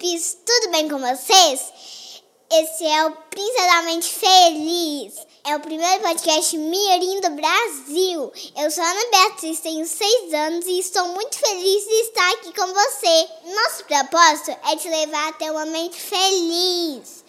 príncipes, 0.00 0.38
tudo 0.46 0.72
bem 0.72 0.88
com 0.88 0.98
vocês? 0.98 2.22
Esse 2.50 2.86
é 2.86 3.06
o 3.06 3.12
Princesamente 3.12 4.08
Feliz. 4.08 5.14
É 5.44 5.54
o 5.54 5.60
primeiro 5.60 6.02
podcast 6.02 6.56
Mirim 6.56 7.20
do 7.20 7.30
Brasil. 7.30 8.32
Eu 8.56 8.70
sou 8.70 8.82
Ana 8.82 9.10
Beatriz, 9.10 9.60
tenho 9.60 9.86
seis 9.86 10.32
anos 10.32 10.66
e 10.66 10.80
estou 10.80 11.06
muito 11.08 11.38
feliz 11.38 11.84
de 11.84 11.94
estar 12.00 12.32
aqui 12.32 12.52
com 12.54 12.66
você. 12.66 13.28
Nosso 13.54 13.84
propósito 13.84 14.58
é 14.70 14.76
te 14.76 14.88
levar 14.88 15.28
a 15.28 15.32
ter 15.34 15.50
uma 15.50 15.66
mente 15.66 16.00
feliz, 16.00 17.24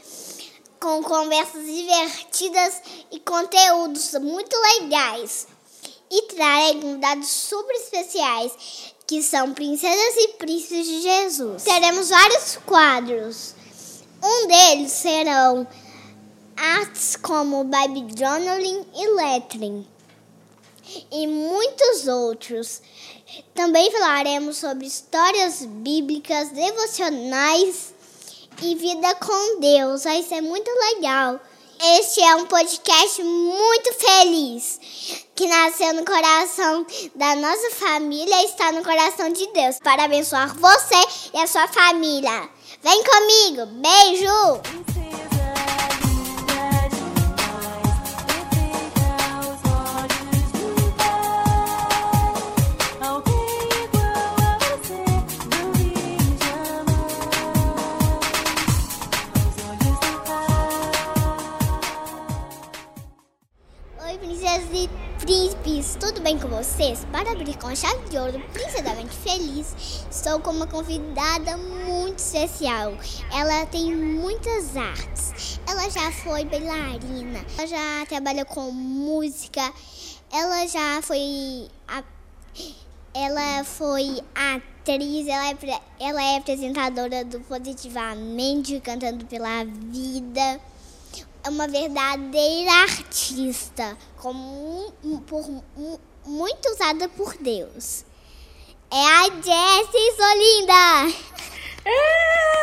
com 0.80 1.04
conversas 1.04 1.66
divertidas 1.66 2.82
e 3.12 3.20
conteúdos 3.20 4.14
muito 4.14 4.56
legais. 4.58 5.46
E 6.10 6.22
trarei 6.24 6.82
convidados 6.82 7.30
super 7.30 7.76
especiais 7.76 8.52
que 9.12 9.22
são 9.22 9.54
princesas 9.54 10.16
e 10.20 10.28
príncipes 10.38 10.88
de 10.88 11.02
Jesus. 11.02 11.64
Teremos 11.64 12.08
vários 12.08 12.56
quadros. 12.66 13.54
Um 14.24 14.48
deles 14.48 14.94
serão 14.94 15.68
artes 16.56 17.18
como 17.18 17.66
Bible 17.66 18.18
Journaling 18.18 18.86
e 18.96 19.08
Lettering. 19.10 19.86
E 21.12 21.28
muitos 21.28 22.08
outros. 22.08 22.82
Também 23.54 23.92
falaremos 23.92 24.56
sobre 24.56 24.88
histórias 24.88 25.66
bíblicas, 25.66 26.48
devocionais 26.52 27.94
e 28.62 28.76
vida 28.76 29.14
com 29.16 29.60
Deus. 29.60 30.06
Vai 30.06 30.24
ser 30.24 30.40
muito 30.40 30.72
legal. 30.72 31.38
Este 31.84 32.22
é 32.22 32.36
um 32.36 32.46
podcast 32.46 33.24
muito 33.24 33.94
feliz, 33.94 34.80
que 35.34 35.48
nasceu 35.48 35.96
no 35.96 36.06
coração 36.06 36.86
da 37.16 37.36
nossa 37.36 37.72
família 37.72 38.40
e 38.44 38.46
está 38.46 38.72
no 38.72 38.84
coração 38.84 39.34
de 39.34 39.52
Deus, 39.52 39.80
para 39.80 40.04
abençoar 40.04 40.56
você 40.56 41.32
e 41.34 41.40
a 41.40 41.48
sua 41.48 41.68
família. 41.68 42.50
Vem 42.84 43.04
comigo, 43.04 43.66
beijo! 43.66 45.11
Tudo 66.02 66.20
bem 66.20 66.40
com 66.40 66.48
vocês? 66.48 67.06
Para 67.12 67.32
abrir 67.32 67.56
com 67.60 67.68
a 67.68 67.76
chave 67.76 68.10
de 68.10 68.18
ouro, 68.18 68.42
Princesamente 68.52 69.16
Feliz, 69.18 70.04
estou 70.10 70.40
com 70.40 70.50
uma 70.50 70.66
convidada 70.66 71.56
muito 71.58 72.18
especial. 72.18 72.94
Ela 73.32 73.68
tem 73.68 73.96
muitas 73.96 74.76
artes. 74.76 75.60
Ela 75.68 75.88
já 75.92 76.12
foi 76.12 76.44
bailarina, 76.46 77.46
ela 77.56 77.68
já 77.68 78.06
trabalha 78.10 78.44
com 78.46 78.72
música, 78.72 79.62
ela 80.32 80.68
já 80.68 81.04
foi. 81.04 81.70
A, 81.88 82.04
ela 83.14 83.64
foi 83.64 84.22
atriz, 84.34 85.28
ela 85.28 85.50
é, 85.52 85.82
ela 86.00 86.24
é 86.24 86.38
apresentadora 86.38 87.24
do 87.24 87.42
Positivamente, 87.42 88.80
cantando 88.80 89.24
pela 89.28 89.64
vida 89.66 90.60
uma 91.50 91.68
verdadeira 91.68 92.72
artista, 92.84 93.98
como 94.18 94.94
um, 95.04 95.18
por, 95.18 95.44
um, 95.78 95.98
muito 96.26 96.70
usada 96.70 97.10
por 97.10 97.36
Deus. 97.38 98.06
É 98.92 98.96
a 98.96 99.24
Jessie 99.24 100.16
Solinda! 100.16 101.16
Ah, 101.86 102.62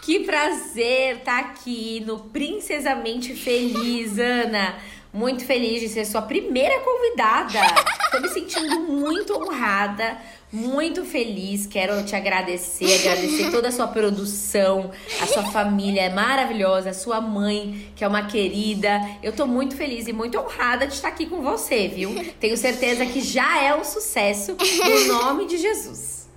que 0.02 0.20
prazer 0.20 1.18
estar 1.18 1.42
tá 1.42 1.50
aqui 1.50 2.00
no 2.06 2.20
Princesamente 2.20 3.34
Feliz, 3.34 4.18
Ana. 4.18 4.78
Muito 5.12 5.44
feliz 5.44 5.80
de 5.80 5.88
ser 5.88 6.04
sua 6.04 6.22
primeira 6.22 6.80
convidada. 6.80 7.58
Estou 8.04 8.20
me 8.20 8.28
sentindo 8.28 8.80
muito 8.80 9.34
honrada 9.34 10.18
muito 10.52 11.04
feliz. 11.04 11.66
Quero 11.66 12.04
te 12.04 12.16
agradecer, 12.16 13.00
agradecer 13.00 13.50
toda 13.50 13.68
a 13.68 13.72
sua 13.72 13.88
produção, 13.88 14.90
a 15.20 15.26
sua 15.26 15.44
família 15.44 16.02
é 16.02 16.10
maravilhosa, 16.10 16.90
a 16.90 16.94
sua 16.94 17.20
mãe, 17.20 17.92
que 17.94 18.02
é 18.04 18.08
uma 18.08 18.26
querida. 18.26 19.00
Eu 19.22 19.32
tô 19.32 19.46
muito 19.46 19.76
feliz 19.76 20.06
e 20.08 20.12
muito 20.12 20.38
honrada 20.38 20.86
de 20.86 20.94
estar 20.94 21.08
aqui 21.08 21.26
com 21.26 21.42
você, 21.42 21.88
viu? 21.88 22.14
Tenho 22.40 22.56
certeza 22.56 23.04
que 23.06 23.20
já 23.20 23.62
é 23.62 23.74
um 23.74 23.84
sucesso 23.84 24.56
no 24.56 25.14
nome 25.14 25.46
de 25.46 25.58
Jesus. 25.58 26.28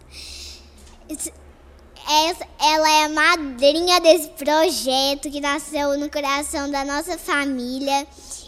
Ela 2.59 2.89
é 2.89 3.03
a 3.05 3.09
madrinha 3.09 3.99
desse 4.01 4.29
projeto 4.29 5.29
que 5.31 5.39
nasceu 5.39 5.97
no 5.97 6.09
coração 6.09 6.69
da 6.69 6.83
nossa 6.83 7.17
família 7.17 8.05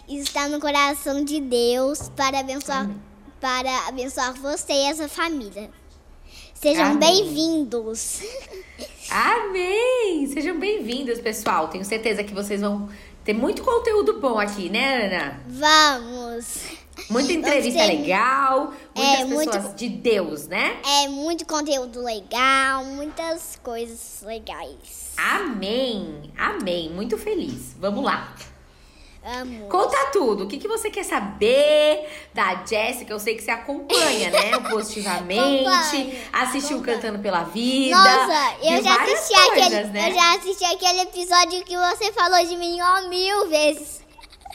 está 0.08 0.50
no 0.50 0.60
coração 0.60 1.24
de 1.24 1.40
Deus 1.40 2.10
para 2.10 2.40
abençoar. 2.40 2.82
Amém 2.82 3.13
para 3.44 3.90
abençoar 3.90 4.34
você 4.36 4.72
e 4.72 4.88
a 4.88 4.96
sua 4.96 5.10
família. 5.10 5.70
Sejam 6.54 6.96
bem-vindos. 6.98 8.22
Amém! 9.12 10.26
Sejam 10.34 10.58
bem-vindos, 10.58 11.20
pessoal. 11.20 11.68
Tenho 11.68 11.84
certeza 11.84 12.24
que 12.24 12.34
vocês 12.34 12.62
vão 12.62 12.88
ter 13.22 13.34
muito 13.34 13.62
conteúdo 13.62 14.18
bom 14.18 14.40
aqui, 14.40 14.70
né, 14.70 15.08
Ana? 15.08 15.42
Vamos! 15.46 16.62
Muita 17.10 17.34
entrevista 17.34 17.80
ter... 17.80 17.88
legal, 17.88 18.74
muitas 18.96 19.14
é, 19.14 19.26
pessoas 19.26 19.64
muito... 19.66 19.76
de 19.76 19.90
Deus, 19.90 20.48
né? 20.48 20.78
É, 21.04 21.10
muito 21.10 21.46
conteúdo 21.46 22.02
legal, 22.02 22.86
muitas 22.86 23.60
coisas 23.62 24.24
legais. 24.26 25.12
Amém! 25.18 26.32
Amém! 26.38 26.90
Muito 26.92 27.18
feliz. 27.18 27.76
Vamos 27.78 28.06
lá. 28.06 28.34
Amo. 29.26 29.70
Conta 29.70 30.12
tudo. 30.12 30.44
O 30.44 30.48
que, 30.48 30.58
que 30.58 30.68
você 30.68 30.90
quer 30.90 31.04
saber 31.06 32.10
da 32.34 32.66
Jéssica? 32.66 33.14
Eu 33.14 33.20
sei 33.20 33.36
que 33.36 33.42
você 33.44 33.52
acompanha, 33.52 34.30
né? 34.30 34.60
Positivamente. 34.70 36.28
assistiu 36.32 36.82
Cantando 36.82 37.20
pela 37.20 37.44
Vida. 37.44 37.96
Nossa, 37.96 38.56
eu 38.62 38.84
já 38.84 39.02
assisti 39.02 39.34
coisas, 39.34 39.66
aquele. 39.66 39.84
Né? 39.86 40.10
Eu 40.10 40.14
já 40.14 40.36
assisti 40.36 40.66
aquele 40.66 41.02
episódio 41.02 41.64
que 41.64 41.78
você 41.78 42.12
falou 42.12 42.46
de 42.46 42.58
mim 42.58 42.82
ó, 42.82 43.08
mil 43.08 43.48
vezes. 43.48 44.04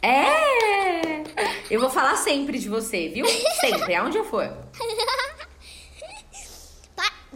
É! 0.02 1.24
Eu 1.70 1.80
vou 1.80 1.88
falar 1.88 2.16
sempre 2.16 2.58
de 2.58 2.68
você, 2.68 3.08
viu? 3.08 3.26
Sempre, 3.60 3.94
aonde 3.94 4.18
eu 4.18 4.24
for. 4.24 4.44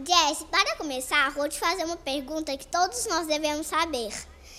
Jess, 0.05 0.43
para 0.49 0.75
começar, 0.75 1.31
vou 1.31 1.47
te 1.47 1.59
fazer 1.59 1.85
uma 1.85 1.95
pergunta 1.95 2.57
que 2.57 2.67
todos 2.67 3.05
nós 3.07 3.25
devemos 3.25 3.67
saber. 3.67 4.11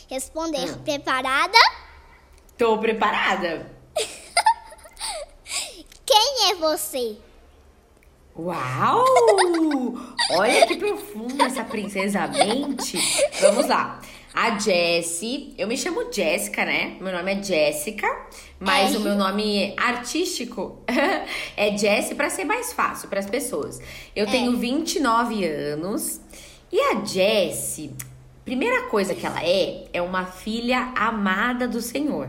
Responder. 0.08 0.70
Hum. 0.70 0.82
Preparada? 0.84 1.58
Tô 2.56 2.78
preparada. 2.78 3.70
Quem 6.06 6.50
é 6.50 6.54
você? 6.54 7.16
Uau! 8.37 9.04
Olha 10.32 10.66
que 10.66 10.76
profunda 10.76 11.44
essa 11.44 11.65
princesa 11.65 12.26
mente. 12.28 12.98
Vamos 13.41 13.66
lá. 13.69 14.00
A 14.32 14.59
Jessie, 14.59 15.54
eu 15.56 15.69
me 15.69 15.76
chamo 15.76 16.12
Jéssica, 16.12 16.65
né? 16.65 16.97
Meu 17.00 17.12
nome 17.12 17.32
é 17.32 17.42
Jéssica, 17.42 18.09
mas 18.59 18.94
é. 18.94 18.98
o 18.98 19.00
meu 19.00 19.15
nome 19.15 19.75
artístico 19.76 20.82
é 21.56 21.76
Jessie 21.78 22.16
para 22.16 22.28
ser 22.28 22.44
mais 22.44 22.72
fácil 22.72 23.09
para 23.09 23.21
as 23.21 23.26
pessoas. 23.31 23.81
Eu 24.15 24.26
é. 24.26 24.31
tenho 24.31 24.56
29 24.56 25.44
anos 25.44 26.21
e 26.72 26.81
a 26.81 27.04
Jessie, 27.04 27.94
primeira 28.44 28.88
coisa 28.88 29.15
que 29.15 29.25
ela 29.25 29.41
é, 29.41 29.84
é 29.92 30.03
uma 30.03 30.26
filha 30.26 30.92
amada 30.97 31.69
do 31.69 31.81
Senhor. 31.81 32.28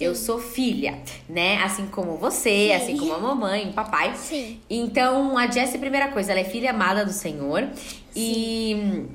Eu 0.00 0.14
sou 0.14 0.38
filha, 0.38 0.98
né? 1.28 1.58
Assim 1.62 1.86
como 1.86 2.16
você, 2.16 2.68
Sim. 2.68 2.72
assim 2.72 2.96
como 2.96 3.12
a 3.12 3.18
mamãe, 3.18 3.68
o 3.68 3.72
papai. 3.72 4.14
Sim. 4.16 4.58
Então, 4.68 5.36
a 5.36 5.46
Jessie, 5.46 5.78
primeira 5.78 6.08
coisa, 6.08 6.32
ela 6.32 6.40
é 6.40 6.44
filha 6.44 6.70
amada 6.70 7.04
do 7.04 7.12
Senhor. 7.12 7.68
Sim. 7.74 8.00
E 8.16 9.06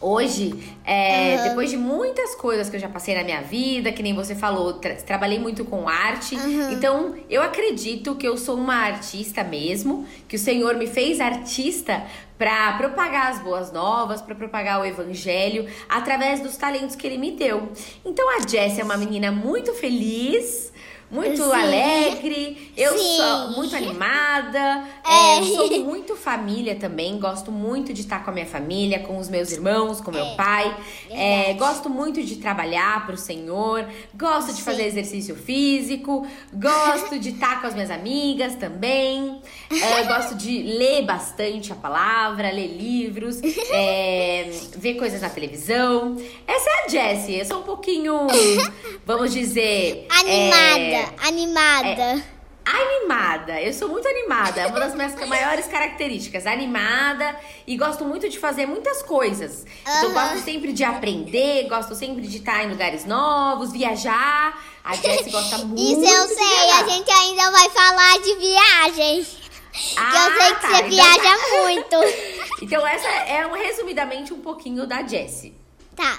hoje, 0.00 0.54
é, 0.84 1.36
uhum. 1.36 1.48
depois 1.48 1.70
de 1.70 1.76
muitas 1.76 2.34
coisas 2.34 2.68
que 2.68 2.76
eu 2.76 2.80
já 2.80 2.88
passei 2.88 3.14
na 3.14 3.24
minha 3.24 3.40
vida, 3.40 3.92
que 3.92 4.02
nem 4.02 4.14
você 4.14 4.34
falou, 4.34 4.74
tra 4.74 4.94
trabalhei 4.96 5.38
muito 5.38 5.64
com 5.64 5.88
arte. 5.88 6.34
Uhum. 6.34 6.72
Então, 6.72 7.14
eu 7.28 7.42
acredito 7.42 8.14
que 8.16 8.26
eu 8.26 8.36
sou 8.36 8.56
uma 8.56 8.76
artista 8.76 9.42
mesmo, 9.42 10.06
que 10.28 10.36
o 10.36 10.38
Senhor 10.38 10.76
me 10.76 10.86
fez 10.86 11.20
artista 11.20 12.04
para 12.38 12.76
propagar 12.76 13.32
as 13.32 13.40
boas 13.40 13.72
novas, 13.72 14.20
para 14.20 14.34
propagar 14.34 14.80
o 14.80 14.84
evangelho 14.84 15.66
através 15.88 16.40
dos 16.40 16.56
talentos 16.56 16.94
que 16.94 17.06
ele 17.06 17.18
me 17.18 17.32
deu. 17.32 17.70
Então 18.04 18.28
a 18.36 18.46
Jessie 18.46 18.80
é 18.80 18.84
uma 18.84 18.96
menina 18.96 19.32
muito 19.32 19.72
feliz, 19.72 20.72
muito 21.10 21.36
Sim. 21.42 21.52
alegre, 21.52 22.72
eu 22.76 22.98
Sim. 22.98 23.16
sou 23.16 23.50
muito 23.52 23.76
animada, 23.76 24.84
É. 25.08 25.38
é, 25.38 25.42
sou 25.44 25.70
muito 25.84 26.16
família 26.16 26.74
também, 26.74 27.18
gosto 27.18 27.52
muito 27.52 27.92
de 27.94 28.00
estar 28.00 28.24
com 28.24 28.30
a 28.30 28.34
minha 28.34 28.46
família, 28.46 28.98
com 29.00 29.16
os 29.18 29.28
meus 29.28 29.52
irmãos, 29.52 30.00
com 30.00 30.10
meu 30.10 30.24
É, 30.24 30.34
pai. 30.34 30.76
É, 31.10 31.52
gosto 31.54 31.88
muito 31.88 32.22
de 32.22 32.36
trabalhar 32.36 33.06
pro 33.06 33.16
Senhor, 33.16 33.86
gosto 34.14 34.48
de 34.48 34.54
Sim. 34.58 34.62
fazer 34.62 34.84
exercício 34.86 35.36
físico, 35.36 36.26
gosto 36.52 37.18
de 37.18 37.30
estar 37.30 37.60
com 37.60 37.68
as 37.68 37.74
minhas 37.74 37.90
amigas 37.90 38.54
também, 38.56 39.40
é, 39.70 40.02
gosto 40.04 40.34
de 40.34 40.62
ler 40.62 41.02
bastante 41.04 41.70
a 41.72 41.76
palavra, 41.76 42.50
ler 42.50 42.66
livros, 42.76 43.40
é, 43.70 44.50
ver 44.76 44.94
coisas 44.94 45.20
na 45.20 45.28
televisão. 45.30 46.16
Essa 46.46 46.68
é 46.70 46.84
a 46.84 46.88
Jessie, 46.88 47.38
eu 47.38 47.44
sou 47.44 47.60
um 47.60 47.62
pouquinho, 47.62 48.26
vamos 49.06 49.32
dizer. 49.32 50.06
Animada, 50.10 50.95
é, 50.96 51.28
animada. 51.28 52.24
Animada, 52.68 53.62
eu 53.62 53.72
sou 53.72 53.88
muito 53.88 54.08
animada, 54.08 54.60
é 54.60 54.66
uma 54.66 54.80
das 54.80 54.92
minhas 54.92 55.14
maiores 55.28 55.66
características. 55.68 56.46
Animada 56.48 57.38
e 57.64 57.76
gosto 57.76 58.04
muito 58.04 58.28
de 58.28 58.40
fazer 58.40 58.66
muitas 58.66 59.02
coisas. 59.02 59.64
Então, 59.82 60.10
Aham. 60.10 60.12
gosto 60.32 60.44
sempre 60.44 60.72
de 60.72 60.82
aprender, 60.82 61.68
gosto 61.68 61.94
sempre 61.94 62.26
de 62.26 62.38
estar 62.38 62.64
em 62.64 62.70
lugares 62.70 63.04
novos, 63.04 63.70
viajar. 63.72 64.60
A 64.82 64.96
Jessie 64.96 65.30
gosta 65.30 65.58
muito. 65.64 65.80
Isso 65.80 66.12
eu 66.12 66.26
sei, 66.26 66.36
viajar. 66.36 66.84
a 66.84 66.88
gente 66.88 67.10
ainda 67.10 67.50
vai 67.52 67.70
falar 67.70 68.18
de 68.18 68.34
viagem. 68.34 69.24
que 69.24 69.96
Ah, 69.96 70.28
eu 70.28 70.40
sei 70.42 70.54
que 70.56 70.60
tá, 70.62 70.68
você 70.68 70.76
então 70.76 70.88
viaja 70.88 71.22
tá. 71.38 71.62
muito. 71.62 72.36
Então, 72.62 72.86
essa 72.86 73.06
é 73.06 73.46
um, 73.46 73.52
resumidamente 73.52 74.32
um 74.32 74.40
pouquinho 74.40 74.86
da 74.86 75.02
Jessie. 75.06 75.54
Tá. 75.94 76.18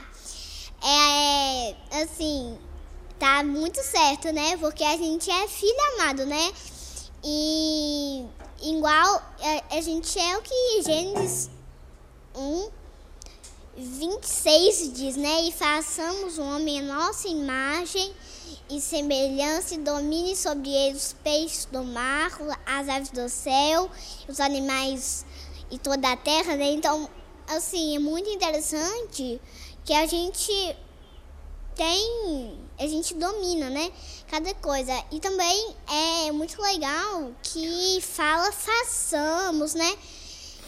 É, 0.86 1.74
assim, 2.04 2.60
tá 3.20 3.44
muito 3.44 3.82
certo, 3.84 4.32
né? 4.32 4.58
Porque 4.58 4.84
a 4.84 4.98
gente 4.98 5.30
é 5.30 5.48
filho 5.48 5.76
amado, 5.96 6.26
né? 6.26 6.52
E 7.24 8.26
igual 8.62 9.22
a, 9.42 9.76
a 9.78 9.82
gente 9.82 10.18
é 10.20 10.38
o 10.38 10.42
que 10.42 10.84
Gênesis 10.84 11.50
1, 12.36 12.70
26 13.78 14.94
diz, 14.94 15.16
né? 15.16 15.42
E 15.44 15.52
façamos 15.52 16.38
o 16.38 16.44
homem 16.44 16.80
a 16.80 16.84
nossa 16.84 17.28
imagem 17.28 18.14
e 18.70 18.82
semelhança 18.82 19.76
e 19.76 19.78
domine 19.78 20.36
sobre 20.36 20.70
ele 20.70 20.96
os 20.96 21.14
peixes 21.24 21.66
do 21.66 21.84
mar, 21.84 22.32
as 22.66 22.90
aves 22.90 23.10
do 23.10 23.28
céu, 23.30 23.90
os 24.28 24.40
animais 24.40 25.26
e 25.72 25.78
toda 25.78 26.12
a 26.12 26.18
terra, 26.18 26.56
né? 26.56 26.72
Então, 26.72 27.10
assim, 27.48 27.96
é 27.96 28.00
muito 28.00 28.30
interessante 28.30 29.40
que 29.86 29.94
a 29.94 30.06
gente 30.06 30.76
tem, 31.76 32.58
a 32.80 32.88
gente 32.88 33.14
domina, 33.16 33.70
né? 33.70 33.92
Cada 34.28 34.54
coisa. 34.56 34.94
E 35.12 35.20
também 35.20 35.76
é 36.26 36.32
muito 36.32 36.62
legal 36.62 37.32
que 37.44 38.00
fala 38.02 38.52
façamos, 38.52 39.74
né? 39.74 39.98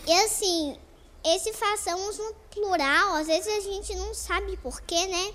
E 0.08 0.14
assim, 0.24 0.78
esse 1.24 1.54
façamos 1.54 2.18
no 2.18 2.34
plural, 2.52 3.14
às 3.16 3.28
vezes 3.28 3.48
a 3.48 3.62
gente 3.62 3.96
não 3.96 4.14
sabe 4.14 4.58
porquê, 4.58 5.06
né? 5.08 5.34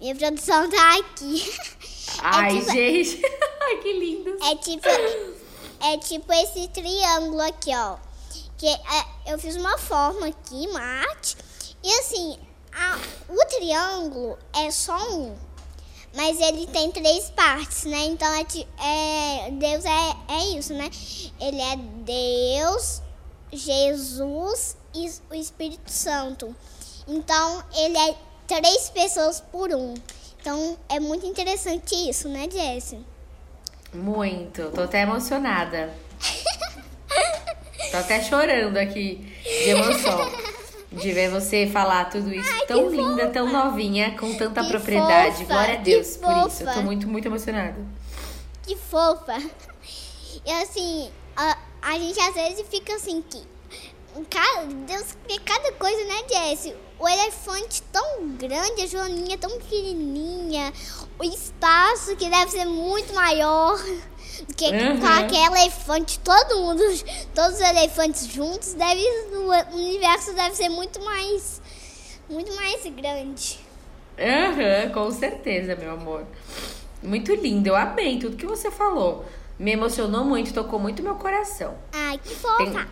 Minha 0.00 0.14
produção 0.16 0.68
tá 0.68 0.96
aqui. 0.98 1.54
Ai, 2.20 2.58
tipo- 2.58 2.72
gente. 2.72 3.22
Ai, 3.62 3.76
que 3.78 3.92
lindo. 3.92 4.36
É 4.44 4.56
tipo, 4.56 4.88
é 5.80 5.98
tipo 5.98 6.32
esse 6.32 6.68
triângulo 6.68 7.40
aqui, 7.40 7.70
ó. 7.74 7.96
Que 8.58 8.66
é- 8.66 9.32
eu 9.32 9.38
fiz 9.38 9.56
uma 9.56 9.78
forma 9.78 10.26
aqui, 10.26 10.66
mate. 10.68 11.36
E 11.82 11.90
assim, 12.00 12.38
a- 12.72 12.98
o 13.28 13.46
triângulo 13.46 14.36
é 14.54 14.70
só 14.70 14.96
um. 15.10 15.36
Mas 16.14 16.40
ele 16.40 16.66
tem 16.66 16.90
três 16.90 17.30
partes, 17.30 17.84
né? 17.84 18.04
Então 18.04 18.28
é, 18.34 18.44
é 18.78 19.50
Deus 19.50 19.84
é, 19.84 20.16
é 20.28 20.58
isso, 20.58 20.74
né? 20.74 20.90
Ele 21.40 21.60
é 21.60 21.76
Deus, 21.76 23.02
Jesus 23.52 24.76
e 24.94 25.10
o 25.30 25.34
Espírito 25.34 25.90
Santo. 25.90 26.54
Então 27.08 27.64
ele 27.74 27.96
é 27.96 28.14
três 28.46 28.90
pessoas 28.90 29.40
por 29.40 29.72
um. 29.72 29.94
Então 30.40 30.76
é 30.88 31.00
muito 31.00 31.24
interessante 31.24 31.94
isso, 31.94 32.28
né, 32.28 32.48
Jessie? 32.50 33.04
Muito, 33.94 34.70
tô 34.70 34.82
até 34.82 35.02
emocionada. 35.02 35.92
Tô 37.90 37.98
até 37.98 38.22
chorando 38.22 38.78
aqui 38.78 39.16
de 39.44 39.68
emoção. 39.68 40.51
De 40.92 41.12
ver 41.12 41.30
você 41.30 41.66
falar 41.66 42.06
tudo 42.10 42.32
isso 42.32 42.48
Ai, 42.52 42.66
tão 42.66 42.88
linda, 42.90 43.28
tão 43.28 43.50
novinha, 43.50 44.16
com 44.18 44.34
tanta 44.34 44.62
Que 44.62 44.68
propriedade. 44.68 45.36
fofa, 45.38 45.44
Glória 45.52 45.74
a 45.74 45.78
Deus 45.78 46.16
por 46.16 46.30
isso. 46.46 46.62
Eu 46.62 46.66
tô 46.66 46.72
fofa. 46.72 46.82
muito, 46.82 47.08
muito 47.08 47.26
emocionada. 47.26 47.76
Que 48.62 48.76
fofa. 48.76 49.36
E 50.44 50.50
assim, 50.50 51.08
a, 51.36 51.56
a 51.82 51.92
gente 51.98 52.18
às 52.18 52.34
vezes 52.34 52.66
fica 52.68 52.94
assim 52.94 53.22
que. 53.22 53.42
Cara, 54.28 54.66
Deus 54.66 55.16
cria 55.24 55.40
cada 55.40 55.72
coisa, 55.72 56.04
né, 56.04 56.22
Jesse? 56.28 56.74
O 56.98 57.08
elefante 57.08 57.82
tão 57.90 58.28
grande, 58.36 58.82
a 58.82 58.86
joaninha 58.86 59.38
tão 59.38 59.50
pequenininha, 59.58 60.72
o 61.18 61.24
espaço 61.24 62.14
que 62.16 62.28
deve 62.28 62.50
ser 62.50 62.64
muito 62.66 63.12
maior 63.14 63.76
do 64.46 64.54
que 64.54 64.66
Uhum. 64.66 65.00
qualquer 65.00 65.46
elefante. 65.50 66.18
Todo 66.20 66.58
mundo, 66.60 66.82
todos 67.34 67.54
os 67.54 67.60
elefantes 67.60 68.26
juntos, 68.26 68.74
deve, 68.74 69.02
o 69.34 69.74
universo 69.76 70.32
deve 70.34 70.54
ser 70.56 70.68
muito 70.68 71.02
mais, 71.02 71.60
muito 72.28 72.54
mais 72.54 72.82
grande. 72.94 73.58
Aham, 74.18 74.92
com 74.92 75.10
certeza, 75.10 75.74
meu 75.74 75.92
amor. 75.92 76.26
Muito 77.02 77.34
lindo, 77.34 77.68
eu 77.68 77.74
amei 77.76 78.18
tudo 78.18 78.36
que 78.36 78.46
você 78.46 78.70
falou. 78.70 79.24
Me 79.58 79.72
emocionou 79.72 80.24
muito, 80.24 80.52
tocou 80.52 80.78
muito 80.78 81.02
meu 81.02 81.14
coração. 81.16 81.76
Ai, 81.92 82.18
que 82.18 82.34
fofa. 82.34 82.86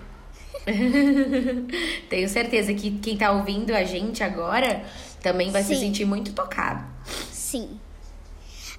Tenho 2.08 2.28
certeza 2.28 2.74
que 2.74 2.98
quem 2.98 3.16
tá 3.16 3.32
ouvindo 3.32 3.72
a 3.72 3.84
gente 3.84 4.22
agora 4.22 4.84
também 5.22 5.50
vai 5.50 5.62
se 5.62 5.74
Sim. 5.74 5.80
sentir 5.80 6.04
muito 6.04 6.32
tocado. 6.32 6.84
Sim. 7.32 7.78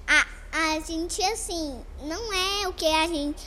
A, 0.06 0.26
a 0.74 0.80
gente, 0.80 1.22
assim, 1.22 1.80
não 2.02 2.32
é 2.32 2.68
o 2.68 2.72
que 2.72 2.86
a 2.86 3.06
gente. 3.06 3.42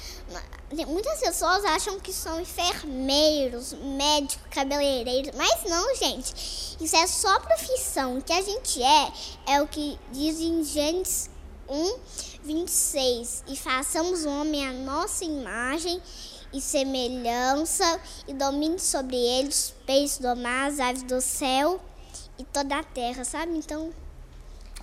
Muitas 0.88 1.20
pessoas 1.20 1.64
acham 1.66 2.00
que 2.00 2.12
são 2.12 2.42
enfermeiros, 2.42 3.74
médicos, 3.74 4.48
cabeleireiros, 4.50 5.32
mas 5.36 5.64
não, 5.70 5.96
gente. 5.96 6.34
Isso 6.82 6.96
é 6.96 7.08
só 7.08 7.40
profissão. 7.40 8.18
O 8.18 8.22
que 8.22 8.34
a 8.34 8.42
gente 8.42 8.82
é, 8.82 9.12
é 9.48 9.62
o 9.62 9.68
que 9.68 9.98
diz 10.12 10.40
em 10.40 10.64
Gênesis 10.64 11.30
1, 11.70 11.96
26. 12.44 13.44
E 13.48 13.56
façamos 13.56 14.26
o 14.26 14.30
homem 14.30 14.66
à 14.68 14.72
nossa 14.72 15.24
imagem 15.24 16.02
e 16.56 16.62
semelhança, 16.62 18.00
e 18.28 18.34
domine 18.34 18.80
sobre 18.80 19.16
ele 19.16 19.50
os 19.50 19.74
peixes 19.86 20.18
do 20.20 20.36
mar, 20.36 20.68
as 20.68 20.80
aves 20.80 21.04
do 21.04 21.20
céu 21.22 21.80
e 22.38 22.44
toda 22.46 22.78
a 22.80 22.84
terra, 22.84 23.24
sabe? 23.24 23.58
Então. 23.58 23.92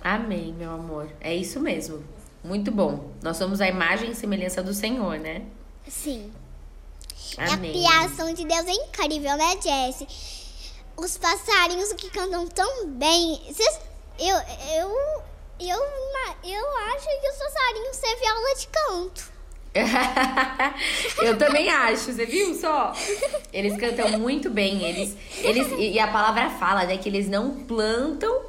Amém, 0.01 0.53
meu 0.53 0.71
amor. 0.71 1.09
É 1.21 1.33
isso 1.35 1.59
mesmo. 1.59 2.03
Muito 2.43 2.71
bom. 2.71 3.11
Nós 3.21 3.37
somos 3.37 3.61
a 3.61 3.67
imagem 3.67 4.11
e 4.11 4.15
semelhança 4.15 4.61
do 4.61 4.73
Senhor, 4.73 5.17
né? 5.19 5.43
Sim. 5.87 6.31
Amém. 7.37 7.71
E 7.81 7.85
a 7.87 7.89
criação 8.01 8.33
de 8.33 8.45
Deus 8.45 8.65
é 8.67 8.71
incrível, 8.73 9.35
né, 9.37 9.53
Jessie? 9.61 10.07
Os 10.95 11.17
passarinhos 11.17 11.91
que 11.93 12.09
cantam 12.09 12.47
tão 12.47 12.87
bem. 12.89 13.41
Cês- 13.53 13.79
eu, 14.19 14.37
eu, 14.75 14.89
eu, 15.59 15.77
eu 16.43 16.77
acho 16.93 17.05
que 17.21 17.29
os 17.29 17.37
passarinhos 17.37 17.97
teve 17.97 18.27
aula 18.27 18.55
de 18.55 18.67
canto. 18.67 19.32
Eu 21.21 21.37
também 21.37 21.69
acho, 21.69 22.11
você 22.11 22.25
viu 22.25 22.53
só? 22.53 22.93
Eles 23.51 23.75
cantam 23.77 24.19
muito 24.19 24.49
bem, 24.49 24.83
eles, 24.83 25.15
eles 25.41 25.67
e 25.77 25.99
a 25.99 26.07
palavra 26.07 26.49
fala, 26.51 26.85
né, 26.85 26.97
que 26.97 27.09
eles 27.09 27.27
não 27.29 27.51
plantam 27.51 28.41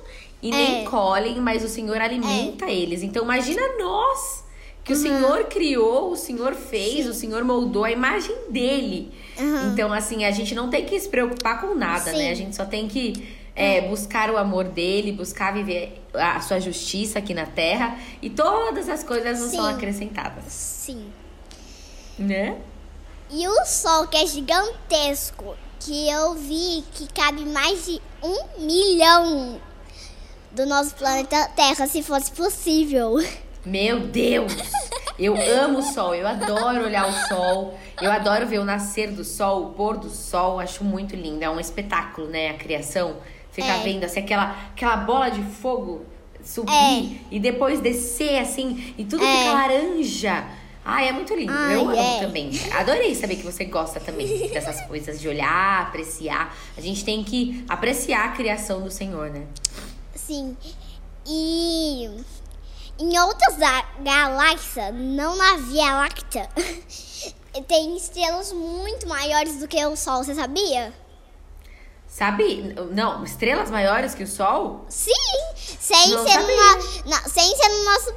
e 0.43 0.50
nem 0.50 0.83
É. 0.83 0.85
colhem, 0.85 1.37
mas 1.40 1.64
o 1.64 1.69
Senhor 1.69 1.97
alimenta 2.00 2.66
eles. 2.66 3.02
Então 3.02 3.25
imagina 3.25 3.62
nós 3.78 4.45
que 4.85 4.93
o 4.93 4.97
Senhor 4.97 5.45
criou, 5.45 6.11
o 6.11 6.16
Senhor 6.16 6.54
fez, 6.54 7.07
o 7.07 7.14
Senhor 7.14 7.43
moldou 7.43 7.85
a 7.85 7.90
imagem 7.90 8.37
dele. 8.50 9.11
Uhum. 9.38 9.73
Então 9.73 9.93
assim, 9.93 10.25
a 10.26 10.31
gente 10.31 10.54
não 10.54 10.69
tem 10.69 10.85
que 10.85 10.99
se 11.00 11.09
preocupar 11.09 11.61
com 11.61 11.75
nada, 11.75 12.11
Sim. 12.11 12.19
né? 12.19 12.31
A 12.31 12.35
gente 12.35 12.54
só 12.54 12.66
tem 12.66 12.87
que 12.87 13.14
é, 13.54 13.82
buscar 13.82 14.30
o 14.30 14.37
amor 14.37 14.64
dele, 14.64 15.12
buscar 15.12 15.52
viver 15.52 16.02
a 16.12 16.40
sua 16.40 16.61
justiça 16.61 17.18
aqui 17.18 17.32
na 17.34 17.46
terra 17.46 17.99
e 18.20 18.28
todas 18.30 18.88
as 18.88 19.04
coisas 19.04 19.40
nos 19.40 19.50
são 19.50 19.66
acrescentadas, 19.66 20.52
Sim. 20.52 21.12
né? 22.18 22.56
E 23.30 23.49
o 23.49 23.64
sol, 23.64 24.06
que 24.06 24.16
é 24.16 24.26
gigantesco, 24.26 25.56
que 25.80 26.08
eu 26.08 26.34
vi 26.34 26.84
que 26.92 27.06
cabe 27.12 27.44
mais 27.44 27.87
de 27.87 28.00
um 28.23 28.64
milhão 28.64 29.61
do 30.52 30.66
nosso 30.66 30.94
planeta 30.94 31.49
Terra, 31.56 31.87
se 31.87 32.02
fosse 32.02 32.30
possível. 32.32 33.16
Meu 33.64 34.00
Deus! 34.00 34.52
Eu 35.18 35.37
amo 35.37 35.78
o 35.78 35.82
sol, 35.82 36.14
eu 36.14 36.26
adoro 36.26 36.84
olhar 36.84 37.08
o 37.08 37.28
sol, 37.28 37.78
eu 38.02 38.11
adoro 38.11 38.46
ver 38.46 38.58
o 38.58 38.64
nascer 38.64 39.12
do 39.12 39.25
sol, 39.25 39.66
o 39.66 39.70
pôr 39.70 39.96
do 39.96 40.11
sol, 40.11 40.58
acho 40.58 40.82
muito 40.82 41.14
lindo. 41.14 41.42
É 41.44 41.49
um 41.49 41.61
espetáculo, 41.61 42.28
né? 42.28 42.50
A 42.50 42.54
criação. 42.54 43.16
Ficar 43.54 43.78
É. 43.78 43.82
vendo 43.84 44.02
assim, 44.02 44.20
aquela, 44.20 44.50
aquela 44.73 44.96
bola 44.96 45.30
de 45.30 45.40
fogo 45.40 46.04
subir 46.44 46.73
é. 46.73 47.18
e 47.30 47.38
depois 47.40 47.80
descer 47.80 48.38
assim 48.38 48.92
e 48.99 49.04
tudo 49.04 49.25
é. 49.25 49.38
fica 49.38 49.52
laranja. 49.52 50.44
Ai, 50.84 51.08
é 51.08 51.12
muito 51.12 51.32
lindo. 51.34 51.52
Ai, 51.54 51.76
eu 51.76 51.88
amo 51.88 51.94
é. 51.94 52.20
também. 52.20 52.50
Adorei 52.73 53.14
saber 53.14 53.37
que 53.37 53.42
você 53.42 53.64
gosta 53.64 54.00
também 54.00 54.49
dessas 54.50 54.82
coisas, 54.82 55.18
de 55.18 55.28
olhar, 55.28 55.82
apreciar. 55.82 56.54
A 56.76 56.80
gente 56.80 57.04
tem 57.04 57.25
que 57.25 57.64
apreciar 57.68 58.26
a 58.26 58.28
criação 58.32 58.82
do 58.82 58.90
Senhor, 58.90 59.30
né? 59.30 59.46
Sim. 60.14 60.54
E 61.25 62.11
em 62.99 63.18
outras 63.18 63.56
galáxias, 64.02 64.94
não 64.94 65.37
na 65.37 65.56
Via 65.58 65.94
Láctea, 65.94 66.49
tem 67.66 67.96
estrelas 67.96 68.52
muito 68.52 69.08
maiores 69.08 69.61
do 69.61 69.68
que 69.68 69.82
o 69.87 69.96
Sol, 69.96 70.23
você 70.23 70.34
sabia? 70.34 70.92
Sabe? 72.14 72.76
Não, 72.92 73.25
estrelas 73.25 73.73
maiores 73.73 74.14
que 74.14 74.23
o 74.23 74.26
Sol? 74.26 74.87
Sim! 74.88 75.11
Sem 75.56 76.11
não 76.11 76.25
ser 76.25 76.38
no, 76.38 77.11
não, 77.11 77.28
sem 77.28 77.56
ser 77.56 77.68
no 77.71 77.85
nosso. 77.85 78.14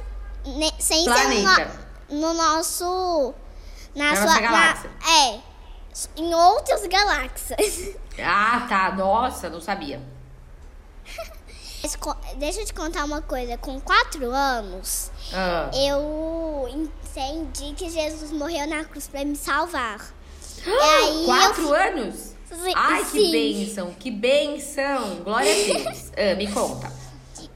Sem 0.78 1.04
Planeta. 1.04 1.54
ser 1.56 1.68
no, 2.10 2.20
no 2.20 2.34
nosso. 2.34 3.34
Na, 3.96 4.10
na 4.10 4.14
sua 4.14 4.26
nossa 4.26 4.40
galáxia. 4.40 4.90
Na, 5.00 5.12
é. 5.12 5.40
Em 6.16 6.32
outras 6.32 6.86
galáxias. 6.86 7.96
Ah, 8.20 8.66
tá. 8.68 8.92
Nossa, 8.92 9.50
não 9.50 9.60
sabia. 9.60 10.00
Deixa 12.36 12.60
eu 12.60 12.66
te 12.66 12.74
contar 12.74 13.02
uma 13.04 13.20
coisa. 13.20 13.58
Com 13.58 13.80
quatro 13.80 14.30
anos, 14.30 15.10
ah. 15.34 15.72
eu 15.74 16.68
entendi 16.68 17.74
que 17.74 17.90
Jesus 17.90 18.30
morreu 18.30 18.68
na 18.68 18.84
cruz 18.84 19.08
para 19.08 19.24
me 19.24 19.34
salvar. 19.34 19.98
aí 20.64 21.24
quatro 21.24 21.64
eu... 21.64 21.74
anos? 21.74 22.27
Ai, 22.74 23.04
Sim. 23.04 23.10
que 23.10 23.30
bênção, 23.30 23.94
que 23.98 24.10
bênção. 24.10 25.16
Glória 25.24 25.50
a 25.50 25.78
Deus. 25.78 26.10
Ah, 26.18 26.34
me 26.34 26.50
conta. 26.50 26.92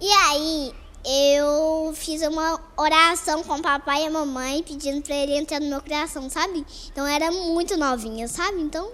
E 0.01 0.09
aí, 0.09 0.73
eu 1.05 1.93
fiz 1.95 2.23
uma 2.23 2.61
oração 2.77 3.43
com 3.43 3.55
o 3.55 3.63
papai 3.63 4.05
e 4.05 4.07
a 4.07 4.11
mamãe 4.11 4.63
pedindo 4.63 5.03
para 5.03 5.17
ele 5.17 5.37
entrar 5.37 5.61
no 5.61 5.69
meu 5.69 5.81
coração, 5.81 6.31
sabe? 6.31 6.65
Então 6.91 7.07
era 7.07 7.31
muito 7.31 7.77
novinha, 7.77 8.29
sabe? 8.29 8.61
Então, 8.61 8.91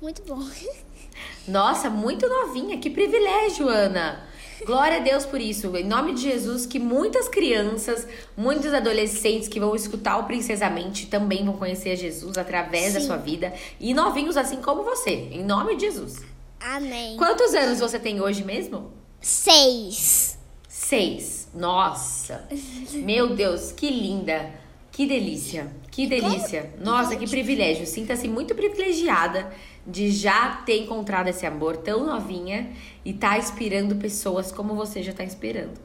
muito 0.00 0.22
bom. 0.22 0.40
Nossa, 1.48 1.90
muito 1.90 2.28
novinha. 2.28 2.78
Que 2.78 2.90
privilégio, 2.90 3.68
Ana. 3.68 4.25
Glória 4.64 4.98
a 4.98 5.00
Deus 5.00 5.26
por 5.26 5.40
isso. 5.40 5.76
Em 5.76 5.84
nome 5.84 6.14
de 6.14 6.22
Jesus, 6.22 6.64
que 6.64 6.78
muitas 6.78 7.28
crianças, 7.28 8.06
muitos 8.36 8.72
adolescentes 8.72 9.48
que 9.48 9.60
vão 9.60 9.74
escutar 9.74 10.18
o 10.18 10.24
Princesamente 10.24 11.06
também 11.06 11.44
vão 11.44 11.56
conhecer 11.56 11.96
Jesus 11.96 12.38
através 12.38 12.92
Sim. 12.92 12.94
da 12.94 13.00
sua 13.00 13.16
vida. 13.16 13.52
E 13.78 13.92
novinhos 13.92 14.36
assim 14.36 14.56
como 14.56 14.82
você. 14.82 15.28
Em 15.32 15.44
nome 15.44 15.76
de 15.76 15.82
Jesus. 15.86 16.22
Amém. 16.60 17.16
Quantos 17.16 17.54
anos 17.54 17.80
você 17.80 17.98
tem 17.98 18.20
hoje 18.20 18.42
mesmo? 18.42 18.92
Seis. 19.20 20.38
Seis. 20.68 21.48
Nossa. 21.54 22.48
Meu 22.92 23.34
Deus, 23.34 23.72
que 23.72 23.90
linda. 23.90 24.50
Que 24.90 25.06
delícia. 25.06 25.70
Que 25.90 26.06
delícia. 26.06 26.72
Nossa, 26.78 27.16
que 27.16 27.28
privilégio. 27.28 27.86
Sinta-se 27.86 28.26
muito 28.28 28.54
privilegiada 28.54 29.52
de 29.86 30.10
já 30.10 30.56
ter 30.66 30.82
encontrado 30.82 31.28
esse 31.28 31.46
amor 31.46 31.76
tão 31.76 32.04
novinha 32.04 32.74
e 33.04 33.12
tá 33.12 33.38
inspirando 33.38 33.94
pessoas 33.96 34.50
como 34.50 34.74
você 34.74 35.02
já 35.02 35.12
tá 35.12 35.22
inspirando. 35.22 35.80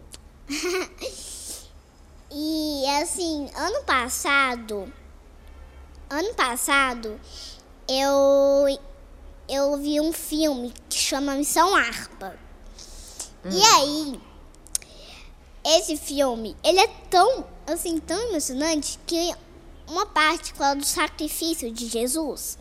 e 2.32 2.84
assim, 3.02 3.48
ano 3.56 3.84
passado, 3.84 4.92
ano 6.10 6.34
passado, 6.34 7.20
eu 7.88 8.80
eu 9.48 9.78
vi 9.78 10.00
um 10.00 10.14
filme 10.14 10.74
que 10.90 10.98
chama 10.98 11.36
Missão 11.36 11.76
Arpa. 11.76 12.36
Hum. 13.46 13.50
E 13.52 13.62
aí, 13.64 14.22
esse 15.64 15.98
filme, 15.98 16.56
ele 16.64 16.80
é 16.80 16.88
tão, 17.10 17.46
assim, 17.68 18.00
tão 18.00 18.18
emocionante 18.30 18.98
que 19.06 19.36
uma 19.88 20.06
parte 20.06 20.54
fala 20.54 20.76
do 20.76 20.86
sacrifício 20.86 21.72
de 21.72 21.88
Jesus 21.88 22.58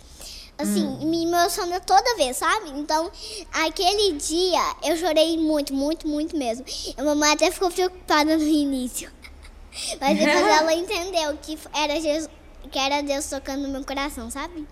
assim, 0.63 0.85
hum. 0.85 1.11
me 1.11 1.25
emociona 1.25 1.81
toda 1.81 2.17
vez, 2.17 2.37
sabe? 2.37 2.71
Então, 2.71 3.11
aquele 3.53 4.13
dia 4.13 4.63
eu 4.83 4.97
chorei 4.97 5.37
muito, 5.39 5.75
muito, 5.75 6.07
muito 6.07 6.37
mesmo. 6.37 6.65
A 6.97 7.03
mamãe 7.03 7.33
até 7.33 7.51
ficou 7.51 7.71
preocupada 7.71 8.37
no 8.37 8.43
início. 8.43 9.11
Mas 10.01 10.19
depois 10.19 10.47
ela 10.47 10.75
entendeu 10.75 11.37
que 11.41 11.59
era 11.75 12.01
Jesus, 12.01 12.31
que 12.71 12.79
era 12.79 13.03
Deus 13.03 13.27
tocando 13.29 13.63
no 13.63 13.69
meu 13.69 13.85
coração, 13.85 14.31
sabe? 14.31 14.67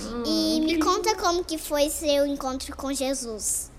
Hum, 0.00 0.22
e 0.26 0.60
me 0.60 0.78
conta 0.78 1.14
como 1.16 1.44
que 1.44 1.58
foi 1.58 1.88
seu 1.88 2.26
encontro 2.26 2.74
com 2.76 2.92
Jesus. 2.92 3.70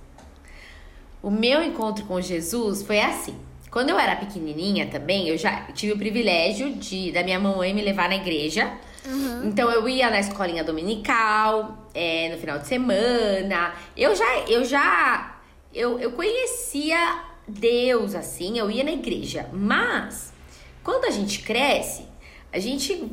O 1.21 1.29
meu 1.29 1.63
encontro 1.63 2.05
com 2.05 2.21
Jesus 2.21 2.83
foi 2.83 2.99
assim. 2.99 3.35
Quando 3.71 3.89
eu 3.89 3.99
era 3.99 4.15
pequenininha 4.15 4.87
também, 4.87 5.27
eu 5.27 5.37
já 5.37 5.63
tive 5.73 5.91
o 5.91 5.97
privilégio 5.97 6.73
de 6.75 7.11
da 7.11 7.23
minha 7.23 7.39
mamãe 7.39 7.73
me 7.73 7.81
levar 7.81 8.07
na 8.07 8.15
igreja 8.15 8.71
Uhum. 9.05 9.47
Então 9.47 9.69
eu 9.69 9.87
ia 9.87 10.09
na 10.09 10.19
escolinha 10.19 10.63
dominical, 10.63 11.89
é, 11.93 12.29
no 12.29 12.37
final 12.37 12.59
de 12.59 12.67
semana. 12.67 13.73
Eu 13.95 14.15
já, 14.15 14.39
eu 14.47 14.63
já, 14.65 15.37
eu, 15.73 15.99
eu 15.99 16.11
conhecia 16.11 17.23
Deus 17.47 18.15
assim, 18.15 18.57
eu 18.57 18.69
ia 18.69 18.83
na 18.83 18.91
igreja. 18.91 19.47
Mas 19.53 20.33
quando 20.83 21.05
a 21.05 21.11
gente 21.11 21.39
cresce, 21.39 22.05
a 22.55 22.59
gente, 22.59 23.11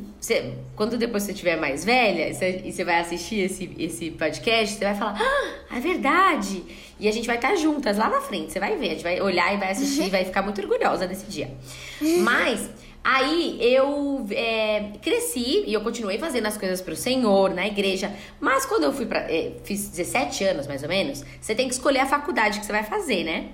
quando 0.73 0.97
depois 0.97 1.23
você 1.23 1.33
estiver 1.33 1.57
mais 1.57 1.83
velha 1.83 2.29
e 2.29 2.71
você 2.71 2.85
vai 2.85 3.01
assistir 3.01 3.41
esse, 3.41 3.69
esse 3.77 4.11
podcast, 4.11 4.77
você 4.77 4.85
vai 4.85 4.95
falar, 4.95 5.19
ah, 5.19 5.75
é 5.75 5.81
verdade. 5.81 6.63
E 6.97 7.09
a 7.09 7.11
gente 7.11 7.27
vai 7.27 7.35
estar 7.35 7.53
juntas 7.57 7.97
lá 7.97 8.07
na 8.07 8.21
frente, 8.21 8.53
você 8.53 8.59
vai 8.59 8.77
ver, 8.77 8.85
a 8.85 8.89
gente 8.91 9.03
vai 9.03 9.19
olhar 9.19 9.53
e 9.53 9.57
vai 9.57 9.71
assistir 9.71 10.05
e 10.05 10.09
vai 10.09 10.23
ficar 10.23 10.43
muito 10.43 10.61
orgulhosa 10.61 11.05
nesse 11.07 11.25
dia. 11.25 11.51
Mas 12.23 12.69
Aí 13.03 13.57
eu 13.59 14.25
é, 14.31 14.91
cresci 15.01 15.65
e 15.67 15.73
eu 15.73 15.81
continuei 15.81 16.17
fazendo 16.17 16.45
as 16.45 16.57
coisas 16.57 16.81
pro 16.81 16.95
Senhor, 16.95 17.53
na 17.53 17.67
igreja. 17.67 18.15
Mas 18.39 18.65
quando 18.65 18.85
eu 18.85 18.93
fui 18.93 19.05
para 19.05 19.19
é, 19.29 19.57
fiz 19.63 19.89
17 19.89 20.43
anos 20.45 20.67
mais 20.67 20.83
ou 20.83 20.89
menos, 20.89 21.23
você 21.41 21.53
tem 21.53 21.67
que 21.67 21.73
escolher 21.73 21.99
a 21.99 22.05
faculdade 22.05 22.59
que 22.59 22.65
você 22.65 22.71
vai 22.71 22.83
fazer, 22.83 23.25
né? 23.25 23.49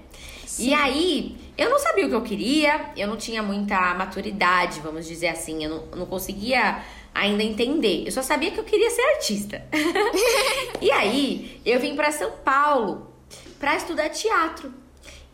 Sim. 0.45 0.69
E 0.69 0.73
aí, 0.73 1.37
eu 1.57 1.69
não 1.69 1.79
sabia 1.79 2.05
o 2.05 2.09
que 2.09 2.15
eu 2.15 2.21
queria, 2.21 2.91
eu 2.95 3.07
não 3.07 3.17
tinha 3.17 3.41
muita 3.41 3.93
maturidade, 3.95 4.81
vamos 4.81 5.07
dizer 5.07 5.29
assim, 5.29 5.63
eu 5.63 5.69
não, 5.69 5.85
não 5.97 6.05
conseguia 6.05 6.83
ainda 7.13 7.41
entender. 7.41 8.03
Eu 8.05 8.11
só 8.11 8.21
sabia 8.21 8.51
que 8.51 8.59
eu 8.59 8.63
queria 8.63 8.89
ser 8.91 9.01
artista. 9.01 9.63
e 10.81 10.91
aí, 10.91 11.59
eu 11.65 11.79
vim 11.79 11.95
para 11.95 12.11
São 12.11 12.31
Paulo 12.43 13.13
para 13.59 13.75
estudar 13.75 14.09
teatro. 14.09 14.73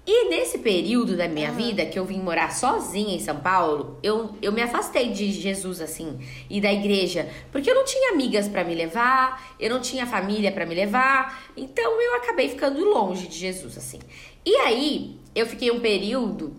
E 0.08 0.30
nesse 0.30 0.60
período 0.60 1.18
da 1.18 1.28
minha 1.28 1.50
uhum. 1.50 1.56
vida, 1.56 1.86
que 1.86 1.98
eu 1.98 2.06
vim 2.06 2.20
morar 2.20 2.54
sozinha 2.54 3.16
em 3.16 3.20
São 3.20 3.40
Paulo, 3.40 3.98
eu, 4.04 4.36
eu 4.40 4.52
me 4.52 4.62
afastei 4.62 5.12
de 5.12 5.32
Jesus, 5.32 5.82
assim, 5.82 6.20
e 6.48 6.62
da 6.62 6.72
igreja, 6.72 7.28
porque 7.52 7.70
eu 7.72 7.74
não 7.74 7.84
tinha 7.84 8.12
amigas 8.12 8.48
para 8.48 8.64
me 8.64 8.76
levar, 8.76 9.56
eu 9.60 9.70
não 9.70 9.82
tinha 9.82 10.06
família 10.06 10.52
para 10.52 10.64
me 10.66 10.76
levar, 10.76 11.52
então 11.58 12.00
eu 12.00 12.16
acabei 12.18 12.50
ficando 12.50 12.84
longe 12.84 13.28
de 13.28 13.36
Jesus, 13.36 13.78
assim. 13.80 14.00
E 14.46 14.56
aí, 14.58 15.18
eu 15.34 15.48
fiquei 15.48 15.72
um 15.72 15.80
período 15.80 16.56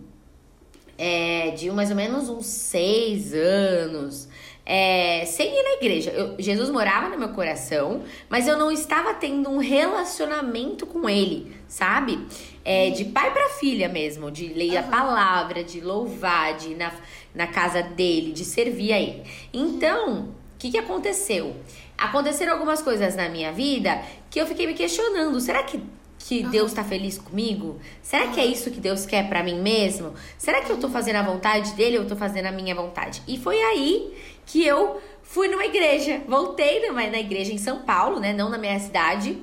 é, 0.97 1.51
de 1.51 1.71
mais 1.71 1.89
ou 1.89 1.95
menos 1.95 2.27
uns 2.27 2.47
seis 2.47 3.33
anos 3.33 4.27
é, 4.69 5.23
sem 5.25 5.47
ir 5.47 5.63
na 5.63 5.73
igreja. 5.75 6.11
Eu, 6.11 6.35
Jesus 6.37 6.69
morava 6.69 7.07
no 7.07 7.17
meu 7.17 7.29
coração, 7.29 8.03
mas 8.27 8.49
eu 8.49 8.57
não 8.57 8.69
estava 8.69 9.13
tendo 9.13 9.49
um 9.49 9.59
relacionamento 9.59 10.85
com 10.85 11.09
ele, 11.09 11.55
sabe? 11.69 12.19
É, 12.65 12.89
de 12.89 13.05
pai 13.05 13.31
para 13.31 13.47
filha 13.51 13.87
mesmo, 13.87 14.29
de 14.29 14.49
ler 14.49 14.73
uhum. 14.73 14.79
a 14.79 14.83
palavra, 14.83 15.63
de 15.63 15.79
louvar, 15.79 16.57
de 16.57 16.71
ir 16.71 16.75
na, 16.75 16.91
na 17.33 17.47
casa 17.47 17.81
dele, 17.81 18.33
de 18.33 18.43
servir 18.43 18.91
a 18.91 18.99
ele. 18.99 19.23
Então, 19.53 20.23
o 20.23 20.57
que, 20.59 20.71
que 20.71 20.77
aconteceu? 20.77 21.55
Aconteceram 21.97 22.51
algumas 22.51 22.81
coisas 22.81 23.15
na 23.15 23.29
minha 23.29 23.53
vida 23.53 24.01
que 24.29 24.39
eu 24.39 24.45
fiquei 24.45 24.67
me 24.67 24.73
questionando. 24.73 25.39
Será 25.39 25.63
que 25.63 25.81
que 26.19 26.43
uhum. 26.43 26.49
Deus 26.49 26.71
está 26.71 26.83
feliz 26.83 27.17
comigo? 27.17 27.79
Será 28.01 28.25
uhum. 28.25 28.31
que 28.31 28.39
é 28.39 28.45
isso 28.45 28.71
que 28.71 28.81
Deus 28.81 29.05
quer 29.05 29.29
para 29.29 29.43
mim 29.43 29.61
mesmo? 29.61 30.13
Será 30.37 30.61
que 30.61 30.69
eu 30.69 30.77
tô 30.77 30.89
fazendo 30.89 31.17
a 31.17 31.21
vontade 31.21 31.73
dele 31.73 31.97
ou 31.97 32.03
eu 32.03 32.09
tô 32.09 32.15
fazendo 32.15 32.47
a 32.47 32.51
minha 32.51 32.73
vontade? 32.75 33.21
E 33.27 33.37
foi 33.37 33.61
aí 33.61 34.13
que 34.47 34.65
eu 34.65 34.99
fui 35.21 35.49
numa 35.49 35.65
igreja, 35.65 36.21
voltei 36.27 36.87
numa, 36.87 37.05
na 37.05 37.19
igreja 37.19 37.53
em 37.53 37.57
São 37.57 37.79
Paulo, 37.79 38.19
né, 38.19 38.33
não 38.33 38.49
na 38.49 38.57
minha 38.57 38.79
cidade, 38.79 39.37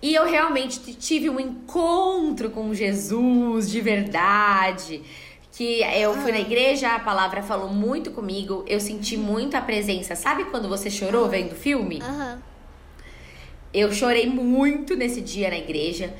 e 0.00 0.14
eu 0.14 0.24
realmente 0.24 0.94
tive 0.94 1.28
um 1.28 1.38
encontro 1.38 2.50
com 2.50 2.72
Jesus 2.72 3.70
de 3.70 3.80
verdade. 3.80 5.02
Que 5.52 5.82
eu 5.82 6.14
fui 6.14 6.30
na 6.30 6.38
igreja, 6.38 6.94
a 6.94 7.00
palavra 7.00 7.42
falou 7.42 7.68
muito 7.68 8.12
comigo, 8.12 8.64
eu 8.66 8.78
senti 8.78 9.16
muito 9.16 9.56
a 9.56 9.60
presença. 9.60 10.14
Sabe 10.14 10.44
quando 10.46 10.68
você 10.68 10.88
chorou 10.88 11.24
uhum. 11.24 11.28
vendo 11.28 11.52
o 11.52 11.56
filme? 11.56 12.00
Uhum. 12.00 12.38
Eu 13.74 13.92
chorei 13.92 14.26
muito 14.26 14.94
nesse 14.94 15.20
dia 15.20 15.50
na 15.50 15.58
igreja. 15.58 16.14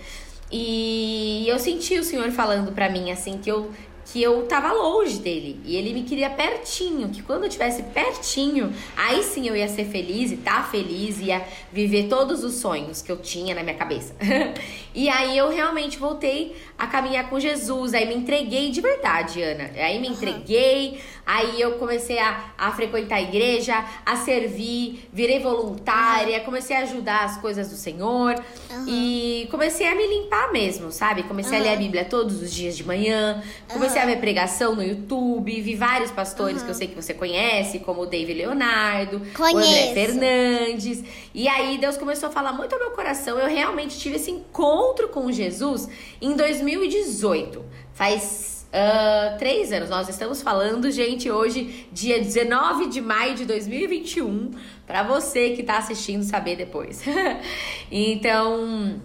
E 0.50 1.46
eu 1.46 1.58
senti 1.58 1.96
o 1.98 2.04
Senhor 2.04 2.30
falando 2.32 2.72
para 2.72 2.88
mim 2.88 3.12
assim 3.12 3.38
que 3.38 3.48
eu 3.48 3.70
que 4.10 4.22
eu 4.22 4.46
tava 4.46 4.72
longe 4.72 5.18
dele 5.18 5.60
e 5.64 5.76
ele 5.76 5.92
me 5.92 6.02
queria 6.02 6.30
pertinho, 6.30 7.10
que 7.10 7.22
quando 7.22 7.44
eu 7.44 7.50
tivesse 7.50 7.82
pertinho, 7.82 8.72
aí 8.96 9.22
sim 9.22 9.46
eu 9.46 9.54
ia 9.54 9.68
ser 9.68 9.84
feliz 9.84 10.32
e 10.32 10.36
tá 10.38 10.62
feliz, 10.62 11.20
ia 11.20 11.44
viver 11.70 12.08
todos 12.08 12.42
os 12.42 12.54
sonhos 12.54 13.02
que 13.02 13.12
eu 13.12 13.18
tinha 13.18 13.54
na 13.54 13.62
minha 13.62 13.76
cabeça. 13.76 14.14
e 14.94 15.10
aí 15.10 15.36
eu 15.36 15.50
realmente 15.50 15.98
voltei 15.98 16.56
a 16.78 16.86
caminhar 16.86 17.28
com 17.28 17.38
Jesus, 17.38 17.92
aí 17.92 18.06
me 18.06 18.14
entreguei 18.14 18.70
de 18.70 18.80
verdade, 18.80 19.42
Ana. 19.42 19.70
Aí 19.76 19.98
me 19.98 20.08
entreguei, 20.08 21.00
aí 21.26 21.60
eu 21.60 21.72
comecei 21.72 22.18
a, 22.18 22.52
a 22.56 22.72
frequentar 22.72 23.16
a 23.16 23.20
igreja, 23.20 23.84
a 24.06 24.16
servir, 24.16 25.06
virei 25.12 25.38
voluntária, 25.38 26.40
comecei 26.40 26.76
a 26.76 26.80
ajudar 26.80 27.24
as 27.24 27.36
coisas 27.38 27.68
do 27.68 27.76
Senhor 27.76 28.42
uhum. 28.70 28.84
e 28.88 29.46
comecei 29.50 29.86
a 29.86 29.94
me 29.94 30.06
limpar 30.06 30.50
mesmo, 30.50 30.90
sabe? 30.90 31.24
Comecei 31.24 31.58
uhum. 31.58 31.64
a 31.64 31.68
ler 31.68 31.74
a 31.74 31.76
Bíblia 31.76 32.04
todos 32.06 32.40
os 32.40 32.54
dias 32.54 32.74
de 32.74 32.84
manhã, 32.84 33.42
comecei 33.68 33.97
comecei 33.98 34.02
a 34.02 34.06
ver 34.06 34.20
pregação 34.20 34.74
no 34.74 34.82
YouTube, 34.82 35.60
vi 35.60 35.74
vários 35.74 36.10
pastores 36.10 36.58
uhum. 36.58 36.64
que 36.64 36.70
eu 36.70 36.74
sei 36.74 36.88
que 36.88 36.94
você 36.94 37.12
conhece, 37.12 37.80
como 37.80 38.02
o 38.02 38.06
David 38.06 38.38
Leonardo, 38.38 39.20
Conheço. 39.34 39.56
o 39.56 39.58
André 39.58 39.94
Fernandes. 39.94 41.02
E 41.34 41.48
aí 41.48 41.78
Deus 41.78 41.96
começou 41.96 42.28
a 42.28 42.32
falar 42.32 42.52
muito 42.52 42.72
ao 42.74 42.78
meu 42.78 42.90
coração. 42.92 43.38
Eu 43.38 43.48
realmente 43.48 43.98
tive 43.98 44.16
esse 44.16 44.30
encontro 44.30 45.08
com 45.08 45.30
Jesus 45.32 45.88
em 46.20 46.36
2018. 46.36 47.64
Faz 47.92 48.56
Uh, 48.68 49.38
três 49.38 49.72
anos. 49.72 49.88
Nós 49.88 50.10
estamos 50.10 50.42
falando, 50.42 50.90
gente, 50.90 51.30
hoje, 51.30 51.88
dia 51.90 52.20
19 52.20 52.88
de 52.88 53.00
maio 53.00 53.34
de 53.34 53.46
2021, 53.46 54.50
para 54.86 55.02
você 55.02 55.52
que 55.52 55.62
tá 55.62 55.78
assistindo 55.78 56.22
saber 56.22 56.54
depois. 56.54 57.02
então, 57.90 59.00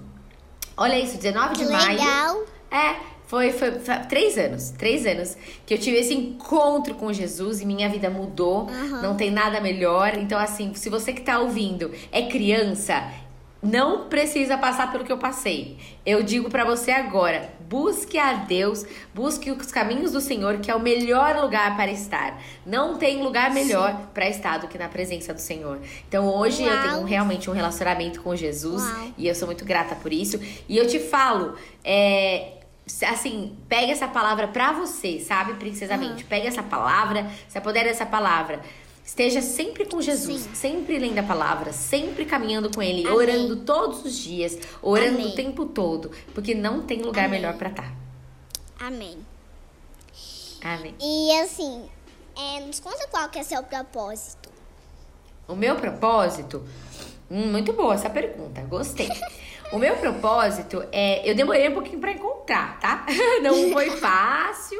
olha 0.76 1.00
isso, 1.00 1.16
19 1.16 1.56
de 1.56 1.64
Legal. 1.64 1.80
maio. 1.80 2.46
É, 2.70 3.13
foi, 3.34 3.52
foi, 3.52 3.72
foi, 3.80 3.96
três 4.02 4.38
anos, 4.38 4.70
três 4.70 5.08
anos 5.08 5.36
que 5.66 5.74
eu 5.74 5.80
tive 5.80 5.98
esse 5.98 6.14
encontro 6.14 6.94
com 6.94 7.12
Jesus 7.12 7.62
e 7.62 7.66
minha 7.66 7.90
vida 7.90 8.08
mudou. 8.08 8.68
Uhum. 8.68 9.02
Não 9.02 9.16
tem 9.18 9.32
nada 9.32 9.60
melhor. 9.60 10.16
Então, 10.16 10.38
assim, 10.38 10.76
se 10.76 10.88
você 10.88 11.12
que 11.12 11.22
tá 11.22 11.40
ouvindo 11.40 11.90
é 12.12 12.28
criança, 12.28 13.12
não 13.60 14.08
precisa 14.08 14.56
passar 14.56 14.92
pelo 14.92 15.04
que 15.04 15.12
eu 15.12 15.18
passei. 15.18 15.80
Eu 16.06 16.22
digo 16.22 16.48
para 16.48 16.64
você 16.64 16.92
agora: 16.92 17.52
busque 17.68 18.20
a 18.20 18.34
Deus, 18.34 18.86
busque 19.16 19.50
os 19.50 19.72
caminhos 19.72 20.12
do 20.12 20.22
Senhor, 20.22 20.60
que 20.60 20.70
é 20.70 20.76
o 20.76 20.80
melhor 20.80 21.36
lugar 21.38 21.76
para 21.76 21.92
estar. 21.92 22.40
Não 22.64 23.00
tem 23.00 23.24
lugar 23.24 23.52
melhor 23.52 24.10
para 24.14 24.30
estar 24.30 24.60
do 24.60 24.68
que 24.68 24.78
na 24.78 24.90
presença 24.90 25.34
do 25.34 25.42
Senhor. 25.42 25.80
Então 26.08 26.28
hoje 26.28 26.62
Uau. 26.62 26.72
eu 26.72 26.84
tenho 26.84 27.04
realmente 27.04 27.50
um 27.50 27.54
relacionamento 27.54 28.22
com 28.22 28.36
Jesus 28.36 28.84
Uau. 28.84 29.08
e 29.18 29.28
eu 29.28 29.34
sou 29.34 29.48
muito 29.48 29.66
grata 29.66 29.96
por 29.96 30.14
isso. 30.14 30.40
E 30.70 30.78
eu 30.78 30.86
te 30.86 31.00
falo, 31.00 31.56
é, 31.84 32.60
assim, 33.02 33.58
pega 33.68 33.92
essa 33.92 34.08
palavra 34.08 34.48
pra 34.48 34.74
você, 34.74 35.20
sabe, 35.20 35.54
princesamente. 35.56 36.24
Uhum. 36.24 36.30
Pega 36.30 36.48
essa 36.48 36.62
palavra, 36.64 37.30
se 37.48 37.58
apodera 37.58 37.90
dessa 37.90 38.06
palavra. 38.06 38.62
Esteja 39.06 39.42
sempre 39.42 39.86
com 39.86 40.02
Jesus, 40.02 40.42
Sim. 40.44 40.56
sempre 40.56 40.98
lendo 40.98 41.20
a 41.20 41.24
palavra, 41.24 41.74
sempre 41.74 42.26
caminhando 42.26 42.70
com 42.74 42.82
Ele, 42.82 43.06
Amém. 43.06 43.14
orando 43.14 43.58
todos 43.58 44.06
os 44.06 44.18
dias, 44.18 44.58
orando 44.82 45.18
Amém. 45.18 45.28
o 45.28 45.36
tempo 45.36 45.66
todo, 45.66 46.10
porque 46.34 46.56
não 46.56 46.84
tem 46.84 47.02
lugar 47.02 47.26
Amém. 47.26 47.42
melhor 47.42 47.58
para 47.58 47.70
estar. 47.70 47.84
Tá. 47.84 48.88
Amém. 48.88 49.18
Amém. 50.64 50.96
E 51.02 51.42
assim, 51.42 51.86
é, 52.38 52.62
nos 52.62 52.80
conta 52.80 53.06
qual 53.08 53.28
que 53.28 53.40
é 53.40 53.44
seu 53.44 53.62
propósito. 53.64 54.50
O 55.48 55.56
meu 55.56 55.76
propósito? 55.76 56.64
Hum, 57.30 57.52
muito 57.52 57.74
boa 57.74 57.96
essa 57.96 58.10
pergunta, 58.10 58.62
gostei. 58.62 59.10
O 59.74 59.80
meu 59.80 59.96
propósito 59.96 60.86
é. 60.92 61.28
Eu 61.28 61.34
demorei 61.34 61.68
um 61.68 61.74
pouquinho 61.74 62.00
para 62.00 62.12
encontrar, 62.12 62.80
tá? 62.80 63.08
Não 63.42 63.72
foi 63.72 63.90
fácil. 63.90 64.80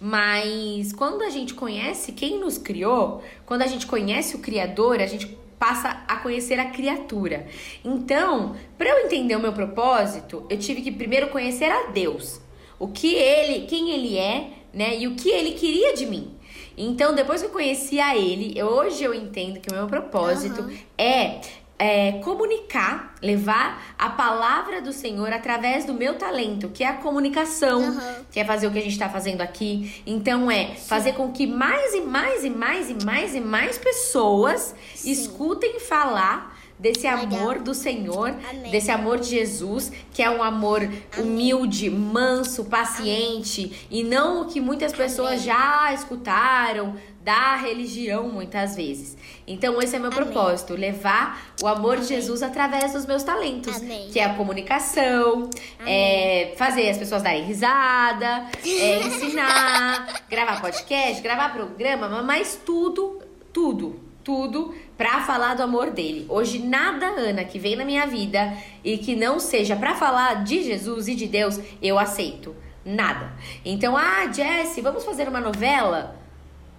Mas 0.00 0.92
quando 0.92 1.22
a 1.22 1.28
gente 1.28 1.54
conhece 1.54 2.12
quem 2.12 2.38
nos 2.38 2.56
criou, 2.56 3.20
quando 3.44 3.62
a 3.62 3.66
gente 3.66 3.84
conhece 3.84 4.36
o 4.36 4.38
Criador, 4.38 5.00
a 5.00 5.06
gente 5.06 5.26
passa 5.58 6.04
a 6.06 6.18
conhecer 6.18 6.60
a 6.60 6.66
criatura. 6.66 7.48
Então, 7.84 8.54
para 8.78 8.90
eu 8.90 9.06
entender 9.06 9.34
o 9.34 9.40
meu 9.40 9.52
propósito, 9.52 10.46
eu 10.48 10.56
tive 10.56 10.82
que 10.82 10.92
primeiro 10.92 11.30
conhecer 11.30 11.72
a 11.72 11.90
Deus. 11.90 12.40
O 12.78 12.86
que 12.86 13.12
ele, 13.12 13.66
quem 13.66 13.90
ele 13.90 14.16
é, 14.16 14.50
né? 14.72 14.96
E 14.96 15.08
o 15.08 15.16
que 15.16 15.30
ele 15.30 15.54
queria 15.54 15.94
de 15.94 16.06
mim. 16.06 16.38
Então, 16.76 17.12
depois 17.12 17.40
que 17.40 17.48
eu 17.48 17.52
conheci 17.52 17.98
a 17.98 18.16
ele, 18.16 18.62
hoje 18.62 19.02
eu 19.02 19.12
entendo 19.12 19.58
que 19.58 19.68
o 19.68 19.74
meu 19.74 19.88
propósito 19.88 20.62
uhum. 20.62 20.78
é 20.96 21.40
é, 21.78 22.12
comunicar, 22.24 23.14
levar 23.22 23.94
a 23.96 24.10
palavra 24.10 24.82
do 24.82 24.92
Senhor 24.92 25.32
através 25.32 25.84
do 25.84 25.94
meu 25.94 26.14
talento, 26.14 26.68
que 26.68 26.82
é 26.82 26.88
a 26.88 26.94
comunicação, 26.94 27.80
uhum. 27.80 28.24
que 28.32 28.40
é 28.40 28.44
fazer 28.44 28.66
o 28.66 28.72
que 28.72 28.78
a 28.78 28.82
gente 28.82 28.92
está 28.92 29.08
fazendo 29.08 29.40
aqui. 29.40 30.02
Então 30.04 30.50
é 30.50 30.74
fazer 30.74 31.12
com 31.12 31.30
que 31.30 31.46
mais 31.46 31.94
e 31.94 32.00
mais 32.00 32.44
e 32.44 32.50
mais 32.50 32.90
e 32.90 33.04
mais 33.04 33.34
e 33.34 33.40
mais 33.40 33.78
pessoas 33.78 34.74
Sim. 34.94 35.10
escutem 35.10 35.78
falar 35.78 36.58
desse 36.78 37.06
amor 37.06 37.54
Legal. 37.54 37.64
do 37.64 37.74
Senhor, 37.74 38.34
Amém. 38.48 38.70
desse 38.70 38.90
amor 38.90 39.18
de 39.18 39.28
Jesus, 39.28 39.90
que 40.12 40.22
é 40.22 40.30
um 40.30 40.42
amor 40.42 40.82
Amém. 40.82 41.02
humilde, 41.18 41.90
manso, 41.90 42.64
paciente 42.66 43.64
Amém. 43.64 43.78
e 43.90 44.04
não 44.04 44.42
o 44.42 44.44
que 44.46 44.60
muitas 44.60 44.92
pessoas 44.92 45.42
já 45.42 45.92
escutaram 45.92 46.94
da 47.28 47.56
religião 47.56 48.26
muitas 48.30 48.74
vezes. 48.74 49.14
Então 49.46 49.82
esse 49.82 49.94
é 49.94 49.98
meu 49.98 50.10
propósito, 50.10 50.72
levar 50.72 51.38
o 51.62 51.66
amor 51.66 51.98
de 51.98 52.06
Jesus 52.06 52.42
através 52.42 52.94
dos 52.94 53.04
meus 53.04 53.22
talentos, 53.22 53.76
que 54.10 54.18
é 54.18 54.24
a 54.24 54.32
comunicação, 54.32 55.50
é 55.84 56.54
fazer 56.56 56.88
as 56.88 56.96
pessoas 56.96 57.22
darem 57.22 57.44
risada, 57.44 58.46
é 58.64 59.00
ensinar, 59.00 60.22
gravar 60.30 60.58
podcast, 60.62 61.22
gravar 61.22 61.52
programa, 61.52 62.08
mas 62.22 62.58
tudo, 62.64 63.20
tudo, 63.52 64.00
tudo 64.24 64.74
para 64.96 65.20
falar 65.20 65.52
do 65.52 65.62
amor 65.62 65.90
dele. 65.90 66.24
Hoje 66.30 66.60
nada, 66.60 67.08
Ana, 67.08 67.44
que 67.44 67.58
vem 67.58 67.76
na 67.76 67.84
minha 67.84 68.06
vida 68.06 68.56
e 68.82 68.96
que 68.96 69.14
não 69.14 69.38
seja 69.38 69.76
para 69.76 69.94
falar 69.94 70.44
de 70.44 70.62
Jesus 70.62 71.08
e 71.08 71.14
de 71.14 71.26
Deus, 71.26 71.60
eu 71.82 71.98
aceito. 71.98 72.56
Nada. 72.86 73.34
Então, 73.66 73.94
ah, 73.98 74.32
Jesse, 74.32 74.80
vamos 74.80 75.04
fazer 75.04 75.28
uma 75.28 75.42
novela? 75.42 76.16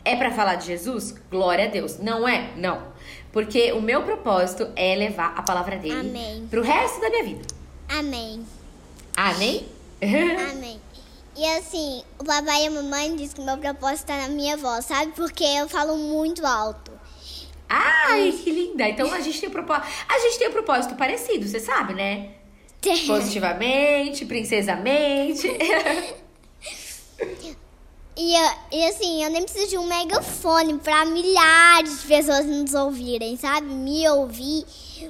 É 0.04 0.16
para 0.16 0.32
falar 0.32 0.56
de 0.56 0.68
Jesus? 0.68 1.16
Glória 1.30 1.66
a 1.66 1.68
Deus. 1.68 2.00
Não 2.00 2.28
é? 2.28 2.52
Não. 2.56 2.88
Porque 3.32 3.72
o 3.74 3.82
meu 3.82 4.04
propósito 4.04 4.70
é 4.76 4.96
levar 4.96 5.34
a 5.36 5.42
palavra 5.42 5.78
dele 5.78 6.00
Amém. 6.00 6.48
pro 6.50 6.62
resto 6.62 7.00
da 7.00 7.10
minha 7.10 7.24
vida. 7.24 7.46
Amém. 7.88 8.46
Amém? 9.16 9.68
Amém. 10.02 10.80
E 11.36 11.46
assim, 11.58 12.04
o 12.18 12.24
papai 12.24 12.64
e 12.64 12.68
a 12.68 12.72
mamãe 12.72 13.16
dizem 13.16 13.36
que 13.36 13.42
o 13.42 13.46
meu 13.46 13.58
propósito 13.58 14.08
tá 14.08 14.18
na 14.18 14.30
minha 14.30 14.58
voz, 14.58 14.86
sabe? 14.86 15.14
Porque 15.16 15.44
eu 15.44 15.70
falo 15.70 15.96
muito 15.96 16.46
alto. 16.46 16.92
Ai, 17.70 18.32
que 18.32 18.52
linda! 18.52 18.90
Então 18.90 19.14
a 19.14 19.22
gente 19.22 19.40
tem 19.40 19.48
um 19.48 19.52
propósito. 19.52 19.88
A 20.10 20.20
gente 20.20 20.40
tem 20.40 20.50
um 20.50 20.52
propósito 20.52 20.96
parecido, 20.96 21.48
você 21.48 21.60
sabe, 21.60 21.94
né? 21.94 22.32
Positivamente, 23.06 24.26
princesamente. 24.26 25.48
E, 28.22 28.34
e 28.74 28.86
assim, 28.86 29.24
eu 29.24 29.30
nem 29.30 29.44
preciso 29.44 29.70
de 29.70 29.78
um 29.78 29.88
megafone 29.88 30.78
pra 30.80 31.06
milhares 31.06 32.02
de 32.02 32.08
pessoas 32.08 32.46
nos 32.46 32.74
ouvirem, 32.74 33.38
sabe? 33.38 33.68
Me 33.68 34.10
ouvir. 34.10 34.66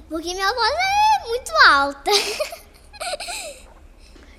Porque 0.07 0.31
minha 0.31 0.53
voz 0.53 0.71
é 0.71 1.27
muito 1.27 1.51
alta. 1.67 2.11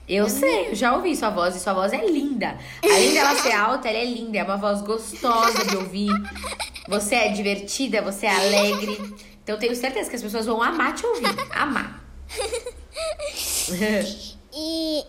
Eu 0.08 0.28
sei, 0.28 0.70
eu 0.70 0.74
já 0.74 0.96
ouvi 0.96 1.14
sua 1.14 1.30
voz 1.30 1.54
e 1.54 1.60
sua 1.60 1.72
voz 1.72 1.92
é 1.92 2.04
linda. 2.04 2.58
Além 2.82 3.14
dela 3.14 3.32
ser 3.36 3.52
alta, 3.52 3.88
ela 3.88 3.98
é 3.98 4.04
linda, 4.04 4.38
é 4.38 4.42
uma 4.42 4.56
voz 4.56 4.82
gostosa 4.82 5.64
de 5.64 5.76
ouvir. 5.76 6.10
Você 6.88 7.14
é 7.14 7.28
divertida, 7.28 8.02
você 8.02 8.26
é 8.26 8.34
alegre. 8.34 8.98
Então 9.40 9.54
eu 9.54 9.58
tenho 9.60 9.76
certeza 9.76 10.10
que 10.10 10.16
as 10.16 10.22
pessoas 10.22 10.46
vão 10.46 10.60
amar 10.60 10.96
te 10.96 11.06
ouvir. 11.06 11.28
Amar. 11.52 12.02
e 14.52 15.04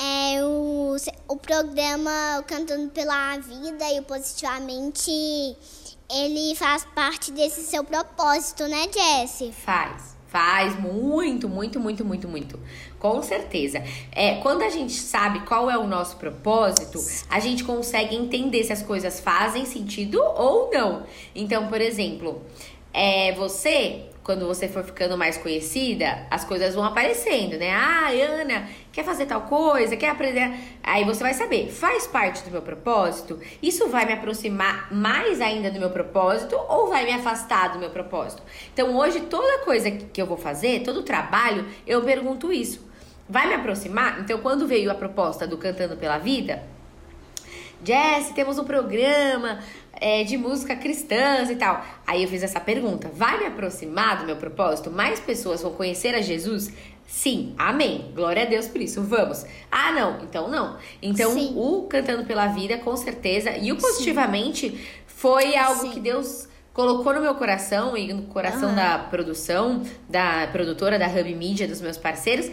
é, 0.00 0.44
o, 0.44 0.96
o 1.28 1.36
programa 1.36 2.44
Cantando 2.46 2.88
pela 2.90 3.36
Vida 3.38 3.84
e 3.92 4.00
o 4.00 4.02
Positivamente, 4.02 5.10
ele 6.10 6.54
faz 6.54 6.86
parte 6.94 7.30
desse 7.32 7.62
seu 7.62 7.84
propósito, 7.84 8.66
né, 8.68 8.86
Jessie? 8.92 9.52
Faz. 9.52 10.16
Faz 10.28 10.78
muito, 10.78 11.48
muito, 11.48 11.80
muito, 11.80 12.04
muito, 12.04 12.28
muito. 12.28 12.60
Com 12.98 13.22
certeza. 13.22 13.82
É, 14.12 14.34
quando 14.36 14.62
a 14.62 14.68
gente 14.68 14.92
sabe 14.92 15.40
qual 15.46 15.70
é 15.70 15.78
o 15.78 15.86
nosso 15.86 16.16
propósito, 16.16 16.98
a 17.30 17.40
gente 17.40 17.64
consegue 17.64 18.14
entender 18.14 18.62
se 18.62 18.72
as 18.72 18.82
coisas 18.82 19.20
fazem 19.20 19.64
sentido 19.64 20.20
ou 20.22 20.70
não. 20.70 21.04
Então, 21.34 21.68
por 21.68 21.80
exemplo, 21.80 22.42
é, 22.92 23.32
você 23.32 24.07
quando 24.28 24.46
você 24.46 24.68
for 24.68 24.84
ficando 24.84 25.16
mais 25.16 25.38
conhecida, 25.38 26.26
as 26.30 26.44
coisas 26.44 26.74
vão 26.74 26.84
aparecendo, 26.84 27.56
né? 27.56 27.70
Ah, 27.70 28.10
Ana, 28.10 28.68
quer 28.92 29.02
fazer 29.02 29.24
tal 29.24 29.40
coisa, 29.40 29.96
quer 29.96 30.10
aprender. 30.10 30.54
Aí 30.82 31.02
você 31.02 31.22
vai 31.22 31.32
saber, 31.32 31.70
faz 31.70 32.06
parte 32.06 32.44
do 32.44 32.50
meu 32.50 32.60
propósito? 32.60 33.40
Isso 33.62 33.88
vai 33.88 34.04
me 34.04 34.12
aproximar 34.12 34.92
mais 34.92 35.40
ainda 35.40 35.70
do 35.70 35.80
meu 35.80 35.88
propósito 35.88 36.54
ou 36.68 36.88
vai 36.88 37.06
me 37.06 37.12
afastar 37.12 37.72
do 37.72 37.78
meu 37.78 37.88
propósito? 37.88 38.42
Então 38.70 38.94
hoje, 38.98 39.20
toda 39.20 39.64
coisa 39.64 39.90
que 39.90 40.20
eu 40.20 40.26
vou 40.26 40.36
fazer, 40.36 40.82
todo 40.82 41.02
trabalho, 41.02 41.64
eu 41.86 42.02
pergunto 42.02 42.52
isso. 42.52 42.86
Vai 43.26 43.46
me 43.46 43.54
aproximar? 43.54 44.20
Então, 44.20 44.40
quando 44.40 44.66
veio 44.66 44.90
a 44.90 44.94
proposta 44.94 45.46
do 45.46 45.56
Cantando 45.56 45.96
pela 45.96 46.18
Vida, 46.18 46.62
Jess, 47.82 48.32
temos 48.34 48.58
um 48.58 48.64
programa 48.64 49.60
é, 50.00 50.24
de 50.24 50.36
música 50.36 50.76
cristã 50.76 51.44
e 51.50 51.56
tal. 51.56 51.84
Aí 52.06 52.22
eu 52.22 52.28
fiz 52.28 52.42
essa 52.42 52.60
pergunta: 52.60 53.10
vai 53.12 53.38
me 53.38 53.46
aproximar 53.46 54.18
do 54.18 54.26
meu 54.26 54.36
propósito? 54.36 54.90
Mais 54.90 55.20
pessoas 55.20 55.62
vão 55.62 55.72
conhecer 55.72 56.14
a 56.14 56.20
Jesus? 56.20 56.72
Sim, 57.06 57.54
amém. 57.56 58.12
Glória 58.14 58.42
a 58.42 58.46
Deus 58.46 58.68
por 58.68 58.80
isso. 58.80 59.02
Vamos. 59.02 59.44
Ah, 59.70 59.92
não. 59.92 60.22
Então 60.22 60.48
não. 60.48 60.76
Então 61.00 61.32
Sim. 61.32 61.54
o 61.56 61.86
Cantando 61.88 62.24
pela 62.24 62.48
Vida, 62.48 62.76
com 62.78 62.94
certeza, 62.96 63.56
e 63.56 63.72
o 63.72 63.76
Positivamente 63.76 64.70
Sim. 64.70 64.78
foi 65.06 65.56
algo 65.56 65.82
Sim. 65.82 65.90
que 65.90 66.00
Deus 66.00 66.48
colocou 66.78 67.12
no 67.12 67.20
meu 67.20 67.34
coração 67.34 67.96
e 67.96 68.12
no 68.12 68.22
coração 68.24 68.72
da 68.72 68.98
produção, 68.98 69.82
da 70.08 70.46
produtora 70.46 70.96
da 70.96 71.08
Hub 71.08 71.34
Media, 71.34 71.66
dos 71.66 71.80
meus 71.80 71.96
parceiros, 71.96 72.48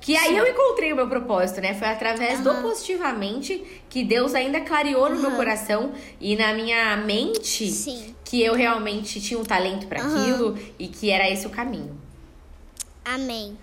que 0.00 0.16
aí 0.16 0.28
Sim. 0.28 0.38
eu 0.38 0.46
encontrei 0.46 0.92
o 0.92 0.96
meu 0.96 1.08
propósito, 1.08 1.60
né? 1.60 1.74
Foi 1.74 1.88
através 1.88 2.40
do 2.40 2.54
positivamente 2.62 3.82
que 3.88 4.02
Deus 4.02 4.34
ainda 4.34 4.60
clareou 4.62 5.10
no 5.10 5.20
meu 5.20 5.32
coração 5.32 5.92
e 6.18 6.36
na 6.36 6.54
minha 6.54 6.96
mente 6.96 7.70
Sim. 7.70 8.14
que 8.24 8.42
eu 8.42 8.54
realmente 8.54 9.20
tinha 9.20 9.38
um 9.38 9.44
talento 9.44 9.86
para 9.86 10.02
aquilo 10.02 10.58
e 10.78 10.88
que 10.88 11.10
era 11.10 11.28
esse 11.28 11.46
o 11.46 11.50
caminho. 11.50 12.00
Amém. 13.04 13.58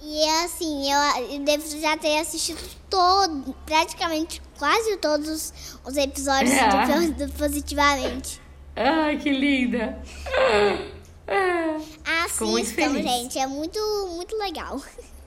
E 0.00 0.24
assim, 0.44 0.84
eu 0.92 1.40
devo 1.40 1.80
já 1.80 1.96
ter 1.96 2.18
assistido 2.18 2.62
todo, 2.88 3.54
praticamente 3.66 4.40
quase 4.58 4.96
todos 4.98 5.52
os 5.84 5.96
episódios 5.96 6.52
é. 6.52 6.68
do, 7.16 7.26
do 7.26 7.32
Positivamente. 7.32 8.40
Ai, 8.76 9.16
que 9.16 9.30
linda! 9.30 10.00
Assistam, 12.24 13.02
gente. 13.02 13.38
É 13.38 13.46
muito, 13.46 13.80
muito 14.14 14.36
legal. 14.36 14.80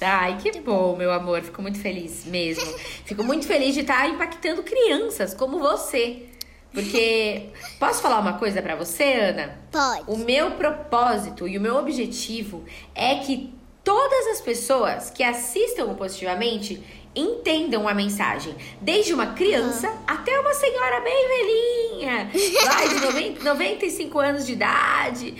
Ai, 0.00 0.38
que 0.38 0.60
bom, 0.60 0.96
meu 0.96 1.12
amor. 1.12 1.42
Fico 1.42 1.60
muito 1.60 1.78
feliz 1.78 2.24
mesmo. 2.24 2.64
Fico 3.04 3.22
muito 3.22 3.46
feliz 3.46 3.74
de 3.74 3.80
estar 3.80 4.08
impactando 4.08 4.62
crianças 4.62 5.34
como 5.34 5.58
você. 5.58 6.26
Porque 6.72 7.48
posso 7.78 8.00
falar 8.00 8.20
uma 8.20 8.34
coisa 8.34 8.62
para 8.62 8.76
você, 8.76 9.04
Ana? 9.04 9.58
Pode. 9.72 10.04
O 10.06 10.16
meu 10.16 10.52
propósito 10.52 11.48
e 11.48 11.58
o 11.58 11.60
meu 11.60 11.76
objetivo 11.76 12.64
é 12.94 13.16
que 13.16 13.52
todas 13.82 14.28
as 14.28 14.40
pessoas 14.40 15.10
que 15.10 15.22
assistam 15.22 15.94
positivamente 15.94 16.80
entendam 17.14 17.88
a 17.88 17.94
mensagem. 17.94 18.54
Desde 18.80 19.12
uma 19.12 19.34
criança 19.34 19.88
uhum. 19.88 19.98
até 20.06 20.38
uma 20.38 20.54
senhora 20.54 21.00
bem 21.00 21.28
velhinha, 21.28 22.30
lá 22.64 22.86
de 22.86 23.00
90, 23.00 23.44
95 23.44 24.18
anos 24.20 24.46
de 24.46 24.52
idade. 24.52 25.34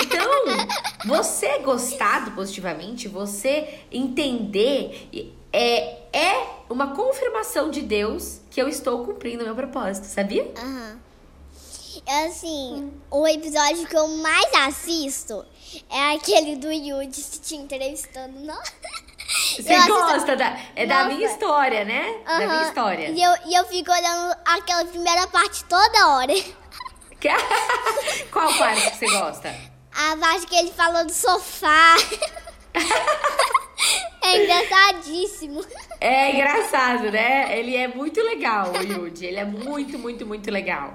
Então, 0.00 0.30
você 1.04 1.58
gostado 1.58 2.30
positivamente, 2.32 3.08
você 3.08 3.80
entender, 3.90 5.08
é, 5.52 5.98
é 6.12 6.46
uma 6.68 6.94
confirmação 6.94 7.70
de 7.70 7.82
Deus 7.82 8.40
que 8.50 8.60
eu 8.60 8.68
estou 8.68 9.04
cumprindo 9.04 9.42
o 9.42 9.46
meu 9.46 9.54
propósito, 9.54 10.04
sabia? 10.04 10.44
Uhum. 10.62 11.06
Assim, 12.24 12.74
hum. 12.74 12.90
o 13.10 13.26
episódio 13.26 13.86
que 13.86 13.96
eu 13.96 14.06
mais 14.18 14.52
assisto 14.54 15.44
é 15.90 16.14
aquele 16.14 16.54
do 16.56 16.70
Yuji 16.70 17.40
te 17.42 17.56
entrevistando. 17.56 18.38
Não? 18.40 18.56
Você 19.28 19.74
eu 19.74 19.86
gosta 19.86 20.16
assisto... 20.16 20.36
da. 20.36 20.56
É 20.76 20.86
Nossa. 20.86 21.02
da 21.02 21.08
minha 21.08 21.26
história, 21.26 21.84
né? 21.84 22.08
Uhum. 22.08 22.24
Da 22.24 22.46
minha 22.46 22.62
história. 22.62 23.08
E 23.08 23.22
eu, 23.22 23.32
e 23.46 23.54
eu 23.54 23.64
fico 23.66 23.90
olhando 23.90 24.36
aquela 24.44 24.84
primeira 24.84 25.26
parte 25.26 25.64
toda 25.64 26.08
hora. 26.08 26.32
Qual 28.30 28.52
parte 28.54 28.90
que 28.90 28.96
você 28.96 29.06
gosta? 29.06 29.54
A 29.92 30.16
parte 30.16 30.46
que 30.46 30.54
ele 30.54 30.70
falou 30.72 31.04
do 31.04 31.12
sofá. 31.12 31.96
É 34.22 34.42
engraçadíssimo. 34.42 35.64
É 36.00 36.32
engraçado, 36.32 37.10
né? 37.10 37.58
Ele 37.58 37.76
é 37.76 37.88
muito 37.88 38.20
legal, 38.20 38.72
o 38.72 38.82
Yuji. 38.82 39.24
Ele 39.24 39.38
é 39.38 39.44
muito, 39.44 39.98
muito, 39.98 40.26
muito 40.26 40.50
legal. 40.50 40.94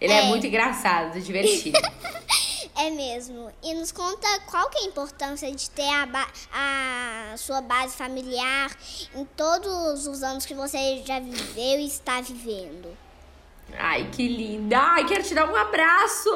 Ele 0.00 0.12
é, 0.12 0.18
é 0.18 0.22
muito 0.24 0.46
engraçado, 0.46 1.20
divertido. 1.20 1.78
É 2.76 2.90
mesmo. 2.90 3.50
E 3.62 3.74
nos 3.74 3.92
conta 3.92 4.26
qual 4.46 4.68
que 4.70 4.78
é 4.78 4.82
a 4.82 4.86
importância 4.86 5.50
de 5.50 5.70
ter 5.70 5.88
a, 5.88 7.32
a 7.32 7.36
sua 7.36 7.60
base 7.60 7.96
familiar 7.96 8.70
em 9.14 9.24
todos 9.36 10.06
os 10.06 10.22
anos 10.22 10.46
que 10.46 10.54
você 10.54 11.02
já 11.06 11.20
viveu 11.20 11.80
e 11.80 11.86
está 11.86 12.20
vivendo. 12.20 12.96
Ai, 13.78 14.08
que 14.10 14.26
linda! 14.26 14.78
Ai, 14.78 15.06
quero 15.06 15.22
te 15.22 15.34
dar 15.34 15.50
um 15.50 15.56
abraço! 15.56 16.30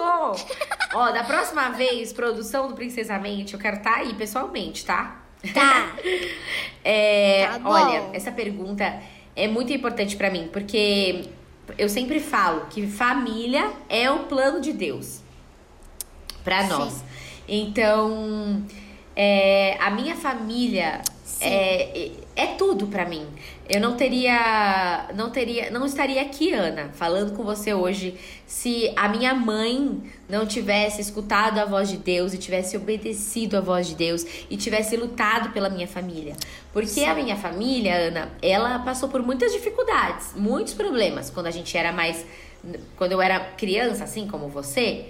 Ó, 0.95 1.11
da 1.11 1.25
próxima 1.25 1.71
vez, 1.71 2.13
produção 2.13 2.69
do 2.69 2.75
Princesa 2.75 3.19
Mente, 3.19 3.55
eu 3.55 3.61
quero 3.61 3.77
estar 3.79 3.95
tá 3.95 3.99
aí 3.99 4.15
pessoalmente, 4.15 4.85
tá? 4.85 5.21
Tá. 5.53 5.97
é, 6.85 7.47
tá 7.47 7.61
olha, 7.65 8.11
essa 8.13 8.33
pergunta 8.33 9.03
é 9.35 9.49
muito 9.49 9.73
importante 9.73 10.17
para 10.17 10.31
mim, 10.31 10.49
porque 10.53 11.29
eu 11.77 11.89
sempre 11.89 12.21
falo 12.21 12.67
que 12.67 12.87
família 12.87 13.71
é 13.89 14.11
o 14.11 14.21
plano 14.21 14.61
de 14.61 14.73
Deus 14.73 15.26
para 16.47 16.69
nós. 16.69 17.03
Então, 17.49 18.63
é, 19.17 19.77
a 19.81 19.91
minha 19.91 20.15
família 20.15 21.03
é, 21.41 22.13
é 22.37 22.47
tudo 22.59 22.87
para 22.87 23.05
mim. 23.05 23.27
Eu 23.69 23.81
não 23.81 23.97
teria, 23.97 25.09
não 25.17 25.29
teria, 25.29 25.71
não 25.73 25.85
estaria 25.85 26.23
aqui, 26.23 26.53
Ana, 26.53 26.91
falando 26.95 27.37
com 27.37 27.43
você 27.43 27.75
hoje, 27.75 28.17
se 28.47 28.93
a 28.95 29.09
minha 29.09 29.35
mãe 29.35 30.01
não 30.29 30.47
tivesse 30.47 31.01
escutado 31.01 31.59
a 31.59 31.65
voz 31.65 31.89
de 31.89 31.97
Deus 31.97 32.33
e 32.33 32.39
tivesse 32.39 32.77
obedecido 32.77 33.57
a 33.57 33.61
voz 33.61 33.89
de 33.89 33.97
Deus 33.97 34.25
e 34.49 34.57
tivesse 34.57 34.97
lutado 34.97 35.51
pela 35.51 35.69
minha 35.69 35.89
família. 35.89 36.37
Porque 36.73 36.87
Sim. 36.87 37.07
a 37.07 37.15
minha 37.15 37.37
família, 37.37 37.97
Ana, 37.97 38.31
ela 38.41 38.79
passou 38.79 39.09
por 39.09 39.21
muitas 39.21 39.53
dificuldades, 39.53 40.29
muitos 40.37 40.75
problemas 40.75 41.29
quando 41.29 41.49
a 41.49 41.51
gente 41.51 41.77
era 41.77 41.91
mais, 41.91 42.25
quando 42.97 43.11
eu 43.11 43.21
era 43.21 43.41
criança, 43.41 44.05
assim 44.05 44.29
como 44.29 44.49
você 44.49 45.07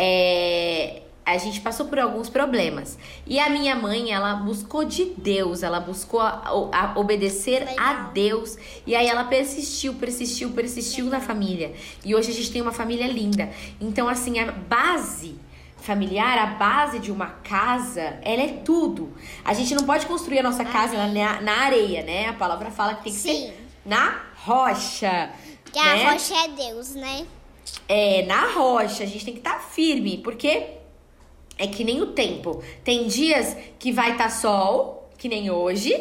é, 0.00 1.02
a 1.26 1.36
gente 1.36 1.60
passou 1.60 1.86
por 1.86 1.98
alguns 1.98 2.30
problemas. 2.30 2.96
E 3.26 3.38
a 3.38 3.50
minha 3.50 3.74
mãe, 3.74 4.12
ela 4.12 4.36
buscou 4.36 4.84
de 4.84 5.06
Deus, 5.16 5.62
ela 5.62 5.80
buscou 5.80 6.20
a, 6.20 6.42
a 6.72 6.92
obedecer 6.98 7.66
Legal. 7.66 7.76
a 7.78 7.92
Deus. 8.14 8.56
E 8.86 8.94
aí 8.94 9.06
ela 9.06 9.24
persistiu, 9.24 9.94
persistiu, 9.94 10.50
persistiu 10.50 11.04
Legal. 11.06 11.20
na 11.20 11.26
família. 11.26 11.74
E 12.04 12.14
hoje 12.14 12.30
a 12.30 12.34
gente 12.34 12.50
tem 12.50 12.62
uma 12.62 12.72
família 12.72 13.06
linda. 13.08 13.50
Então, 13.80 14.08
assim, 14.08 14.38
a 14.38 14.52
base 14.52 15.36
familiar, 15.76 16.38
a 16.38 16.46
base 16.46 16.98
de 16.98 17.10
uma 17.10 17.26
casa, 17.26 18.18
ela 18.22 18.42
é 18.42 18.60
tudo. 18.64 19.12
A 19.44 19.52
gente 19.52 19.74
não 19.74 19.84
pode 19.84 20.06
construir 20.06 20.38
a 20.38 20.42
nossa 20.42 20.64
casa 20.64 20.96
na, 21.08 21.40
na 21.42 21.52
areia, 21.52 22.04
né? 22.04 22.28
A 22.28 22.32
palavra 22.32 22.70
fala 22.70 22.94
que 22.94 23.04
tem 23.04 23.12
que 23.12 23.18
Sim. 23.18 23.48
ser 23.48 23.68
na 23.84 24.22
rocha. 24.36 25.30
Que 25.72 25.78
né? 25.82 26.06
a 26.06 26.12
rocha 26.12 26.34
é 26.34 26.48
Deus, 26.48 26.94
né? 26.94 27.26
É, 27.88 28.22
na 28.26 28.52
rocha, 28.52 29.02
a 29.02 29.06
gente 29.06 29.24
tem 29.24 29.34
que 29.34 29.40
estar 29.40 29.54
tá 29.54 29.60
firme, 29.60 30.18
porque 30.18 30.66
é 31.56 31.66
que 31.66 31.82
nem 31.82 32.02
o 32.02 32.08
tempo. 32.08 32.62
Tem 32.84 33.06
dias 33.06 33.56
que 33.78 33.90
vai 33.90 34.12
estar 34.12 34.24
tá 34.24 34.30
sol, 34.30 35.10
que 35.16 35.28
nem 35.28 35.50
hoje, 35.50 35.94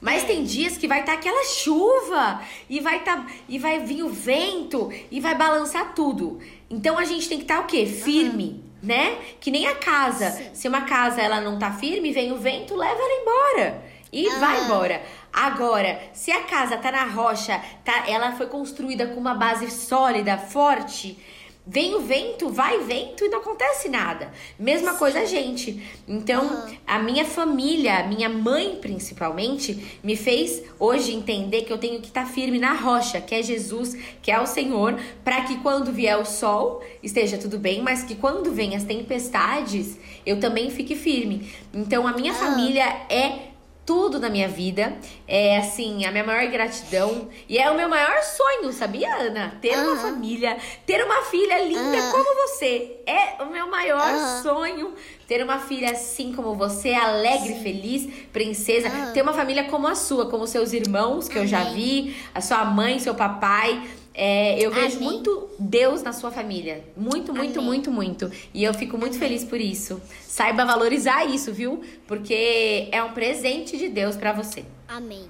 mas 0.00 0.24
tem 0.24 0.44
dias 0.44 0.76
que 0.76 0.86
vai 0.86 1.00
estar 1.00 1.12
tá 1.12 1.18
aquela 1.18 1.44
chuva 1.44 2.40
e 2.70 2.80
vai 2.80 3.02
tá, 3.02 3.26
e 3.48 3.58
vai 3.58 3.80
vir 3.80 4.02
o 4.02 4.08
vento 4.08 4.90
e 5.10 5.20
vai 5.20 5.34
balançar 5.34 5.94
tudo. 5.94 6.38
Então 6.70 6.98
a 6.98 7.04
gente 7.04 7.28
tem 7.28 7.38
que 7.38 7.44
estar 7.44 7.58
tá, 7.58 7.62
o 7.62 7.66
quê? 7.66 7.86
Firme. 7.86 8.44
Uhum. 8.44 8.66
Né? 8.82 9.18
Que 9.40 9.50
nem 9.50 9.66
a 9.66 9.74
casa. 9.74 10.30
Sim. 10.30 10.50
Se 10.52 10.68
uma 10.68 10.82
casa 10.82 11.20
ela 11.20 11.40
não 11.40 11.58
tá 11.58 11.72
firme, 11.72 12.12
vem 12.12 12.30
o 12.30 12.36
vento, 12.36 12.76
leva 12.76 13.00
ela 13.00 13.20
embora. 13.20 13.84
E 14.12 14.28
uhum. 14.28 14.38
vai 14.38 14.64
embora. 14.64 15.02
Agora, 15.36 16.00
se 16.14 16.32
a 16.32 16.44
casa 16.44 16.78
tá 16.78 16.90
na 16.90 17.04
rocha, 17.04 17.60
tá, 17.84 18.08
ela 18.08 18.32
foi 18.32 18.46
construída 18.46 19.06
com 19.08 19.20
uma 19.20 19.34
base 19.34 19.70
sólida, 19.70 20.38
forte, 20.38 21.18
vem 21.66 21.94
o 21.94 22.00
vento, 22.00 22.48
vai 22.48 22.78
vento 22.84 23.22
e 23.22 23.28
não 23.28 23.40
acontece 23.40 23.90
nada. 23.90 24.32
Mesma 24.58 24.92
Sim. 24.92 24.98
coisa 24.98 25.20
a 25.20 25.24
gente. 25.26 25.82
Então, 26.08 26.42
uhum. 26.42 26.76
a 26.86 26.98
minha 26.98 27.26
família, 27.26 27.98
a 27.98 28.06
minha 28.06 28.30
mãe 28.30 28.78
principalmente, 28.80 29.98
me 30.02 30.16
fez 30.16 30.62
hoje 30.80 31.12
entender 31.12 31.64
que 31.64 31.72
eu 31.72 31.76
tenho 31.76 32.00
que 32.00 32.06
estar 32.06 32.24
tá 32.24 32.30
firme 32.30 32.58
na 32.58 32.72
rocha, 32.72 33.20
que 33.20 33.34
é 33.34 33.42
Jesus, 33.42 33.94
que 34.22 34.30
é 34.30 34.40
o 34.40 34.46
Senhor, 34.46 34.98
para 35.22 35.42
que 35.42 35.58
quando 35.58 35.92
vier 35.92 36.16
o 36.18 36.24
sol 36.24 36.82
esteja 37.02 37.36
tudo 37.36 37.58
bem, 37.58 37.82
mas 37.82 38.04
que 38.04 38.14
quando 38.14 38.52
vem 38.52 38.74
as 38.74 38.84
tempestades, 38.84 39.98
eu 40.24 40.40
também 40.40 40.70
fique 40.70 40.96
firme. 40.96 41.52
Então, 41.74 42.06
a 42.06 42.12
minha 42.14 42.32
uhum. 42.32 42.38
família 42.38 42.86
é 43.10 43.55
tudo 43.86 44.18
na 44.18 44.28
minha 44.28 44.48
vida. 44.48 44.98
É 45.26 45.58
assim, 45.58 46.04
a 46.04 46.10
minha 46.10 46.24
maior 46.24 46.50
gratidão. 46.50 47.28
E 47.48 47.56
é 47.56 47.70
o 47.70 47.76
meu 47.76 47.88
maior 47.88 48.20
sonho, 48.22 48.72
sabia, 48.72 49.14
Ana? 49.14 49.56
Ter 49.62 49.78
uhum. 49.78 49.92
uma 49.92 49.96
família, 49.96 50.58
ter 50.84 51.04
uma 51.04 51.22
filha 51.22 51.62
linda 51.62 52.04
uhum. 52.04 52.10
como 52.10 52.48
você. 52.48 52.96
É 53.06 53.42
o 53.42 53.46
meu 53.46 53.70
maior 53.70 54.12
uhum. 54.12 54.42
sonho. 54.42 54.94
Ter 55.28 55.42
uma 55.42 55.58
filha 55.58 55.92
assim 55.92 56.32
como 56.32 56.54
você, 56.54 56.92
alegre, 56.92 57.54
Sim. 57.54 57.62
feliz, 57.62 58.08
princesa. 58.32 58.90
Ter 59.14 59.22
uma 59.22 59.32
família 59.32 59.64
como 59.64 59.86
a 59.86 59.94
sua, 59.94 60.28
como 60.28 60.46
seus 60.46 60.72
irmãos, 60.72 61.28
que 61.28 61.38
eu 61.38 61.46
já 61.46 61.64
vi, 61.64 62.16
a 62.34 62.40
sua 62.40 62.64
mãe, 62.64 62.98
seu 62.98 63.14
papai. 63.14 63.82
É, 64.18 64.58
eu 64.58 64.70
vejo 64.70 64.96
Amém. 64.96 65.08
muito 65.10 65.50
Deus 65.58 66.02
na 66.02 66.12
sua 66.12 66.30
família. 66.30 66.82
Muito, 66.96 67.34
muito, 67.34 67.58
Amém. 67.58 67.70
muito, 67.70 67.90
muito. 67.92 68.32
E 68.54 68.64
eu 68.64 68.72
fico 68.72 68.96
muito 68.96 69.16
Amém. 69.16 69.28
feliz 69.28 69.44
por 69.44 69.60
isso. 69.60 70.00
Saiba 70.22 70.64
valorizar 70.64 71.26
isso, 71.26 71.52
viu? 71.52 71.82
Porque 72.06 72.88
é 72.90 73.02
um 73.02 73.12
presente 73.12 73.76
de 73.76 73.88
Deus 73.88 74.16
para 74.16 74.32
você. 74.32 74.64
Amém. 74.88 75.28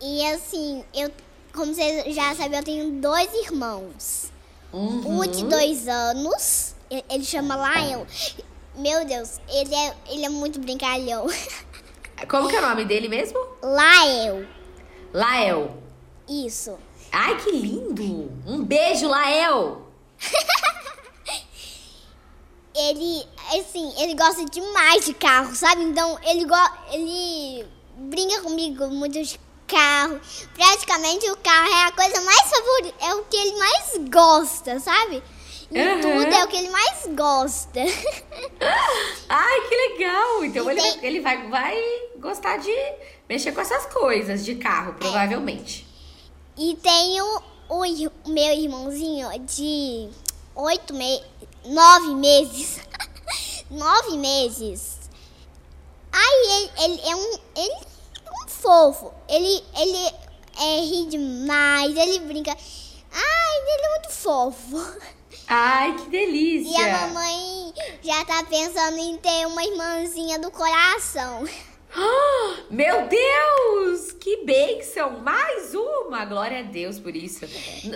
E 0.00 0.24
assim, 0.26 0.84
eu 0.94 1.10
como 1.52 1.74
você 1.74 2.12
já 2.12 2.34
sabe, 2.36 2.56
eu 2.56 2.62
tenho 2.62 3.00
dois 3.00 3.28
irmãos. 3.34 4.30
Uhum. 4.72 5.18
O 5.18 5.26
de 5.26 5.44
dois 5.44 5.88
anos, 5.88 6.76
ele 7.10 7.24
chama 7.24 7.56
Lion. 7.56 8.04
Meu 8.76 9.04
Deus, 9.04 9.40
ele 9.48 9.74
é, 9.74 9.94
ele 10.08 10.24
é 10.24 10.28
muito 10.28 10.60
brincalhão. 10.60 11.26
Como 12.28 12.48
que 12.48 12.54
é 12.54 12.60
o 12.60 12.68
nome 12.68 12.84
dele 12.84 13.08
mesmo? 13.08 13.38
Lion, 13.62 14.44
Lael. 15.12 15.76
isso. 16.28 16.78
Ai, 17.12 17.36
que 17.36 17.50
lindo! 17.50 18.30
Um 18.46 18.62
beijo, 18.62 19.08
Lael! 19.08 19.82
Ele, 22.80 23.26
assim, 23.58 23.92
ele 24.00 24.14
gosta 24.14 24.44
demais 24.44 25.04
de 25.04 25.12
carro, 25.12 25.52
sabe? 25.52 25.82
Então, 25.82 26.16
ele, 26.24 26.44
go 26.44 26.54
ele 26.92 27.66
brinca 27.96 28.40
comigo 28.42 28.86
muito 28.86 29.20
de 29.20 29.40
carro. 29.66 30.20
Praticamente 30.54 31.28
o 31.28 31.36
carro 31.38 31.68
é 31.68 31.84
a 31.86 31.92
coisa 31.92 32.20
mais 32.20 32.42
favorita, 32.42 33.04
é 33.04 33.14
o 33.14 33.24
que 33.24 33.36
ele 33.36 33.58
mais 33.58 33.96
gosta, 34.08 34.78
sabe? 34.78 35.24
Em 35.72 35.80
Aham. 35.80 36.00
tudo 36.00 36.32
é 36.32 36.44
o 36.44 36.48
que 36.48 36.56
ele 36.56 36.70
mais 36.70 37.06
gosta. 37.16 37.80
Ai, 39.28 39.60
que 39.68 39.76
legal! 39.76 40.44
Então 40.44 40.70
E 40.70 40.78
ele, 40.78 40.98
ele 41.02 41.20
vai, 41.20 41.48
vai 41.48 41.76
gostar 42.18 42.58
de 42.58 42.72
mexer 43.28 43.50
com 43.50 43.60
essas 43.60 43.86
coisas 43.86 44.44
de 44.44 44.54
carro, 44.54 44.94
provavelmente. 44.94 45.87
E 46.58 46.74
tenho 46.74 47.24
o, 47.68 47.82
meu 48.26 48.52
irmãozinho 48.52 49.28
de 49.44 50.08
oito 50.56 50.92
meses, 50.92 51.24
nove 51.64 52.14
meses. 52.16 52.80
nove 53.70 54.16
meses. 54.16 54.98
Aí 56.12 56.48
ele, 56.50 56.70
ele 56.82 57.08
é 57.10 57.14
um. 57.14 57.38
Ele 57.54 57.86
é 58.26 58.44
um 58.44 58.48
fofo. 58.48 59.12
Ele, 59.28 59.64
ele 59.76 60.14
é, 60.58 60.80
ri 60.80 61.06
demais, 61.06 61.96
ele 61.96 62.18
brinca. 62.18 62.50
Ai, 62.50 63.58
ele 63.60 63.86
é 63.86 63.90
muito 63.90 64.10
fofo. 64.10 65.00
Ai, 65.46 65.96
que 65.96 66.10
delícia! 66.10 66.72
E 66.72 66.76
a 66.76 67.06
mamãe 67.06 67.72
já 68.02 68.24
tá 68.24 68.42
pensando 68.42 68.98
em 68.98 69.16
ter 69.16 69.46
uma 69.46 69.62
irmãzinha 69.64 70.40
do 70.40 70.50
coração. 70.50 71.44
Meu 72.70 73.08
Deus! 73.08 74.12
Que 74.12 74.44
bênção! 74.44 75.20
Mais 75.20 75.74
uma! 75.74 76.24
Glória 76.24 76.60
a 76.60 76.62
Deus 76.62 76.98
por 76.98 77.14
isso. 77.14 77.46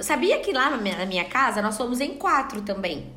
Sabia 0.02 0.38
que 0.40 0.52
lá 0.52 0.70
na 0.70 1.07
minha, 1.07 1.24
casa 1.24 1.61
nós 1.61 1.74
somos 1.74 2.00
em 2.00 2.14
quatro 2.14 2.62
também? 2.62 3.12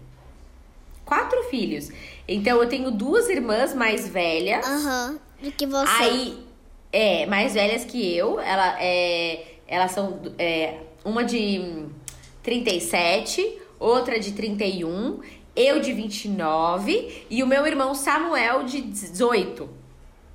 Quatro 1.06 1.44
filhos. 1.44 1.92
Então 2.28 2.62
eu 2.62 2.68
tenho 2.68 2.92
duas 2.92 3.30
irmãs 3.30 3.74
mais 3.74 4.08
velhas. 4.08 4.66
Aham. 4.66 5.20
Do 5.42 5.52
que 5.52 5.66
você. 5.66 6.04
Aí, 6.04 6.46
é, 6.92 7.26
mais 7.26 7.54
velhas 7.54 7.86
que 7.86 8.16
eu. 8.16 8.40
Ela, 8.40 8.82
é, 8.82 9.56
elas 9.68 9.92
são 9.92 10.20
é, 10.38 10.80
uma 11.04 11.24
de 11.24 11.60
hum, 11.60 11.90
37, 12.42 13.60
outra 13.80 14.20
de 14.20 14.32
31, 14.34 15.20
eu 15.56 15.80
de 15.80 15.94
29 15.94 17.26
e 17.30 17.44
o 17.44 17.48
meu 17.48 17.66
irmão 17.66 17.94
Samuel 17.94 18.64
de 18.64 18.82
18. 18.82 19.85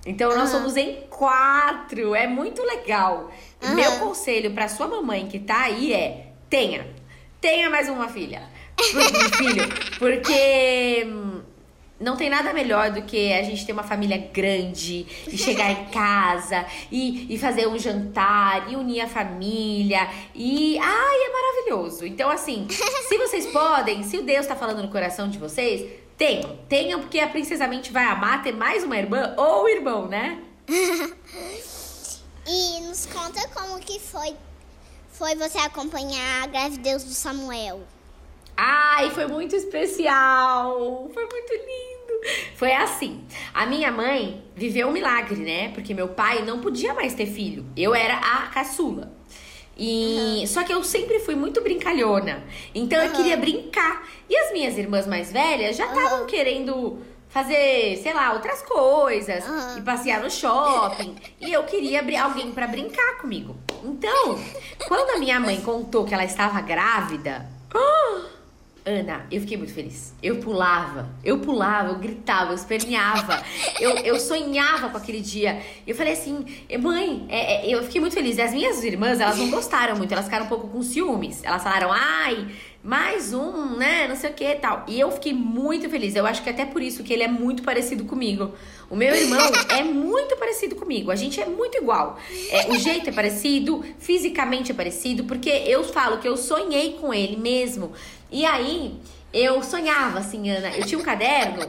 Então 0.04 0.34
nós 0.36 0.50
somos 0.50 0.76
em 0.76 1.02
quatro. 1.10 2.14
É 2.14 2.26
muito 2.26 2.62
legal. 2.62 3.30
Aham. 3.62 3.74
Meu 3.74 3.92
conselho 3.98 4.52
pra 4.52 4.68
sua 4.68 4.88
mamãe 4.88 5.26
que 5.26 5.38
tá 5.38 5.62
aí 5.62 5.92
é: 5.92 6.28
tenha. 6.48 6.86
Tenha 7.40 7.70
mais 7.70 7.88
uma 7.88 8.08
filha. 8.08 8.42
Um 8.78 9.30
filho. 9.36 9.68
Porque. 9.98 11.04
hum, 11.06 11.40
não 12.00 12.16
tem 12.16 12.30
nada 12.30 12.54
melhor 12.54 12.90
do 12.90 13.02
que 13.02 13.30
a 13.30 13.42
gente 13.42 13.66
ter 13.66 13.72
uma 13.72 13.82
família 13.82 14.16
grande 14.16 15.06
e 15.28 15.36
chegar 15.36 15.70
em 15.70 15.84
casa 15.90 16.64
e, 16.90 17.32
e 17.32 17.38
fazer 17.38 17.68
um 17.68 17.78
jantar 17.78 18.72
e 18.72 18.76
unir 18.76 19.02
a 19.02 19.06
família. 19.06 20.08
E. 20.34 20.78
Ai, 20.78 21.16
é 21.18 21.30
maravilhoso. 21.30 22.06
Então, 22.06 22.30
assim, 22.30 22.66
se 22.70 23.18
vocês 23.18 23.46
podem, 23.46 24.02
se 24.02 24.16
o 24.16 24.22
Deus 24.22 24.46
tá 24.46 24.56
falando 24.56 24.82
no 24.82 24.88
coração 24.88 25.28
de 25.28 25.36
vocês, 25.36 25.90
tenham. 26.20 26.59
Tenham, 26.68 27.00
porque 27.00 27.18
a 27.18 27.28
Princesa 27.28 27.66
Mente 27.66 27.90
vai 27.90 28.04
amar 28.04 28.42
ter 28.42 28.52
mais 28.52 28.85
uma 28.85 28.98
irmã 28.98 29.35
ou 29.38 29.66
irmão, 29.66 30.06
né? 30.06 30.42
E 32.52 32.80
nos 32.80 33.06
conta 33.06 33.46
como 33.48 33.78
que 33.78 34.00
foi, 34.00 34.35
foi 35.12 35.37
você 35.37 35.59
acompanhar 35.59 36.42
a 36.42 36.46
gravidez 36.46 37.04
do 37.04 37.12
Samuel. 37.12 37.83
Ai, 38.56 39.11
foi 39.11 39.28
muito 39.28 39.54
especial! 39.54 41.09
Foi 41.14 41.22
muito 41.26 41.52
lindo! 41.52 42.56
Foi 42.56 42.72
assim: 42.72 43.24
a 43.54 43.66
minha 43.66 43.92
mãe 43.92 44.42
viveu 44.56 44.88
um 44.88 44.92
milagre, 44.92 45.37
né? 45.37 45.68
Porque 45.72 45.94
meu 45.94 46.09
pai 46.09 46.42
não 46.42 46.61
podia 46.61 46.92
mais 46.92 47.14
ter 47.14 47.26
filho. 47.26 47.64
Eu 47.76 47.94
era 47.94 48.16
a 48.16 48.48
caçula. 48.48 49.12
E 49.83 50.45
só 50.47 50.62
que 50.62 50.73
eu 50.75 50.85
sempre 50.85 51.19
fui 51.21 51.35
muito 51.35 51.62
brincalhona. 51.62 52.45
Então 52.75 52.99
eu 52.99 53.07
Aham. 53.07 53.16
queria 53.16 53.37
brincar. 53.38 54.07
E 54.29 54.37
as 54.37 54.53
minhas 54.53 54.77
irmãs 54.77 55.07
mais 55.07 55.33
velhas 55.33 55.75
já 55.77 55.87
estavam 55.87 56.19
Aham. 56.19 56.27
querendo 56.27 56.99
fazer, 57.31 57.97
sei 58.03 58.12
lá, 58.12 58.33
outras 58.35 58.61
coisas, 58.61 59.43
Aham. 59.43 59.79
e 59.79 59.83
passear 59.83 60.21
no 60.21 60.31
shopping. 60.31 61.16
e 61.40 61.51
eu 61.51 61.62
queria 61.62 62.03
alguém 62.23 62.53
pra 62.53 62.66
brincar 62.66 63.19
comigo. 63.19 63.57
Então, 63.83 64.38
quando 64.87 65.11
a 65.11 65.19
minha 65.19 65.40
mãe 65.40 65.59
contou 65.62 66.05
que 66.05 66.12
ela 66.12 66.25
estava 66.25 66.61
grávida, 66.61 67.49
Ana, 68.85 69.27
eu 69.31 69.40
fiquei 69.40 69.57
muito 69.57 69.75
feliz. 69.75 70.14
Eu 70.23 70.37
pulava, 70.38 71.11
eu 71.23 71.38
pulava, 71.38 71.90
eu 71.90 71.99
gritava, 71.99 72.53
eu 72.53 72.55
esperneava, 72.55 73.43
eu, 73.79 73.90
eu 73.99 74.19
sonhava 74.19 74.88
com 74.88 74.97
aquele 74.97 75.21
dia. 75.21 75.61
Eu 75.87 75.95
falei 75.95 76.14
assim, 76.14 76.45
mãe, 76.81 77.27
é, 77.29 77.66
é, 77.66 77.75
eu 77.75 77.83
fiquei 77.83 78.01
muito 78.01 78.14
feliz. 78.14 78.38
E 78.38 78.43
as 78.43 78.53
minhas 78.53 78.83
irmãs, 78.83 79.21
elas 79.21 79.37
não 79.37 79.51
gostaram 79.51 79.97
muito, 79.97 80.12
elas 80.12 80.25
ficaram 80.25 80.47
um 80.47 80.49
pouco 80.49 80.69
com 80.69 80.83
ciúmes. 80.83 81.45
Elas 81.45 81.62
falaram, 81.62 81.90
ai, 81.93 82.49
mais 82.83 83.35
um, 83.35 83.77
né, 83.77 84.09
não 84.09 84.16
sei 84.16 84.31
o 84.31 84.33
que 84.33 84.45
e 84.45 84.55
tal. 84.55 84.85
E 84.88 84.99
eu 84.99 85.11
fiquei 85.11 85.35
muito 85.35 85.88
feliz. 85.90 86.16
Eu 86.16 86.25
acho 86.25 86.43
que 86.43 86.49
até 86.49 86.64
por 86.64 86.81
isso 86.81 87.05
que 87.05 87.12
ele 87.12 87.23
é 87.23 87.29
muito 87.29 87.62
parecido 87.62 88.05
comigo. 88.05 88.55
O 88.88 88.97
meu 88.97 89.14
irmão 89.14 89.40
é 89.69 89.85
muito 89.85 90.37
parecido 90.37 90.75
comigo. 90.75 91.11
A 91.11 91.16
gente 91.16 91.38
é 91.40 91.45
muito 91.45 91.77
igual. 91.77 92.19
É, 92.51 92.71
o 92.71 92.79
jeito 92.79 93.11
é 93.11 93.12
parecido, 93.12 93.85
fisicamente 93.99 94.73
é 94.73 94.75
parecido, 94.75 95.25
porque 95.25 95.51
eu 95.51 95.85
falo 95.85 96.19
que 96.19 96.27
eu 96.27 96.37
sonhei 96.37 96.95
com 96.95 97.12
ele 97.12 97.37
mesmo. 97.37 97.93
E 98.31 98.45
aí, 98.45 98.95
eu 99.33 99.62
sonhava 99.62 100.19
assim, 100.19 100.51
Ana. 100.51 100.71
Eu 100.77 100.85
tinha 100.85 100.99
um 100.99 101.05
caderno 101.05 101.66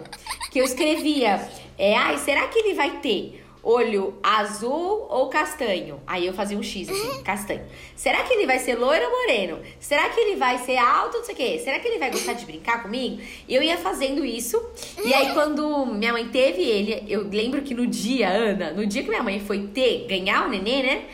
que 0.52 0.60
eu 0.60 0.66
escrevia: 0.66 1.48
é, 1.78 1.96
ai, 1.96 2.18
será 2.18 2.48
que 2.48 2.60
ele 2.60 2.74
vai 2.74 3.00
ter 3.00 3.42
olho 3.64 4.16
azul 4.24 5.06
ou 5.10 5.30
castanho? 5.30 6.00
Aí 6.08 6.26
eu 6.26 6.34
fazia 6.34 6.58
um 6.58 6.64
X 6.64 6.90
assim, 6.90 7.22
castanho. 7.24 7.62
Será 7.96 8.24
que 8.24 8.34
ele 8.34 8.48
vai 8.48 8.60
ser 8.60 8.76
loiro 8.76 9.06
ou 9.06 9.12
moreno? 9.12 9.60
Será 9.80 10.10
que 10.10 10.20
ele 10.20 10.36
vai 10.36 10.58
ser 10.58 10.78
alto, 10.78 11.18
não 11.18 11.24
sei 11.24 11.34
o 11.34 11.38
quê? 11.38 11.62
Será 11.64 11.80
que 11.80 11.88
ele 11.88 12.00
vai 12.00 12.10
gostar 12.10 12.34
de 12.34 12.46
brincar 12.46 12.82
comigo? 12.82 13.22
E 13.48 13.56
eu 13.56 13.62
ia 13.62 13.78
fazendo 13.78 14.26
isso. 14.26 14.62
E 15.06 15.14
aí, 15.14 15.34
quando 15.34 15.86
minha 15.86 16.12
mãe 16.12 16.28
teve 16.30 16.64
ele, 16.64 17.04
eu 17.08 17.28
lembro 17.28 17.62
que 17.62 17.74
no 17.74 17.86
dia, 17.86 18.30
Ana, 18.30 18.72
no 18.72 18.86
dia 18.86 19.04
que 19.04 19.10
minha 19.10 19.24
mãe 19.24 19.40
foi 19.40 19.68
ter, 19.68 20.08
ganhar 20.08 20.48
o 20.48 20.50
nenê, 20.50 20.82
né? 20.82 21.06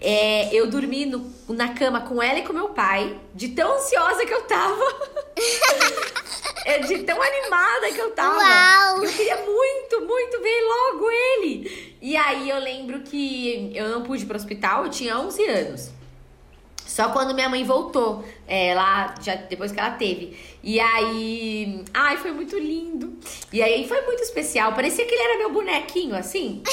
É, 0.00 0.54
eu 0.54 0.68
dormi 0.70 1.06
no- 1.06 1.32
na 1.48 1.74
cama 1.74 2.02
com 2.02 2.22
ela 2.22 2.38
e 2.38 2.42
com 2.46 2.52
meu 2.52 2.68
pai, 2.68 3.18
de 3.34 3.48
tão 3.48 3.74
ansiosa 3.76 4.24
que 4.24 4.32
eu 4.32 4.42
tava. 4.42 4.84
É, 6.64 6.80
de 6.80 6.98
tão 6.98 7.16
animada 7.22 7.90
que 7.92 7.98
eu 7.98 8.10
tava. 8.10 8.36
Uau! 8.36 9.04
Eu 9.04 9.10
queria 9.10 9.36
muito, 9.36 10.00
muito 10.02 10.42
ver 10.42 10.60
logo 10.62 11.10
ele. 11.10 11.96
E 12.02 12.14
aí 12.14 12.50
eu 12.50 12.58
lembro 12.58 13.00
que 13.00 13.72
eu 13.74 13.88
não 13.88 14.02
pude 14.02 14.24
ir 14.24 14.26
pro 14.26 14.36
hospital, 14.36 14.84
eu 14.84 14.90
tinha 14.90 15.18
11 15.18 15.42
anos. 15.46 15.90
Só 16.98 17.10
quando 17.10 17.32
minha 17.32 17.48
mãe 17.48 17.62
voltou, 17.62 18.24
é, 18.44 18.74
lá, 18.74 19.14
já 19.22 19.36
depois 19.36 19.70
que 19.70 19.78
ela 19.78 19.92
teve. 19.92 20.36
E 20.64 20.80
aí, 20.80 21.84
ai, 21.94 22.16
foi 22.16 22.32
muito 22.32 22.58
lindo. 22.58 23.16
E 23.52 23.62
aí 23.62 23.86
foi 23.86 24.00
muito 24.00 24.20
especial. 24.20 24.72
Parecia 24.72 25.06
que 25.06 25.14
ele 25.14 25.22
era 25.22 25.38
meu 25.38 25.52
bonequinho, 25.52 26.16
assim. 26.16 26.60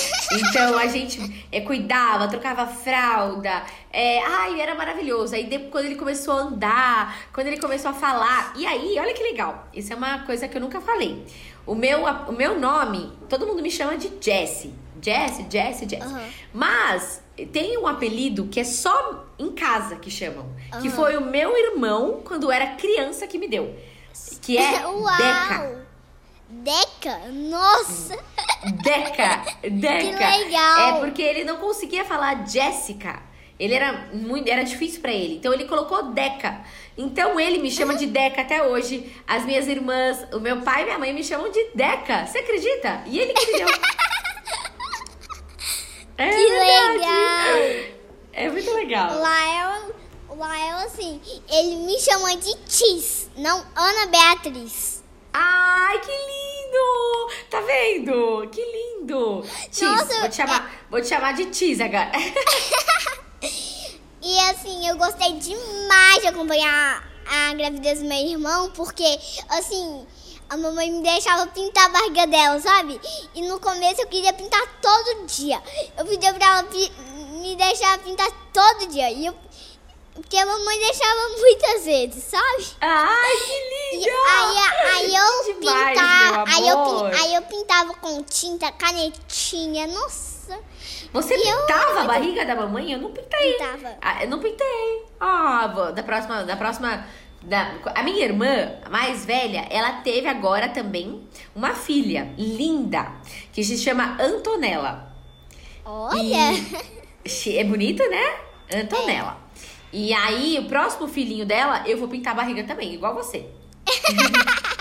Então 0.50 0.80
a 0.80 0.88
gente 0.88 1.46
é, 1.52 1.62
cuidava, 1.62 2.28
trocava 2.28 2.66
fralda. 2.66 3.64
É, 3.94 4.20
ai, 4.24 4.60
era 4.60 4.74
maravilhoso. 4.74 5.36
Aí 5.36 5.44
depois, 5.44 5.70
quando 5.70 5.86
ele 5.86 5.96
começou 5.96 6.34
a 6.34 6.38
andar, 6.38 7.28
quando 7.32 7.46
ele 7.46 7.60
começou 7.60 7.92
a 7.92 7.94
falar. 7.94 8.54
E 8.58 8.66
aí, 8.66 8.98
olha 8.98 9.14
que 9.14 9.22
legal. 9.22 9.68
Isso 9.72 9.94
é 9.94 9.96
uma 9.96 10.24
coisa 10.26 10.48
que 10.48 10.58
eu 10.58 10.62
nunca 10.62 10.82
falei. 10.82 11.24
O 11.68 11.76
meu, 11.76 12.04
o 12.04 12.32
meu 12.32 12.60
nome, 12.60 13.14
todo 13.30 13.46
mundo 13.46 13.62
me 13.62 13.70
chama 13.70 13.96
de 13.96 14.12
Jessie. 14.20 14.74
Jessie, 15.00 15.46
Jessie, 15.48 15.88
Jessie. 15.88 16.02
Aham. 16.02 16.30
Mas 16.52 17.22
tem 17.52 17.78
um 17.78 17.88
apelido 17.88 18.48
que 18.48 18.60
é 18.60 18.64
só 18.64 19.26
em 19.38 19.52
casa 19.52 19.96
que 19.98 20.10
chamam. 20.10 20.50
Que 20.82 20.88
Aham. 20.88 20.96
foi 20.96 21.18
o 21.18 21.22
meu 21.22 21.58
irmão, 21.58 22.22
quando 22.24 22.52
era 22.52 22.76
criança, 22.76 23.28
que 23.28 23.38
me 23.38 23.48
deu. 23.48 23.76
Que 24.42 24.58
é 24.58 24.86
Uau! 24.88 25.18
Deca. 25.18 25.86
Deca? 26.48 27.18
Nossa! 27.32 28.18
Deca. 28.84 29.44
Deca. 29.70 30.32
Que 30.32 30.44
legal. 30.44 30.98
É 30.98 31.00
porque 31.00 31.22
ele 31.22 31.44
não 31.44 31.58
conseguia 31.58 32.06
falar 32.06 32.48
Jéssica. 32.48 33.22
Ele 33.58 33.74
era 33.74 34.10
muito, 34.14 34.50
era 34.50 34.64
difícil 34.64 35.02
pra 35.02 35.12
ele. 35.14 35.36
Então 35.36 35.54
ele 35.54 35.66
colocou 35.66 36.12
Deca. 36.12 36.62
Então 36.98 37.40
ele 37.40 37.58
me 37.60 37.72
chama 37.72 37.96
de 37.96 38.06
Deca 38.06 38.42
até 38.42 38.62
hoje. 38.64 39.12
As 39.26 39.46
minhas 39.46 39.68
irmãs, 39.68 40.26
o 40.34 40.40
meu 40.40 40.62
pai 40.62 40.82
e 40.84 40.86
minha 40.86 41.00
mãe 41.00 41.14
me 41.14 41.24
chamam 41.24 41.50
de 41.50 41.72
Deca. 41.74 42.26
Você 42.26 42.40
acredita? 42.40 43.04
E 43.06 43.18
ele 43.18 43.34
que 43.34 43.52
me 43.52 43.58
deu. 43.60 43.68
É 46.18 46.30
Que 46.30 46.36
verdade. 46.48 46.98
legal! 46.98 47.96
É 48.34 48.50
muito 48.50 48.74
legal. 48.74 49.20
Lá 49.20 49.40
é 49.50 50.76
um 50.76 50.78
assim, 50.86 51.22
ele 51.50 51.76
me 51.78 52.00
chama 52.00 52.36
de 52.38 52.56
Tis, 52.68 53.30
não 53.38 53.66
Ana 53.76 54.06
Beatriz. 54.08 55.04
Ai, 55.34 56.00
que 56.00 56.12
lindo! 56.12 57.34
Tá 57.50 57.62
vendo? 57.62 58.48
Que 58.50 58.62
lindo! 58.62 59.44
Tis, 59.72 59.82
Nossa, 59.82 60.20
vou 60.20 60.30
te 60.30 60.36
chamar, 60.36 60.86
vou 60.90 61.02
te 61.02 61.08
chamar 61.08 61.34
de 61.34 61.46
Tis 61.48 61.80
agora. 61.80 62.12
E 64.28 64.40
assim, 64.50 64.88
eu 64.88 64.98
gostei 64.98 65.34
demais 65.34 66.20
de 66.22 66.28
acompanhar 66.28 67.08
a 67.28 67.54
gravidez 67.54 68.00
do 68.00 68.06
meu 68.06 68.18
irmão, 68.18 68.72
porque 68.72 69.04
assim, 69.50 70.04
a 70.50 70.58
mamãe 70.58 70.92
me 70.92 71.02
deixava 71.02 71.48
pintar 71.48 71.86
a 71.86 71.90
barriga 71.90 72.28
dela, 72.28 72.60
sabe? 72.60 73.00
E 73.34 73.42
no 73.48 73.60
começo 73.60 74.02
eu 74.02 74.08
queria 74.08 74.34
pintar 74.34 74.62
todo 74.82 75.26
dia. 75.26 75.62
Eu 75.98 76.06
pedia 76.06 76.34
pra 76.34 76.46
ela 76.60 76.64
me 77.42 77.56
deixar 77.56 77.98
pintar 78.00 78.30
todo 78.54 78.88
dia. 78.88 79.12
E 79.12 79.26
eu, 79.26 79.36
porque 80.14 80.38
a 80.38 80.46
mamãe 80.46 80.80
deixava 80.80 81.30
muitas 81.40 81.86
vezes, 81.86 82.24
sabe? 82.26 82.66
Ai, 82.82 83.38
que 83.38 83.52
E 83.96 84.00
lindo! 84.00 84.12
aí, 84.28 84.58
aí 84.96 85.16
eu 85.16 85.54
Demais, 85.60 85.90
pintava, 85.90 86.44
aí 86.50 86.68
eu, 86.68 87.06
aí 87.06 87.36
eu 87.36 87.42
pintava 87.44 87.94
com 87.96 88.24
tinta, 88.24 88.72
canetinha, 88.72 89.88
nossa. 89.88 90.60
Você 91.14 91.36
E 91.36 91.48
eu- 91.50 91.60
pintava 91.62 92.02
a 92.02 92.04
barriga 92.06 92.46
da 92.46 92.56
mamãe? 92.56 92.92
Eu 92.92 93.00
não 93.00 93.12
pintei. 93.12 93.54
Pintava. 93.54 93.98
Ah, 94.02 94.24
eu 94.24 94.30
não 94.30 94.40
pintei. 94.40 95.06
Ah, 95.20 95.68
da 95.96 96.04
próxima, 96.04 96.44
da 96.44 96.58
próxima, 96.58 97.08
da, 97.46 97.76
a 97.94 98.04
minha 98.04 98.26
irmã, 98.26 98.80
a 98.84 98.90
mais 98.90 99.26
velha, 99.26 99.68
ela 99.70 100.02
teve 100.02 100.28
agora 100.28 100.70
também 100.70 101.28
uma 101.56 101.74
filha 101.74 102.34
linda 102.38 103.12
que 103.54 103.64
se 103.64 103.78
chama 103.78 104.18
Antonella. 104.20 105.14
Olha. 105.86 106.52
E- 107.24 107.58
é 107.58 107.64
bonito, 107.64 108.04
né? 108.10 108.40
Antonella. 108.74 109.38
E 109.92 110.14
aí, 110.14 110.60
o 110.60 110.68
próximo 110.68 111.08
filhinho 111.08 111.46
dela, 111.46 111.84
eu 111.88 111.98
vou 111.98 112.08
pintar 112.08 112.34
a 112.34 112.36
barriga 112.36 112.64
também, 112.64 112.94
igual 112.94 113.16
você. 113.16 113.48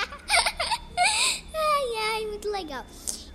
Ai, 1.55 2.17
ai, 2.17 2.27
muito 2.27 2.51
legal. 2.51 2.85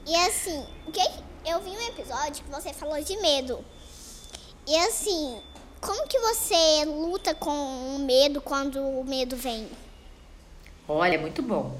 E 0.06 0.16
assim, 0.16 0.64
o 0.88 0.92
que 0.92 1.00
eu 1.46 1.60
vi 1.62 1.70
um 1.70 1.88
episódio 1.88 2.44
que 2.44 2.52
você 2.52 2.74
falou 2.74 3.02
de 3.02 3.16
medo. 3.18 3.64
E 4.68 4.76
assim, 4.78 5.40
como 5.82 6.08
que 6.08 6.20
você 6.20 6.86
luta 6.86 7.34
com 7.34 7.96
o 7.96 8.00
medo 8.00 8.42
quando 8.42 8.80
o 8.80 9.04
medo 9.04 9.36
vem? 9.36 9.68
Olha, 10.88 11.20
muito 11.20 11.42
bom. 11.42 11.78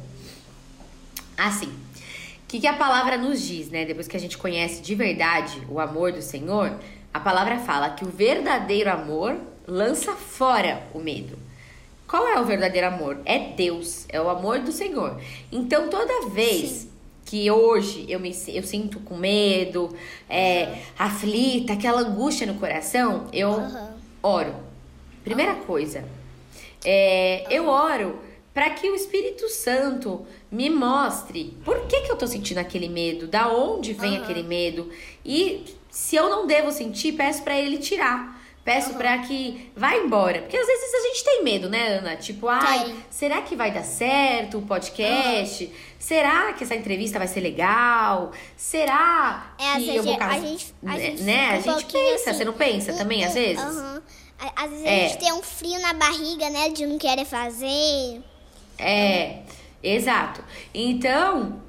Assim, 1.38 1.68
o 1.68 2.48
que, 2.48 2.60
que 2.60 2.68
a 2.68 2.74
palavra 2.74 3.18
nos 3.18 3.42
diz, 3.42 3.70
né? 3.70 3.86
Depois 3.86 4.08
que 4.08 4.18
a 4.18 4.20
gente 4.20 4.38
conhece 4.38 4.82
de 4.82 4.96
verdade 4.96 5.62
o 5.70 5.80
amor 5.80 6.12
do 6.12 6.22
Senhor, 6.22 6.78
a 7.14 7.20
palavra 7.20 7.60
fala 7.60 7.92
que 7.92 8.04
o 8.04 8.10
verdadeiro 8.10 8.92
amor 8.92 9.40
lança 9.68 10.14
fora 10.14 10.84
o 10.94 11.00
medo. 11.00 11.38
Qual 12.08 12.28
é 12.28 12.40
o 12.40 12.46
verdadeiro 12.46 12.88
amor? 12.88 13.20
É 13.24 13.54
Deus, 13.54 14.06
é 14.10 14.20
o 14.20 14.30
amor 14.30 14.60
do 14.60 14.72
Senhor. 14.72 15.22
Então, 15.52 15.90
toda 15.90 16.28
vez 16.30 16.89
que 17.30 17.52
hoje 17.52 18.08
eu 18.10 18.20
me 18.20 18.36
eu 18.48 18.64
sinto 18.64 19.00
com 19.02 19.16
medo, 19.16 19.96
é, 20.28 20.80
aflita, 20.98 21.74
aquela 21.74 22.02
angústia 22.02 22.48
no 22.48 22.56
coração, 22.56 23.28
eu 23.32 23.52
Aham. 23.52 23.94
oro. 24.24 24.56
Primeira 25.24 25.54
coisa, 25.54 26.04
é, 26.84 27.46
eu 27.52 27.68
oro 27.68 28.20
para 28.52 28.72
que 28.72 28.90
o 28.90 28.96
Espírito 28.96 29.48
Santo 29.48 30.26
me 30.52 30.72
mostre 30.72 31.56
por 31.64 31.86
que, 31.86 32.02
que 32.02 32.12
eu 32.12 32.16
tô 32.16 32.26
sentindo 32.26 32.58
aquele 32.58 32.90
medo, 32.90 33.28
da 33.28 33.48
onde 33.48 33.94
vem 33.94 34.18
aquele 34.18 34.42
medo. 34.42 34.90
E 35.24 35.66
se 35.88 36.16
eu 36.16 36.32
não 36.32 36.48
devo 36.48 36.72
sentir, 36.72 37.12
peço 37.12 37.44
para 37.44 37.60
ele 37.60 37.78
tirar. 37.78 38.39
Peço 38.70 38.94
pra 38.94 39.18
que 39.20 39.72
vá 39.76 39.96
embora. 39.96 40.42
Porque 40.44 40.56
às 40.56 40.68
vezes 40.68 40.94
a 40.94 41.00
gente 41.08 41.24
tem 41.24 41.44
medo, 41.44 41.68
né, 41.70 41.88
Ana? 41.98 42.16
Tipo, 42.16 42.48
ai, 42.48 42.84
Tem. 42.84 42.96
será 43.10 43.42
que 43.42 43.56
vai 43.56 43.72
dar 43.72 43.84
certo 43.84 44.60
o 44.60 44.62
podcast? 44.62 45.72
Será 45.98 46.54
que 46.54 46.64
essa 46.64 46.76
entrevista 46.76 47.18
vai 47.18 47.28
ser 47.28 47.40
legal? 47.40 48.32
Será 48.56 49.54
É, 49.58 49.80
que 49.80 49.96
eu 49.96 50.04
vou 50.04 50.14
a 50.14 50.18
casar? 50.18 50.42
gente, 50.42 50.74
a 50.86 51.00
gente 51.00 51.24
né? 51.24 51.50
A 51.50 51.60
gente 51.60 51.86
pensa, 51.92 52.30
assim, 52.30 52.38
você 52.38 52.46
não 52.46 52.54
pensa 52.54 52.94
também, 52.94 53.26
às 53.26 53.32
hum, 53.32 53.34
vezes? 53.34 53.60
A- 53.60 54.02
Às 54.64 54.70
vezes 54.70 54.86
É. 54.86 55.06
a 55.06 55.08
gente 55.08 55.18
tem 55.18 55.34
um 55.34 55.42
frio 55.42 55.80
na 55.82 55.94
barriga, 55.94 56.50
né? 56.52 56.70
De 56.70 56.86
não 56.86 57.00
querer 57.00 57.26
fazer. 57.26 58.22
É, 58.78 59.40
exato. 59.84 60.44
Então, 60.74 61.60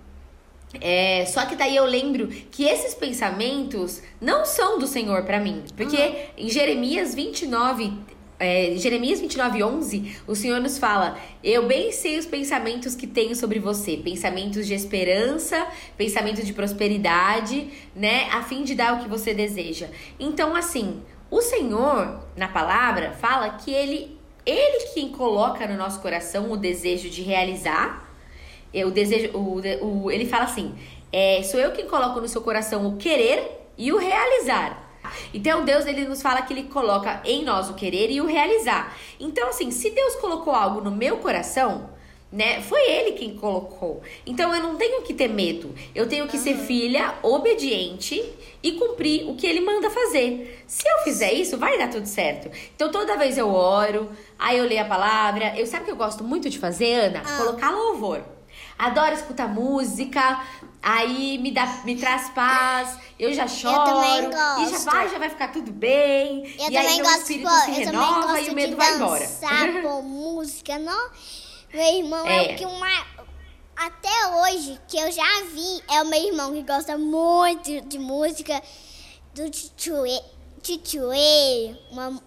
é, 0.81 1.25
só 1.27 1.47
que 1.47 1.57
daí 1.57 1.75
eu 1.75 1.85
lembro 1.85 2.29
que 2.29 2.65
esses 2.65 2.95
pensamentos 2.95 4.03
não 4.21 4.45
são 4.45 4.79
do 4.79 4.87
Senhor 4.87 5.25
pra 5.25 5.41
mim. 5.41 5.65
Porque 5.77 6.31
em 6.37 6.49
Jeremias 6.49 7.15
29, 7.15 7.93
é, 8.39 8.75
Jeremias 8.77 9.21
29, 9.21 9.63
11, 9.63 10.17
o 10.27 10.35
Senhor 10.35 10.61
nos 10.61 10.79
fala: 10.79 11.19
Eu 11.43 11.67
bem 11.67 11.91
sei 11.91 12.19
os 12.19 12.27
pensamentos 12.27 12.95
que 12.95 13.07
tenho 13.07 13.35
sobre 13.35 13.59
você, 13.59 13.97
pensamentos 13.97 14.67
de 14.67 14.75
esperança, 14.75 15.67
pensamentos 15.97 16.47
de 16.47 16.53
prosperidade, 16.53 17.69
né? 17.95 18.29
A 18.31 18.43
fim 18.43 18.63
de 18.63 18.75
dar 18.75 18.95
o 18.95 19.03
que 19.03 19.09
você 19.09 19.35
deseja. 19.35 19.89
Então, 20.19 20.55
assim, 20.55 21.03
o 21.31 21.43
Senhor, 21.43 22.21
na 22.37 22.49
palavra, 22.49 23.13
fala 23.13 23.51
que 23.51 23.73
ele 23.73 24.19
ele 24.47 24.87
quem 24.95 25.11
coloca 25.11 25.67
no 25.67 25.77
nosso 25.77 26.01
coração 26.01 26.51
o 26.51 26.57
desejo 26.57 27.11
de 27.11 27.23
realizar. 27.23 28.10
O 28.87 28.91
desejo, 28.91 29.31
o, 29.37 29.61
o- 30.05 30.11
ele 30.11 30.27
fala 30.27 30.45
assim: 30.45 30.75
é, 31.13 31.43
sou 31.43 31.59
eu 31.59 31.73
quem 31.73 31.87
coloco 31.87 32.21
no 32.21 32.29
seu 32.29 32.41
coração 32.41 32.87
o 32.87 32.97
querer 32.97 33.67
e 33.77 33.93
o 33.93 33.99
realizar. 33.99 34.89
Então 35.33 35.65
Deus 35.65 35.87
ele 35.87 36.05
nos 36.07 36.21
fala 36.23 36.43
que 36.43 36.53
ele 36.53 36.65
coloca 36.65 37.21
em 37.25 37.43
nós 37.45 37.69
o 37.71 37.75
querer 37.75 38.11
e 38.11 38.21
o 38.21 38.27
realizar. 38.27 38.97
Então 39.19 39.49
assim, 39.49 39.71
se 39.71 39.91
Deus 39.91 40.15
colocou 40.17 40.55
algo 40.55 40.81
no 40.83 40.91
meu 40.91 41.17
coração, 41.17 41.89
né? 42.31 42.61
Foi 42.61 42.81
ele 42.89 43.13
quem 43.13 43.35
colocou. 43.35 44.03
Então 44.25 44.55
eu 44.55 44.63
não 44.63 44.77
tenho 44.77 45.03
que 45.03 45.13
ter 45.15 45.27
medo. 45.29 45.75
Eu 45.95 46.07
tenho 46.09 46.29
que 46.29 46.39
ser 46.39 46.55
filha 46.57 47.15
obediente 47.23 48.23
e 48.63 48.73
cumprir 48.73 49.29
o 49.29 49.35
que 49.35 49.47
ele 49.47 49.61
manda 49.63 49.91
fazer. 49.91 50.63
Se 50.67 50.87
eu 50.89 50.99
fizer 51.03 51.33
isso, 51.33 51.57
vai 51.59 51.77
dar 51.79 51.89
tudo 51.89 52.07
certo. 52.07 52.49
Então 52.77 52.91
toda 52.93 53.17
vez 53.17 53.37
eu 53.37 53.49
oro, 53.53 54.11
aí 54.39 54.59
eu 54.59 54.65
leio 54.65 54.83
a 54.83 54.85
palavra. 54.85 55.55
Eu 55.59 55.67
sabe 55.67 55.83
o 55.83 55.87
que 55.87 55.91
eu 55.93 55.97
gosto 55.97 56.23
muito 56.23 56.49
de 56.49 56.59
fazer, 56.59 56.93
Ana? 56.95 57.23
Ah. 57.27 57.37
Colocar 57.39 57.71
louvor. 57.71 58.23
Adoro 58.81 59.15
escutar 59.15 59.49
música, 59.49 60.41
aí 60.83 61.39
me 61.39 61.51
dá, 61.51 61.67
me 61.85 61.97
traz 61.97 62.31
paz, 62.31 62.99
eu 63.19 63.33
já 63.35 63.47
choro 63.47 63.85
também 63.85 64.19
e 64.19 64.23
já 64.23 64.71
gosto. 64.71 64.85
vai, 64.85 65.09
já 65.09 65.19
vai 65.19 65.29
ficar 65.31 65.49
tudo 65.49 65.71
bem. 65.73 66.47
Eu 66.59 66.71
e 66.71 66.77
aí 66.77 66.83
também 66.83 66.97
meu 66.97 67.05
gosto, 67.05 67.21
espírito 67.21 67.49
pô, 67.51 67.57
se 67.57 67.71
eu 67.71 67.75
renova 67.75 68.27
gosto 68.33 68.47
e 68.47 68.51
o 68.51 68.55
medo 68.55 68.71
de 68.71 68.75
vai 68.77 68.95
embora. 68.95 69.21
dançar, 69.21 69.83
pôr 69.83 70.03
música, 70.03 70.79
não? 70.79 71.11
Meu 71.73 71.99
irmão 71.99 72.27
é. 72.27 72.47
É. 72.47 72.55
o 72.55 72.57
que 72.57 72.65
uma 72.67 73.07
até 73.77 74.27
hoje 74.37 74.79
que 74.89 74.99
eu 74.99 75.11
já 75.13 75.43
vi 75.55 75.83
é 75.91 76.03
o 76.03 76.07
meu 76.07 76.23
irmão 76.23 76.53
que 76.53 76.63
gosta 76.63 76.99
muito 76.99 77.81
de 77.83 77.99
música 77.99 78.63
do 79.35 79.49
Tchutchuê, 80.63 81.77
uma 81.91 82.21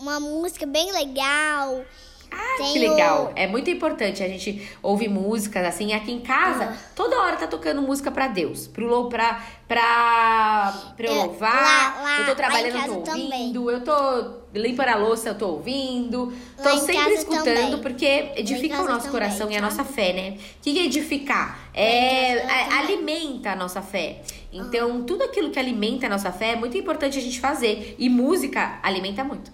uma 0.00 0.18
música 0.18 0.66
bem 0.66 0.90
legal. 0.92 1.84
Ah, 2.32 2.62
que 2.72 2.78
legal. 2.78 3.32
É 3.34 3.46
muito 3.46 3.68
importante 3.70 4.22
a 4.22 4.28
gente 4.28 4.68
ouvir 4.82 5.08
músicas, 5.08 5.64
assim. 5.66 5.92
Aqui 5.92 6.12
em 6.12 6.20
casa, 6.20 6.64
Ah. 6.64 6.76
toda 6.94 7.18
hora 7.20 7.36
tá 7.36 7.46
tocando 7.46 7.82
música 7.82 8.10
pra 8.10 8.28
Deus. 8.28 8.66
Pro, 8.66 9.08
pra, 9.08 9.42
pra, 9.66 10.92
pra 10.96 11.06
eu 11.06 11.12
É, 11.12 11.14
louvar. 11.24 11.54
lá- 11.62 12.02
lá- 12.02 12.20
eu 12.20 12.26
tô 12.26 12.34
trabalhando, 12.34 12.76
eu 12.76 13.02
tô 13.02 13.10
ouvindo. 13.10 13.70
Eu 13.70 13.80
tô 13.84 14.40
limpando 14.54 14.88
a 14.88 14.96
louça, 14.96 15.28
eu 15.30 15.34
tô 15.34 15.48
ouvindo. 15.48 16.32
Tô 16.56 16.62
Lá 16.68 16.74
em 16.74 16.80
sempre 16.80 17.14
escutando, 17.14 17.44
também. 17.44 17.78
porque 17.80 18.32
edifica 18.36 18.76
o 18.80 18.84
nosso 18.84 19.06
também, 19.06 19.10
coração 19.10 19.50
e 19.50 19.56
a 19.56 19.60
sabe? 19.60 19.76
nossa 19.76 19.84
fé, 19.84 20.12
né? 20.12 20.36
O 20.58 20.62
que 20.62 20.78
é 20.78 20.84
edificar? 20.84 21.58
É, 21.72 22.34
casa 22.36 22.52
é- 22.52 22.64
também. 22.64 22.78
alimenta 22.78 23.50
a 23.52 23.56
nossa 23.56 23.80
fé. 23.82 24.20
Então, 24.52 25.02
tudo 25.04 25.22
aquilo 25.24 25.50
que 25.50 25.58
alimenta 25.58 26.06
a 26.06 26.08
nossa 26.10 26.32
fé 26.32 26.52
é 26.52 26.56
muito 26.56 26.76
importante 26.76 27.18
a 27.18 27.22
gente 27.22 27.38
fazer. 27.40 27.94
E 27.98 28.08
música 28.08 28.78
alimenta 28.82 29.22
muito. 29.24 29.52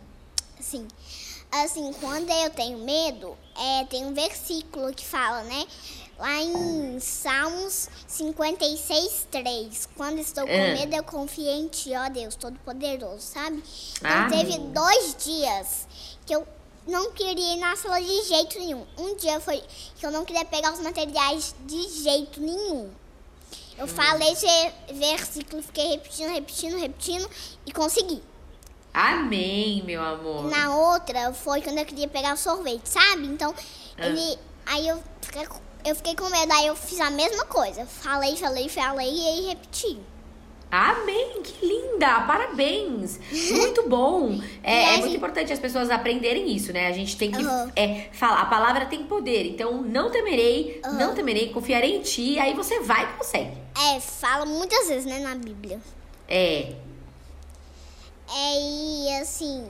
Assim, 0.59 0.87
assim, 1.53 1.93
quando 2.01 2.31
eu 2.31 2.51
tenho 2.51 2.79
medo, 2.79 3.37
é, 3.59 3.85
tem 3.87 4.05
um 4.05 4.15
versículo 4.15 4.93
que 4.95 5.05
fala, 5.05 5.43
né? 5.45 5.67
Lá 6.19 6.41
em 6.43 6.99
Salmos 6.99 7.89
56, 8.07 9.27
3. 9.31 9.89
Quando 9.97 10.19
estou 10.19 10.47
com 10.47 10.53
Ah. 10.53 10.73
medo, 10.75 10.95
eu 10.97 11.03
confio 11.05 11.47
em 11.51 11.69
ti, 11.69 11.93
ó 11.95 12.09
Deus 12.09 12.35
Todo-Poderoso, 12.37 13.21
sabe? 13.21 13.63
Então 13.99 14.11
Amém. 14.11 14.39
teve 14.39 14.59
dois 14.69 15.15
dias 15.23 15.87
que 16.25 16.35
eu 16.35 16.47
não 16.87 17.13
queria 17.13 17.55
ir 17.55 17.59
na 17.59 17.77
sala 17.77 18.01
de 18.01 18.23
jeito 18.25 18.59
nenhum. 18.59 18.87
Um 18.97 19.15
dia 19.17 19.41
foi 19.41 19.63
que 19.99 20.07
eu 20.07 20.11
não 20.11 20.25
queria 20.25 20.45
pegar 20.45 20.73
os 20.73 20.81
materiais 20.81 21.55
de 21.67 21.89
jeito 22.03 22.41
nenhum. 22.41 22.91
Eu 23.77 23.87
falei 23.87 24.33
esse 24.33 24.47
versículo, 24.95 25.63
fiquei 25.63 25.87
repetindo, 25.89 26.31
repetindo, 26.33 26.79
repetindo 26.79 27.29
e 27.67 27.73
consegui. 27.73 28.23
Amém, 28.97 29.83
meu 29.85 30.03
amor. 30.03 30.45
Na 30.51 30.75
outra 30.75 31.31
foi 31.35 31.61
quando 31.61 31.77
eu 31.77 31.85
queria 31.85 32.09
pegar 32.09 32.33
o 32.33 32.37
sorvete, 32.39 32.87
sabe? 32.89 33.27
Então, 33.27 33.55
Ah. 33.99 34.07
ele. 34.07 34.39
Aí 34.65 34.89
eu 34.89 35.03
fiquei, 35.21 35.47
com- 35.47 35.61
eu 35.85 35.95
fiquei 35.95 36.17
com 36.17 36.31
medo, 36.31 36.51
aí 36.51 36.67
eu 36.67 36.75
fiz 36.75 36.99
a 36.99 37.11
mesma 37.11 37.45
coisa. 37.45 37.85
Falei, 37.85 38.35
falei, 38.37 38.71
falei 38.71 39.13
e 39.13 39.29
aí 39.29 39.47
repeti. 39.49 39.99
Amém, 40.71 41.43
que 41.43 41.65
linda, 41.65 42.23
parabéns, 42.23 43.21
muito 43.53 43.89
bom. 43.89 44.41
É, 44.65 44.95
é, 44.95 44.97
muito 44.99 45.15
importante 45.17 45.53
as 45.53 45.59
pessoas 45.61 45.91
aprenderem 45.91 46.51
isso, 46.57 46.73
né? 46.73 46.89
A 46.89 46.93
gente 46.93 47.17
tem 47.19 47.31
que 47.31 47.41
uhum. 47.45 47.71
é, 47.77 48.09
falar, 48.13 48.41
a 48.41 48.47
palavra 48.47 48.87
tem 48.87 49.05
poder, 49.05 49.47
então 49.47 49.83
não 49.83 50.11
temerei, 50.11 50.81
uhum. 50.85 50.95
não 50.95 51.15
temerei, 51.15 51.53
confiarei 51.53 51.97
em 51.97 52.01
ti, 52.01 52.39
aí 52.39 52.55
você 52.55 52.81
vai 52.81 53.05
e 53.05 53.13
consegue. 53.19 53.57
É, 53.95 54.01
fala 54.01 54.47
muitas 54.47 54.89
vezes, 54.89 55.05
né, 55.05 55.19
na 55.21 55.35
Bíblia. 55.35 55.79
É. 56.27 56.73
É, 58.29 58.61
e 58.61 59.21
assim, 59.21 59.67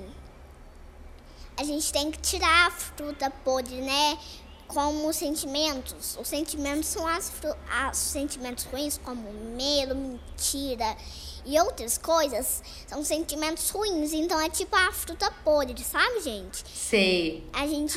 a 1.57 1.65
gente 1.65 1.93
tem 1.93 2.11
que 2.11 2.19
tirar 2.19 2.69
a 2.69 2.71
fruta 2.71 3.31
podre, 3.31 3.81
né? 3.81 4.19
como 4.67 5.13
sentimentos. 5.13 6.17
Os 6.21 6.29
sentimentos 6.29 6.89
são 6.89 7.07
as, 7.07 7.33
as 7.71 7.97
sentimentos 7.97 8.65
ruins, 8.65 8.99
como 8.99 9.33
medo, 9.33 9.95
mentira 9.95 10.97
e 11.45 11.59
outras 11.61 11.97
coisas. 11.99 12.63
São 12.87 13.05
sentimentos 13.05 13.71
ruins. 13.71 14.13
Então 14.13 14.41
é 14.41 14.49
tipo 14.49 14.75
a 14.75 14.93
fruta 14.93 15.31
podre, 15.45 15.83
sabe, 15.83 16.21
gente? 16.21 16.65
Sei. 16.69 17.49
A 17.53 17.67
gente 17.67 17.97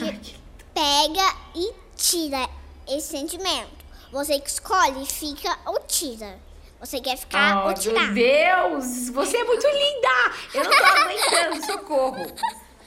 pega 0.74 1.36
e 1.56 1.74
tira 1.96 2.50
esse 2.88 3.08
sentimento. 3.08 3.80
Você 4.12 4.40
que 4.40 4.50
escolhe, 4.50 5.06
fica 5.06 5.58
ou 5.66 5.80
tira. 5.82 6.40
Você 6.80 7.02
quer 7.02 7.18
ficar 7.18 7.66
oh, 7.66 7.68
ou 7.68 7.74
tirar. 7.74 8.12
Meu 8.12 8.14
Deus! 8.14 9.10
Você 9.10 9.38
é 9.38 9.44
muito 9.44 9.68
linda! 9.68 10.36
Eu 10.54 10.64
não 10.64 10.72
tô 10.72 10.84
aguentando, 10.84 11.66
socorro! 11.68 12.26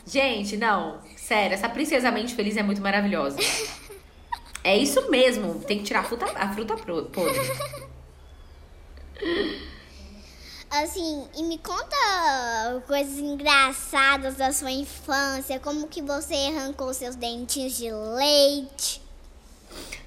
Gente, 0.06 0.56
não. 0.56 1.00
Sério, 1.16 1.54
essa 1.54 1.68
princesa 1.68 2.10
mente 2.10 2.34
feliz 2.34 2.56
é 2.56 2.62
muito 2.62 2.80
maravilhosa. 2.80 3.38
É 4.64 4.76
isso 4.76 5.10
mesmo. 5.10 5.60
Tem 5.60 5.78
que 5.78 5.84
tirar 5.84 6.00
a 6.00 6.04
fruta, 6.04 6.24
a 6.34 6.52
fruta 6.52 6.76
podre. 6.76 7.40
Assim, 10.70 11.28
e 11.36 11.42
me 11.42 11.58
conta 11.58 12.82
coisas 12.86 13.18
engraçadas 13.18 14.36
da 14.36 14.52
sua 14.52 14.70
infância, 14.70 15.60
como 15.60 15.86
que 15.86 16.00
você 16.00 16.34
arrancou 16.34 16.94
seus 16.94 17.14
dentinhos 17.14 17.76
de 17.76 17.90
leite. 17.90 19.02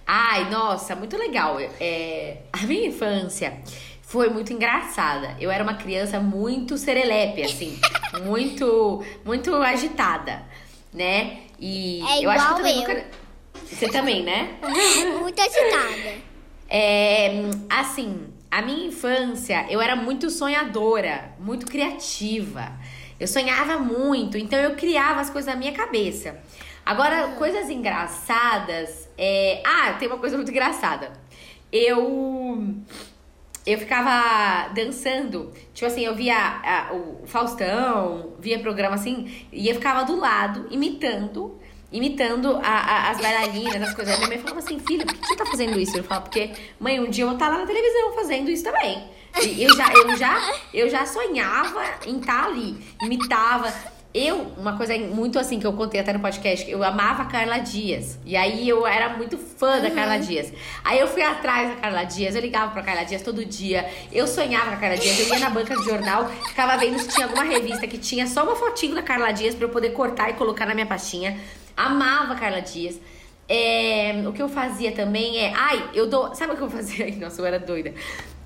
Ai, 0.05 0.49
nossa, 0.49 0.95
muito 0.95 1.17
legal. 1.17 1.57
É, 1.79 2.37
a 2.53 2.65
minha 2.65 2.87
infância 2.87 3.57
foi 4.01 4.29
muito 4.29 4.53
engraçada. 4.53 5.35
Eu 5.39 5.49
era 5.49 5.63
uma 5.63 5.73
criança 5.73 6.19
muito 6.19 6.77
serelepe, 6.77 7.41
assim, 7.41 7.79
muito, 8.23 9.03
muito 9.25 9.53
agitada, 9.55 10.43
né? 10.93 11.39
E 11.59 12.01
é 12.07 12.25
eu 12.25 12.29
acho 12.29 12.45
que 12.45 12.51
eu 12.51 12.57
também 12.57 12.83
eu. 12.83 12.87
nunca. 12.87 13.05
Você 13.65 13.87
também, 13.89 14.23
né? 14.23 14.55
muito 15.19 15.41
agitada. 15.41 16.35
É, 16.69 17.31
assim, 17.69 18.27
a 18.51 18.61
minha 18.61 18.87
infância, 18.87 19.65
eu 19.69 19.81
era 19.81 19.95
muito 19.95 20.29
sonhadora, 20.29 21.33
muito 21.39 21.65
criativa. 21.65 22.71
Eu 23.19 23.27
sonhava 23.27 23.79
muito, 23.79 24.37
então 24.37 24.59
eu 24.59 24.75
criava 24.75 25.21
as 25.21 25.29
coisas 25.29 25.53
na 25.53 25.59
minha 25.59 25.71
cabeça. 25.71 26.37
Agora, 26.85 27.29
coisas 27.29 27.69
engraçadas. 27.69 29.09
É... 29.17 29.61
Ah, 29.65 29.93
tem 29.93 30.07
uma 30.07 30.17
coisa 30.17 30.35
muito 30.37 30.51
engraçada. 30.51 31.11
Eu 31.71 32.75
eu 33.65 33.79
ficava 33.79 34.69
dançando. 34.73 35.51
Tipo 35.73 35.87
assim, 35.87 36.05
eu 36.05 36.13
via 36.13 36.37
a, 36.37 36.93
o 36.93 37.25
Faustão, 37.25 38.33
via 38.39 38.59
programa 38.59 38.95
assim, 38.95 39.47
e 39.51 39.67
eu 39.67 39.75
ficava 39.75 40.03
do 40.03 40.15
lado, 40.15 40.67
imitando, 40.69 41.59
imitando 41.91 42.57
a, 42.57 42.69
a, 42.69 43.09
as 43.09 43.19
bailarinas, 43.19 43.89
as 43.89 43.93
coisas. 43.95 44.15
Minha 44.17 44.29
mãe 44.29 44.37
falava 44.37 44.59
assim, 44.59 44.79
filha, 44.79 45.05
por 45.05 45.15
que 45.15 45.27
você 45.27 45.35
tá 45.35 45.45
fazendo 45.47 45.79
isso? 45.79 45.97
Eu 45.97 46.03
falava, 46.03 46.25
porque, 46.25 46.51
mãe, 46.79 46.99
um 46.99 47.09
dia 47.09 47.23
eu 47.23 47.29
vou 47.29 47.35
estar 47.35 47.47
tá 47.47 47.53
lá 47.53 47.59
na 47.59 47.65
televisão 47.65 48.13
fazendo 48.13 48.51
isso 48.51 48.63
também. 48.63 49.03
E 49.43 49.63
eu 49.63 49.75
já, 49.75 49.91
eu 49.91 50.15
já, 50.15 50.53
eu 50.73 50.89
já 50.89 51.05
sonhava 51.05 51.83
em 52.05 52.19
estar 52.19 52.43
tá 52.43 52.45
ali, 52.45 52.77
imitava. 53.01 53.73
Eu, 54.17 54.53
uma 54.57 54.77
coisa 54.77 54.97
muito 54.97 55.37
assim 55.37 55.59
que 55.59 55.67
eu 55.67 55.73
contei 55.73 55.99
até 55.99 56.13
no 56.13 56.21
podcast, 56.21 56.71
eu 56.71 56.81
amava 56.81 57.23
a 57.23 57.25
Carla 57.25 57.57
Dias. 57.57 58.17
E 58.25 58.37
aí 58.37 58.69
eu 58.69 58.87
era 58.87 59.09
muito 59.09 59.37
fã 59.37 59.81
da 59.81 59.91
Carla 59.91 60.17
Dias. 60.17 60.53
Aí 60.85 61.01
eu 61.01 61.05
fui 61.05 61.21
atrás 61.21 61.67
da 61.67 61.75
Carla 61.75 62.05
Dias, 62.05 62.33
eu 62.33 62.39
ligava 62.39 62.71
pra 62.71 62.81
Carla 62.81 63.03
Dias 63.03 63.21
todo 63.21 63.43
dia. 63.43 63.85
Eu 64.13 64.25
sonhava 64.25 64.67
com 64.67 64.75
a 64.75 64.77
Carla 64.77 64.95
Dias, 64.95 65.19
eu 65.19 65.27
ia 65.27 65.39
na 65.39 65.49
banca 65.49 65.75
de 65.75 65.83
jornal, 65.83 66.29
ficava 66.29 66.77
vendo 66.77 66.97
se 66.97 67.09
tinha 67.09 67.25
alguma 67.25 67.43
revista 67.43 67.85
que 67.87 67.97
tinha 67.97 68.25
só 68.25 68.45
uma 68.45 68.55
fotinho 68.55 68.95
da 68.95 69.03
Carla 69.03 69.33
Dias 69.33 69.53
pra 69.53 69.65
eu 69.65 69.69
poder 69.69 69.89
cortar 69.89 70.29
e 70.29 70.33
colocar 70.35 70.65
na 70.65 70.73
minha 70.73 70.87
pastinha. 70.87 71.37
Amava 71.75 72.35
a 72.35 72.37
Carla 72.37 72.61
Dias. 72.61 72.97
É, 73.49 74.23
o 74.25 74.31
que 74.31 74.41
eu 74.41 74.47
fazia 74.47 74.93
também 74.93 75.39
é. 75.39 75.51
Ai, 75.53 75.89
eu 75.93 76.07
dou. 76.07 76.33
Sabe 76.33 76.53
o 76.53 76.55
que 76.55 76.63
eu 76.63 76.69
fazia? 76.69 77.13
Nossa, 77.19 77.41
eu 77.41 77.45
era 77.45 77.59
doida. 77.59 77.93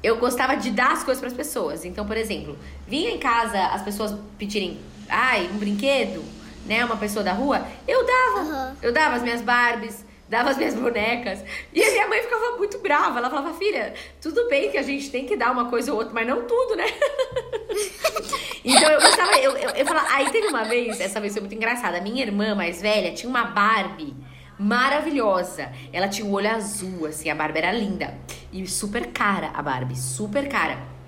Eu 0.02 0.18
gostava 0.18 0.56
de 0.56 0.72
dar 0.72 0.94
as 0.94 1.04
coisas 1.04 1.22
para 1.22 1.30
as 1.30 1.38
pessoas. 1.38 1.86
Então, 1.86 2.08
por 2.08 2.18
exemplo, 2.18 2.58
vinha 2.88 3.12
em 3.12 3.20
casa 3.20 3.68
as 3.68 3.84
pessoas 3.84 4.16
pedirem 4.36 4.80
ai, 5.10 5.49
um 5.51 5.57
brinquedo, 5.57 6.24
né? 6.66 6.86
Uma 6.86 6.97
pessoa 6.97 7.24
da 7.24 7.34
rua, 7.34 7.66
eu 7.88 8.05
dava. 8.05 8.39
Uhum. 8.39 8.76
Eu 8.82 8.91
dava 8.93 9.16
as 9.16 9.24
minhas 9.24 9.41
Barbies, 9.41 10.05
dava 10.30 10.51
as 10.51 10.57
minhas 10.57 10.76
bonecas. 10.76 11.43
E 11.74 11.84
a 11.84 11.91
minha 11.91 12.07
mãe 12.07 12.22
ficava 12.22 12.57
muito 12.57 12.78
brava. 12.80 13.20
Ela 13.20 13.30
falava, 13.30 13.53
filha, 13.55 13.93
tudo 14.22 14.47
bem 14.47 14.70
que 14.70 14.78
a 14.78 14.84
gente 14.84 15.10
tem 15.10 15.26
que 15.26 15.36
dar 15.36 15.51
uma 15.51 15.70
coisa 15.70 15.91
ou 15.91 15.97
outra, 15.97 16.14
mas 16.14 16.28
não 16.28 16.43
tudo, 16.43 16.76
né? 16.76 16.86
então 18.64 18.89
eu 18.89 19.01
gostava, 19.01 19.38
eu, 19.38 19.57
eu, 19.57 19.70
eu 19.72 19.86
falava, 19.86 20.07
aí 20.14 20.30
teve 20.30 20.47
uma 20.47 20.64
vez, 20.64 20.99
essa 21.01 21.20
vez 21.20 21.34
foi 21.34 21.41
muito 21.41 21.55
engraçada. 21.55 21.99
Minha 21.99 22.24
irmã 22.24 22.53
mais 22.53 22.82
velha 22.82 23.12
tinha 23.12 23.30
uma 23.30 23.45
Barbie 23.45 24.16
maravilhosa. 24.60 25.72
Ela 25.91 26.07
tinha 26.07 26.28
o 26.28 26.30
um 26.30 26.34
olho 26.34 26.49
azul, 26.51 27.07
assim, 27.07 27.30
a 27.30 27.36
Barbie 27.36 27.60
era 27.60 27.72
linda. 27.72 28.14
E 28.51 28.66
super 28.68 29.07
cara 29.07 29.51
a 29.53 29.62
Barbie, 29.62 29.97
super 29.97 30.47
cara. 30.47 30.99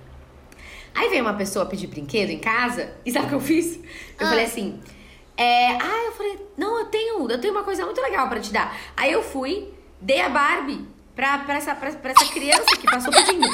Aí 0.93 1.09
veio 1.09 1.23
uma 1.23 1.33
pessoa 1.33 1.65
pedir 1.65 1.87
brinquedo 1.87 2.29
em 2.29 2.39
casa, 2.39 2.93
e 3.05 3.11
sabe 3.11 3.25
o 3.25 3.29
que 3.29 3.35
eu 3.35 3.39
fiz? 3.39 3.75
Eu 4.19 4.27
ah. 4.27 4.29
falei 4.29 4.45
assim. 4.45 4.79
É, 5.37 5.69
ah, 5.71 6.03
eu 6.05 6.11
falei, 6.11 6.39
não, 6.57 6.77
eu 6.79 6.85
tenho, 6.85 7.29
eu 7.29 7.41
tenho 7.41 7.53
uma 7.53 7.63
coisa 7.63 7.83
muito 7.85 7.99
legal 8.01 8.29
para 8.29 8.39
te 8.39 8.51
dar. 8.51 8.77
Aí 8.95 9.11
eu 9.11 9.23
fui, 9.23 9.73
dei 9.99 10.21
a 10.21 10.29
Barbie 10.29 10.85
pra, 11.15 11.39
pra, 11.39 11.55
essa, 11.55 11.73
pra, 11.73 11.91
pra 11.93 12.11
essa 12.11 12.31
criança 12.31 12.77
que 12.77 12.85
passou 12.85 13.11
pedindo. 13.11 13.47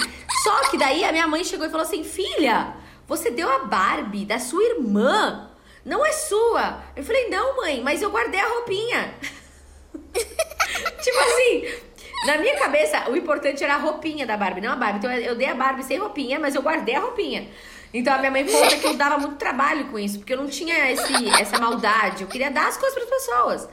Só 0.43 0.69
que 0.69 0.77
daí 0.77 1.03
a 1.03 1.11
minha 1.11 1.27
mãe 1.27 1.43
chegou 1.43 1.65
e 1.65 1.69
falou 1.69 1.85
assim: 1.85 2.03
filha, 2.03 2.75
você 3.07 3.31
deu 3.31 3.49
a 3.49 3.59
Barbie 3.59 4.25
da 4.25 4.39
sua 4.39 4.63
irmã, 4.63 5.49
não 5.85 6.05
é 6.05 6.11
sua. 6.11 6.83
Eu 6.95 7.03
falei, 7.03 7.29
não, 7.29 7.57
mãe, 7.57 7.81
mas 7.81 8.01
eu 8.01 8.09
guardei 8.09 8.39
a 8.39 8.47
roupinha. 8.47 9.15
tipo 10.13 11.19
assim, 11.19 11.86
na 12.25 12.37
minha 12.37 12.57
cabeça, 12.57 13.09
o 13.09 13.15
importante 13.15 13.63
era 13.63 13.75
a 13.75 13.77
roupinha 13.77 14.25
da 14.25 14.35
Barbie, 14.35 14.61
não 14.61 14.73
a 14.73 14.75
Barbie. 14.75 14.97
Então 14.99 15.11
eu 15.11 15.35
dei 15.35 15.47
a 15.47 15.55
Barbie 15.55 15.83
sem 15.83 15.97
roupinha, 15.97 16.39
mas 16.39 16.55
eu 16.55 16.61
guardei 16.61 16.95
a 16.95 16.99
roupinha. 16.99 17.47
Então 17.93 18.13
a 18.13 18.17
minha 18.17 18.31
mãe 18.31 18.45
conta 18.45 18.75
que 18.75 18.85
eu 18.85 18.95
dava 18.95 19.17
muito 19.17 19.35
trabalho 19.35 19.85
com 19.85 19.99
isso, 19.99 20.17
porque 20.17 20.33
eu 20.33 20.37
não 20.37 20.47
tinha 20.47 20.91
esse, 20.91 21.29
essa 21.39 21.59
maldade. 21.59 22.23
Eu 22.23 22.27
queria 22.27 22.51
dar 22.51 22.67
as 22.67 22.77
coisas 22.77 22.97
para 22.97 23.03
as 23.03 23.09
pessoas. 23.09 23.69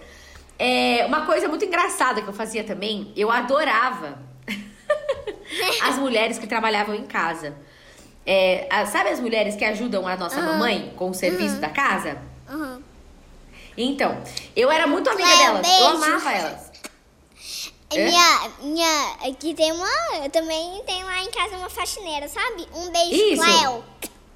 É, 0.58 1.04
uma 1.06 1.26
coisa 1.26 1.48
muito 1.48 1.64
engraçada 1.64 2.22
que 2.22 2.28
eu 2.28 2.32
fazia 2.32 2.62
também, 2.62 3.12
eu 3.16 3.30
adorava 3.30 4.18
as 5.82 5.96
mulheres 5.96 6.38
que 6.38 6.46
trabalhavam 6.46 6.94
em 6.94 7.04
casa. 7.04 7.54
É, 8.26 8.66
sabe 8.86 9.10
as 9.10 9.20
mulheres 9.20 9.56
que 9.56 9.64
ajudam 9.64 10.06
a 10.06 10.16
nossa 10.16 10.40
uhum. 10.40 10.46
mamãe 10.46 10.92
com 10.96 11.10
o 11.10 11.14
serviço 11.14 11.56
uhum. 11.56 11.60
da 11.60 11.68
casa? 11.68 12.18
Uhum. 12.48 12.80
Então, 13.76 14.22
eu 14.54 14.70
era 14.70 14.86
muito 14.86 15.10
amiga 15.10 15.36
delas, 15.36 15.66
beijo. 15.66 15.80
eu 15.80 15.86
amava 15.88 16.32
elas. 16.32 16.63
É? 17.98 18.04
Minha, 18.04 18.50
minha, 18.62 19.12
aqui 19.28 19.54
tem 19.54 19.72
uma, 19.72 19.88
eu 20.22 20.30
também 20.30 20.82
tenho 20.86 21.06
lá 21.06 21.22
em 21.22 21.30
casa 21.30 21.56
uma 21.56 21.70
faxineira, 21.70 22.28
sabe? 22.28 22.66
Um 22.74 22.90
beijo, 22.90 23.14
Isso. 23.14 23.42
Cléo. 23.42 23.84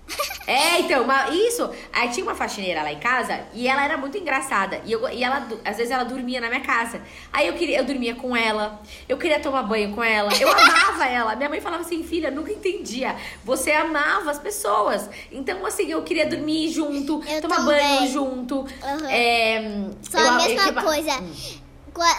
É, 0.47 0.81
então, 0.81 1.05
uma, 1.05 1.29
isso. 1.29 1.69
Aí 1.93 2.09
tinha 2.09 2.25
uma 2.25 2.35
faxineira 2.35 2.83
lá 2.83 2.91
em 2.91 2.99
casa 2.99 3.41
e 3.53 3.69
ela 3.69 3.85
era 3.85 3.99
muito 3.99 4.17
engraçada. 4.17 4.81
E, 4.87 4.93
eu, 4.93 5.07
e 5.11 5.23
ela, 5.23 5.47
às 5.63 5.77
vezes, 5.77 5.93
ela 5.93 6.05
dormia 6.05 6.41
na 6.41 6.49
minha 6.49 6.63
casa. 6.63 7.03
Aí 7.31 7.47
eu 7.47 7.53
queria, 7.53 7.79
eu 7.79 7.85
dormia 7.85 8.15
com 8.15 8.35
ela, 8.35 8.81
eu 9.07 9.19
queria 9.19 9.39
tomar 9.41 9.63
banho 9.65 9.95
com 9.95 10.03
ela, 10.03 10.31
eu 10.41 10.51
amava 10.51 11.05
ela. 11.07 11.37
Minha 11.37 11.51
mãe 11.51 11.61
falava 11.61 11.83
assim, 11.83 12.03
filha, 12.03 12.31
nunca 12.31 12.51
entendia. 12.51 13.15
Você 13.45 13.73
amava 13.73 14.31
as 14.31 14.39
pessoas. 14.39 15.11
Então, 15.31 15.67
assim, 15.67 15.91
eu 15.91 16.03
queria 16.03 16.27
dormir 16.27 16.71
junto, 16.71 17.23
eu 17.29 17.43
tomar 17.43 17.57
também. 17.57 17.99
banho 17.99 18.11
junto. 18.11 18.61
Uhum. 18.61 19.09
É, 19.11 19.91
Só 20.01 20.19
eu, 20.19 20.29
a 20.29 20.33
mesma 20.33 20.69
eu, 20.69 20.83
coisa. 20.83 21.13
Hum 21.21 21.68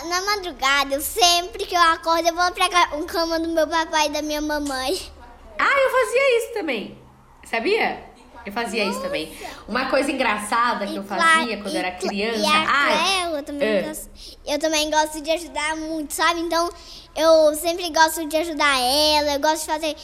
na 0.07 0.21
madrugada, 0.21 0.95
eu 0.95 1.01
sempre 1.01 1.65
que 1.65 1.75
eu 1.75 1.81
acordo, 1.81 2.27
eu 2.27 2.35
vou 2.35 2.51
pra 2.51 2.69
cama 3.05 3.39
do 3.39 3.49
meu 3.49 3.67
papai 3.67 4.07
e 4.07 4.09
da 4.09 4.21
minha 4.21 4.41
mamãe. 4.41 4.99
Ah, 5.57 5.79
eu 5.79 5.91
fazia 5.91 6.37
isso 6.37 6.53
também. 6.53 6.97
Sabia? 7.43 8.09
Eu 8.45 8.53
fazia 8.53 8.85
Nossa. 8.85 8.97
isso 8.97 9.05
também. 9.05 9.37
Uma 9.67 9.89
coisa 9.89 10.11
engraçada 10.11 10.85
que 10.85 10.93
e 10.93 10.95
eu 10.95 11.03
fazia 11.03 11.57
quando 11.57 11.73
eu 11.73 11.79
era 11.79 11.91
criança. 11.91 12.39
E 12.39 12.45
a 12.45 12.65
Ai, 12.67 13.37
eu, 13.37 13.43
também 13.43 13.81
uh. 13.81 13.87
gosto, 13.87 14.09
eu 14.45 14.59
também 14.59 14.89
gosto 14.89 15.21
de 15.21 15.31
ajudar 15.31 15.75
muito, 15.75 16.13
sabe? 16.13 16.39
Então, 16.39 16.69
eu 17.15 17.55
sempre 17.55 17.89
gosto 17.89 18.25
de 18.25 18.37
ajudar 18.37 18.79
ela. 18.79 19.33
Eu 19.33 19.39
gosto 19.39 19.59
de 19.59 19.65
fazer 19.65 19.95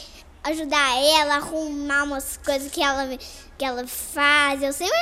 ajudar 0.44 0.96
ela 1.02 1.34
a 1.34 1.36
arrumar 1.38 2.04
umas 2.04 2.36
coisas 2.36 2.70
que 2.70 2.82
ela 2.82 3.08
que 3.58 3.64
ela 3.64 3.86
faz. 3.86 4.62
Eu 4.62 4.72
sempre, 4.72 4.94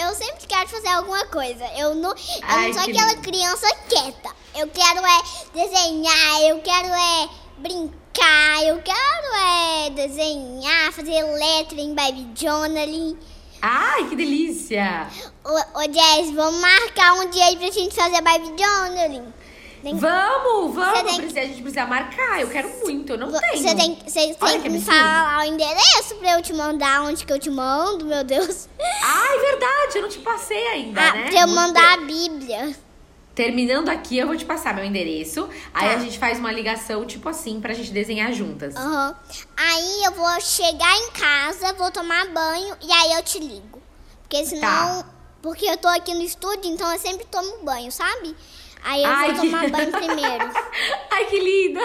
eu, 0.00 0.14
sempre 0.14 0.46
quero 0.46 0.68
fazer 0.68 0.88
alguma 0.88 1.26
coisa. 1.26 1.64
Eu 1.76 1.94
não, 1.94 2.10
eu 2.10 2.16
Ai, 2.42 2.68
não 2.68 2.74
sou 2.74 2.82
aquela 2.82 3.12
lindo. 3.12 3.22
criança 3.22 3.66
quieta. 3.88 4.30
Eu 4.54 4.68
quero 4.68 5.00
é 5.00 5.22
desenhar, 5.54 6.42
eu 6.42 6.60
quero 6.60 6.88
é 6.88 7.28
brincar, 7.58 8.64
eu 8.64 8.82
quero 8.82 9.34
é 9.34 9.90
desenhar, 9.90 10.92
fazer 10.92 11.22
letra 11.22 11.80
em 11.80 11.94
Baby 11.94 12.28
Journaling. 12.34 13.18
Ai, 13.60 14.08
que 14.08 14.14
delícia! 14.14 15.08
Ô, 15.44 15.80
ô 15.80 15.82
Jess, 15.82 16.30
vamos 16.32 16.60
marcar 16.60 17.14
um 17.14 17.28
dia 17.30 17.44
aí 17.46 17.56
pra 17.56 17.70
gente 17.70 17.94
fazer 17.94 18.20
Baby 18.20 18.54
Journaling. 18.56 19.34
Tem- 19.90 19.96
Vamos, 19.98 20.74
vamos! 20.74 20.98
Você 20.98 21.04
tem- 21.04 21.16
Precisa- 21.16 21.40
a 21.40 21.44
gente 21.44 21.62
precisa 21.62 21.86
marcar. 21.86 22.40
Eu 22.40 22.48
quero 22.48 22.68
muito, 22.80 23.12
eu 23.12 23.18
não 23.18 23.30
tenho. 23.32 23.62
Você 23.62 23.74
tem, 23.74 23.94
você 24.06 24.34
tem 24.34 24.34
que 24.34 24.62
que 24.62 24.68
me 24.68 24.80
falar 24.82 25.40
o 25.40 25.44
endereço 25.44 26.14
pra 26.16 26.32
eu 26.32 26.42
te 26.42 26.52
mandar 26.52 27.02
onde 27.02 27.24
que 27.24 27.32
eu 27.32 27.38
te 27.38 27.48
mando, 27.50 28.04
meu 28.04 28.22
Deus. 28.24 28.68
Ai, 29.02 29.38
verdade, 29.38 29.96
eu 29.96 30.02
não 30.02 30.08
te 30.08 30.18
passei 30.18 30.66
ainda, 30.68 31.00
Ah, 31.00 31.12
né? 31.12 31.30
pra 31.30 31.40
eu 31.40 31.48
mandar 31.48 31.94
a 31.94 31.96
Bíblia. 31.98 32.76
Terminando 33.34 33.88
aqui, 33.88 34.18
eu 34.18 34.26
vou 34.26 34.36
te 34.36 34.44
passar 34.44 34.74
meu 34.74 34.84
endereço. 34.84 35.48
Aí 35.72 35.88
Tá. 35.90 35.94
a 35.94 35.98
gente 36.00 36.18
faz 36.18 36.38
uma 36.40 36.50
ligação, 36.50 37.06
tipo 37.06 37.28
assim, 37.28 37.60
pra 37.60 37.72
gente 37.72 37.92
desenhar 37.92 38.32
juntas. 38.32 38.74
Aham. 38.74 39.14
Aí 39.56 40.04
eu 40.04 40.12
vou 40.12 40.40
chegar 40.40 40.92
em 40.96 41.10
casa, 41.12 41.72
vou 41.74 41.90
tomar 41.92 42.26
banho 42.30 42.76
e 42.82 42.92
aí 42.92 43.12
eu 43.12 43.22
te 43.22 43.38
ligo. 43.38 43.80
Porque 44.28 44.44
senão. 44.44 44.60
Tá. 45.02 45.04
Porque 45.40 45.66
eu 45.66 45.76
tô 45.76 45.86
aqui 45.86 46.12
no 46.14 46.22
estúdio, 46.22 46.68
então 46.68 46.92
eu 46.92 46.98
sempre 46.98 47.24
tomo 47.26 47.58
banho, 47.62 47.92
sabe? 47.92 48.34
Aí 48.84 49.02
eu 49.02 49.10
Ai, 49.10 49.32
vou 49.32 49.40
que- 49.42 49.46
tomar 49.50 49.70
banho 49.70 49.92
primeiro. 49.92 50.50
Ai, 51.10 51.24
que 51.26 51.38
linda! 51.40 51.80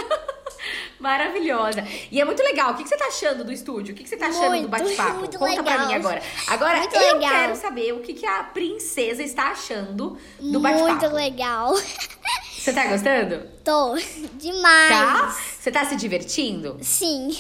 Maravilhosa. 1.00 1.84
E 2.12 2.20
é 2.22 2.26
muito 2.26 2.42
legal. 2.44 2.72
O 2.72 2.76
que 2.76 2.84
que 2.84 2.90
você 2.90 2.98
tá 2.98 3.08
achando 3.08 3.44
do 3.44 3.52
estúdio? 3.52 3.94
O 3.94 3.98
que 3.98 4.04
que 4.04 4.10
você 4.10 4.18
tá 4.18 4.28
achando 4.28 4.46
do 4.46 4.50
Muito, 4.52 4.70
bate-papo? 4.70 5.20
muito 5.20 5.38
Conta 5.40 5.64
pra 5.64 5.74
legal. 5.74 5.88
mim 5.88 5.94
agora. 5.96 6.22
Agora, 6.48 6.78
Muito 6.80 6.96
eu 6.96 7.14
legal. 7.16 7.30
quero 7.32 7.56
saber 7.56 7.94
o 7.94 8.00
que, 8.00 8.14
que 8.14 8.26
a 8.26 8.44
princesa 8.44 9.22
está 9.24 9.52
achando 9.52 10.18
do 10.40 10.60
Muito 10.60 10.60
bate-papo. 10.62 11.16
legal. 11.16 11.74
Você 12.58 12.72
tá 12.72 12.86
gostando? 12.88 13.46
Tô. 13.64 13.96
Demais. 14.40 14.90
Tá? 14.90 15.38
Você 15.60 15.72
tá 15.72 15.86
se 15.86 15.96
divertindo? 15.98 16.78
Sim. 16.82 17.36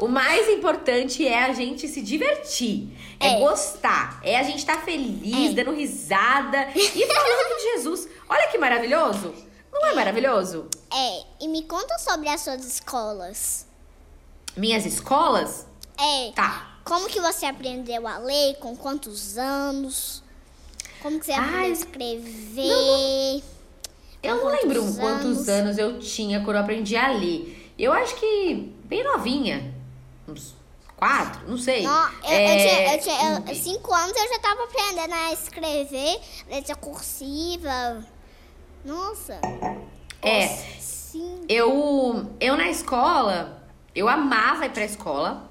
O 0.00 0.08
mais 0.08 0.48
importante 0.48 1.26
é 1.26 1.44
a 1.44 1.52
gente 1.52 1.86
se 1.86 2.00
divertir. 2.00 2.88
É, 3.20 3.34
É. 3.36 3.40
gostar. 3.40 4.20
É 4.22 4.38
a 4.38 4.42
gente 4.42 4.58
estar 4.58 4.82
feliz, 4.82 5.50
É. 5.50 5.52
dando 5.54 5.72
risada 5.76 6.68
e 6.74 7.06
falando 7.06 7.56
de 7.58 7.62
Jesus. 7.74 8.08
Olha 8.28 8.48
que 8.48 8.56
maravilhoso. 8.58 9.34
Não 9.74 9.86
é 9.88 9.94
maravilhoso? 9.94 10.68
É, 10.92 11.24
e 11.40 11.48
me 11.48 11.64
conta 11.64 11.98
sobre 11.98 12.28
as 12.28 12.40
suas 12.40 12.64
escolas. 12.64 13.66
Minhas 14.56 14.86
escolas? 14.86 15.66
É. 15.98 16.30
Tá. 16.32 16.78
Como 16.84 17.08
que 17.08 17.20
você 17.20 17.44
aprendeu 17.46 18.06
a 18.06 18.18
ler? 18.18 18.54
Com 18.60 18.76
quantos 18.76 19.36
anos? 19.36 20.22
Como 21.02 21.18
que 21.18 21.26
você 21.26 21.32
aprendeu 21.32 21.58
Ai, 21.58 21.66
a 21.66 21.68
escrever? 21.70 23.42
Eu 24.22 24.38
Com 24.38 24.44
não 24.46 24.52
lembro 24.52 24.80
quantos 24.80 24.96
quantos 24.98 25.48
anos 25.48 25.76
eu 25.78 25.98
tinha 25.98 26.42
quando 26.44 26.56
eu 26.56 26.62
aprendi 26.62 26.96
a 26.96 27.08
ler. 27.12 27.72
Eu 27.78 27.92
acho 27.92 28.14
que 28.16 28.72
bem 28.84 29.02
novinha. 29.02 29.74
Uns 30.28 30.54
quatro, 30.96 31.46
não 31.48 31.58
sei. 31.58 31.82
Não, 31.82 32.08
eu, 32.22 32.30
É, 32.30 32.54
eu 32.54 32.58
tinha, 32.68 32.94
eu 32.94 33.00
tinha 33.42 33.44
eu- 33.52 33.54
cinco 33.62 33.92
anos 33.92 34.16
eu 34.16 34.28
já 34.28 34.38
tava 34.38 34.64
aprendendo 34.64 35.12
a 35.12 35.32
escrever, 35.32 36.20
letra 36.48 36.74
cursiva. 36.76 38.06
Nossa. 38.84 39.40
É. 40.22 40.46
Sim. 40.78 41.40
Eu, 41.48 42.30
eu 42.40 42.56
na 42.56 42.68
escola, 42.68 43.62
eu 43.94 44.08
amava 44.08 44.66
ir 44.66 44.70
pra 44.70 44.84
escola, 44.84 45.48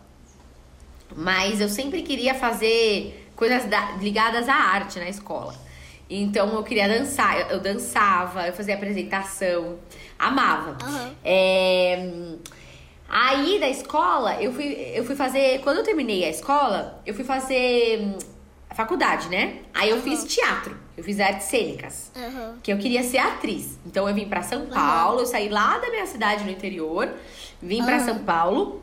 mas 1.16 1.62
eu 1.62 1.70
sempre 1.70 2.02
queria 2.02 2.34
fazer 2.36 3.30
coisas 3.36 3.66
da- 3.66 3.92
ligadas 3.94 4.50
à 4.50 4.56
arte 4.56 5.00
na 5.00 5.10
escola. 5.10 5.56
Então 6.10 6.54
eu 6.54 6.64
queria 6.64 6.88
dançar, 6.88 7.40
eu, 7.40 7.48
eu 7.48 7.60
dançava, 7.60 8.46
eu 8.48 8.54
fazia 8.54 8.76
apresentação, 8.76 9.80
amava. 10.20 10.78
Aham. 10.84 11.16
É, 11.24 12.12
aí 13.08 13.60
da 13.60 13.70
escola, 13.70 14.42
eu 14.42 14.52
fui, 14.54 14.66
eu 14.94 15.04
fui 15.06 15.16
fazer. 15.16 15.60
Quando 15.62 15.78
eu 15.78 15.84
terminei 15.84 16.26
a 16.26 16.30
escola, 16.30 17.02
eu 17.06 17.14
fui 17.14 17.24
fazer 17.24 18.00
hum, 18.02 18.18
faculdade, 18.76 19.30
né? 19.30 19.60
Aí 19.74 19.90
eu 19.90 20.02
fiz 20.02 20.24
teatro, 20.26 20.78
eu 20.98 21.04
fiz 21.04 21.20
artes 21.20 21.48
cênicas 21.48 22.12
Aham. 22.16 22.58
que 22.62 22.72
eu 22.72 22.78
queria 22.78 23.04
ser 23.04 23.18
atriz. 23.18 23.80
Então 23.86 24.08
eu 24.08 24.14
vim 24.16 24.28
pra 24.28 24.42
São 24.44 24.66
Paulo, 24.68 25.20
eu 25.22 25.26
saí 25.26 25.50
lá 25.50 25.78
da 25.80 25.90
minha 25.90 26.06
cidade 26.06 26.44
no 26.44 26.52
interior, 26.52 27.10
vim 27.62 27.84
pra 27.84 27.98
Aham. 27.98 28.06
São 28.06 28.20
Paulo. 28.20 28.82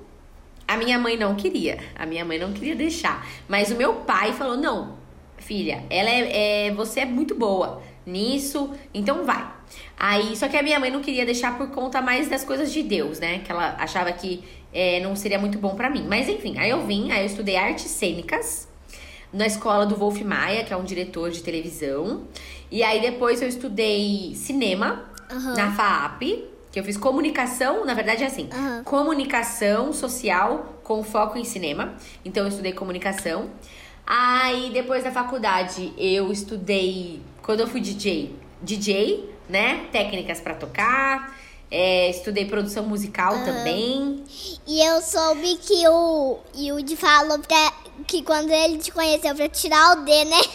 A 0.66 0.76
minha 0.76 0.98
mãe 1.00 1.16
não 1.16 1.34
queria, 1.34 1.78
a 1.96 2.06
minha 2.06 2.24
mãe 2.24 2.38
não 2.38 2.52
queria 2.52 2.76
deixar, 2.76 3.26
mas 3.48 3.72
o 3.72 3.74
meu 3.76 3.94
pai 3.94 4.32
falou: 4.32 4.56
"Não, 4.56 4.96
filha, 5.36 5.82
ela 5.90 6.08
é, 6.08 6.66
é- 6.68 6.70
você 6.72 7.00
é 7.00 7.04
muito 7.04 7.34
boa 7.34 7.82
nisso, 8.06 8.72
então 8.94 9.24
vai". 9.24 9.50
Aí, 9.98 10.36
só 10.36 10.48
que 10.48 10.56
a 10.56 10.62
minha 10.62 10.78
mãe 10.80 10.90
não 10.90 11.00
queria 11.00 11.24
deixar 11.26 11.58
por 11.58 11.70
conta 11.70 12.00
mais 12.00 12.28
das 12.28 12.44
coisas 12.44 12.72
de 12.72 12.82
Deus, 12.84 13.18
né? 13.18 13.40
Que 13.44 13.50
ela 13.52 13.76
achava 13.78 14.10
que 14.12 14.44
é, 14.72 15.00
não 15.00 15.14
seria 15.16 15.38
muito 15.38 15.58
bom 15.58 15.74
pra 15.74 15.90
mim. 15.90 16.06
Mas 16.08 16.28
enfim, 16.28 16.56
aí 16.58 16.70
eu 16.70 16.86
vim, 16.86 17.10
aí 17.10 17.20
eu 17.22 17.26
estudei 17.26 17.56
artes 17.56 17.86
cênicas 17.86 18.68
na 19.32 19.46
escola 19.46 19.86
do 19.86 19.94
Wolf 19.96 20.20
Maia, 20.22 20.64
que 20.64 20.72
é 20.72 20.76
um 20.76 20.84
diretor 20.84 21.30
de 21.30 21.42
televisão. 21.42 22.24
E 22.70 22.82
aí 22.82 23.00
depois 23.00 23.40
eu 23.42 23.48
estudei 23.48 24.34
cinema 24.34 25.04
Aham. 25.30 25.54
na 25.56 25.72
FAAP, 25.72 26.22
que 26.72 26.78
eu 26.78 26.84
fiz 26.84 26.96
comunicação, 26.96 27.84
na 27.84 27.94
verdade 27.94 28.22
é 28.22 28.26
assim, 28.26 28.48
Aham. 28.52 28.82
comunicação 28.84 29.92
social 29.92 30.80
com 30.84 31.02
foco 31.02 31.38
em 31.38 31.44
cinema. 31.44 31.94
Então 32.24 32.44
eu 32.44 32.48
estudei 32.48 32.72
comunicação. 32.72 33.50
Aí 34.06 34.70
depois 34.72 35.04
da 35.04 35.12
faculdade 35.12 35.92
eu 35.96 36.32
estudei, 36.32 37.20
quando 37.42 37.60
eu 37.60 37.66
fui 37.66 37.80
DJ, 37.80 38.34
DJ, 38.62 39.30
né? 39.48 39.86
Técnicas 39.92 40.40
pra 40.40 40.54
tocar. 40.54 41.36
É, 41.70 42.10
estudei 42.10 42.44
produção 42.46 42.82
musical 42.84 43.32
também. 43.44 44.24
E 44.66 44.82
eu 44.84 45.00
soube 45.00 45.56
que 45.58 45.86
o 45.88 46.38
Yudi 46.56 46.96
falou 46.96 47.38
pra, 47.38 47.72
que 48.06 48.22
quando 48.22 48.50
ele 48.50 48.78
te 48.78 48.90
conheceu 48.90 49.34
pra 49.36 49.48
tirar 49.48 49.96
o 49.98 50.04
D, 50.04 50.24
né? 50.24 50.40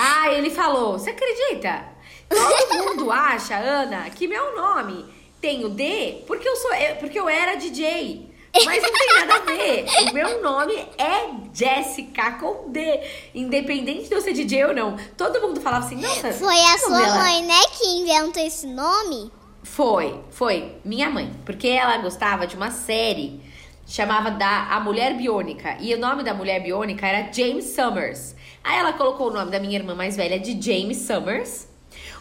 Ah, 0.00 0.32
ele 0.32 0.48
falou, 0.50 0.92
você 0.96 1.10
acredita? 1.10 1.84
Todo 2.28 2.84
mundo 2.96 3.10
acha, 3.10 3.56
Ana, 3.56 4.08
que 4.10 4.28
meu 4.28 4.54
nome 4.56 5.04
tem 5.40 5.64
o 5.64 5.70
D 5.70 6.22
porque 6.24 6.48
eu 6.48 6.54
sou 6.54 6.72
eu- 6.74 6.96
porque 6.96 7.18
eu 7.18 7.28
era 7.28 7.56
DJ. 7.56 8.28
Mas 8.64 8.80
não 8.82 8.92
tem 8.92 9.08
nada 9.26 9.34
a 9.34 9.38
ver. 9.40 9.86
O 10.08 10.14
meu 10.14 10.40
nome 10.42 10.74
é 10.96 11.28
Jéssica 11.52 12.32
com 12.38 12.70
D. 12.70 13.00
Independente 13.34 14.08
de 14.08 14.14
eu 14.14 14.20
ser 14.20 14.32
DJ 14.34 14.66
ou 14.66 14.74
não. 14.74 14.96
Todo 15.16 15.40
mundo 15.40 15.60
falava 15.60 15.84
assim, 15.84 15.96
nossa. 15.96 16.32
Foi 16.32 16.54
a 16.60 16.78
sua 16.78 16.90
novela? 16.90 17.14
mãe, 17.18 17.42
né, 17.42 17.60
que 17.76 17.86
inventou 17.88 18.42
esse 18.42 18.66
nome? 18.68 19.32
Foi, 19.62 20.20
foi. 20.30 20.76
Minha 20.84 21.10
mãe. 21.10 21.30
Porque 21.44 21.68
ela 21.68 21.96
gostava 21.98 22.46
de 22.46 22.56
uma 22.56 22.70
série 22.70 23.40
chamava 23.86 24.30
da 24.30 24.68
A 24.70 24.80
Mulher 24.80 25.14
Biônica. 25.14 25.76
E 25.80 25.94
o 25.94 25.98
nome 25.98 26.22
da 26.22 26.34
Mulher 26.34 26.60
Biônica 26.62 27.06
era 27.06 27.32
James 27.32 27.64
Summers. 27.74 28.34
Aí 28.62 28.78
ela 28.78 28.92
colocou 28.92 29.28
o 29.28 29.32
nome 29.32 29.50
da 29.50 29.58
minha 29.58 29.78
irmã 29.78 29.94
mais 29.94 30.16
velha 30.16 30.38
de 30.38 30.60
James 30.60 30.98
Summers. 30.98 31.66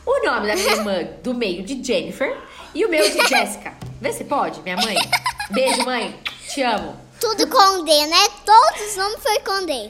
O 0.06 0.26
nome 0.26 0.48
da 0.48 0.56
minha 0.56 0.72
irmã 0.72 1.04
do 1.22 1.34
meio 1.34 1.64
de 1.64 1.84
Jennifer. 1.84 2.38
E 2.74 2.86
o 2.86 2.90
meu 2.90 3.04
de 3.10 3.18
Jessica. 3.28 3.74
Vê 4.00 4.14
se 4.14 4.24
pode, 4.24 4.62
minha 4.62 4.78
mãe. 4.78 4.96
Beijo, 5.52 5.84
mãe. 5.84 6.16
Te 6.50 6.62
amo. 6.62 6.96
Tudo 7.20 7.48
com 7.48 7.84
D, 7.84 8.06
né? 8.08 8.28
Todos 8.46 8.90
os 8.90 8.96
nomes 8.96 9.20
foi 9.22 9.40
com 9.40 9.66
D. 9.66 9.90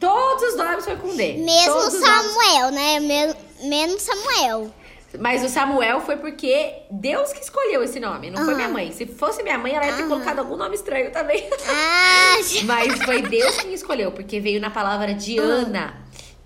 Todos 0.00 0.42
os 0.42 0.56
nomes 0.56 0.84
foi 0.84 0.96
com 0.96 1.14
D. 1.14 1.34
Mesmo 1.34 1.72
Todos 1.74 1.94
os 1.94 2.00
nomes- 2.00 2.32
Samuel, 2.32 2.70
né? 2.72 2.98
Me- 3.00 3.68
menos 3.68 4.02
Samuel. 4.02 4.72
Mas 5.18 5.44
o 5.44 5.48
Samuel 5.48 6.00
foi 6.00 6.16
porque 6.16 6.74
Deus 6.90 7.32
que 7.32 7.40
escolheu 7.40 7.82
esse 7.82 8.00
nome, 8.00 8.30
não 8.30 8.38
foi 8.44 8.48
Aham. 8.54 8.56
minha 8.56 8.68
mãe. 8.68 8.92
Se 8.92 9.06
fosse 9.06 9.42
minha 9.42 9.58
mãe, 9.58 9.74
ela 9.74 9.84
ia 9.86 9.92
ter 9.94 10.02
Aham. 10.02 10.08
colocado 10.10 10.38
algum 10.38 10.56
nome 10.56 10.74
estranho 10.74 11.10
também. 11.12 11.48
Ah, 11.68 12.34
Mas 12.64 13.02
foi 13.02 13.22
Deus 13.22 13.56
quem 13.58 13.74
escolheu, 13.74 14.12
porque 14.12 14.40
veio 14.40 14.60
na 14.60 14.70
palavra 14.70 15.12
de 15.14 15.38
Ana, 15.38 15.94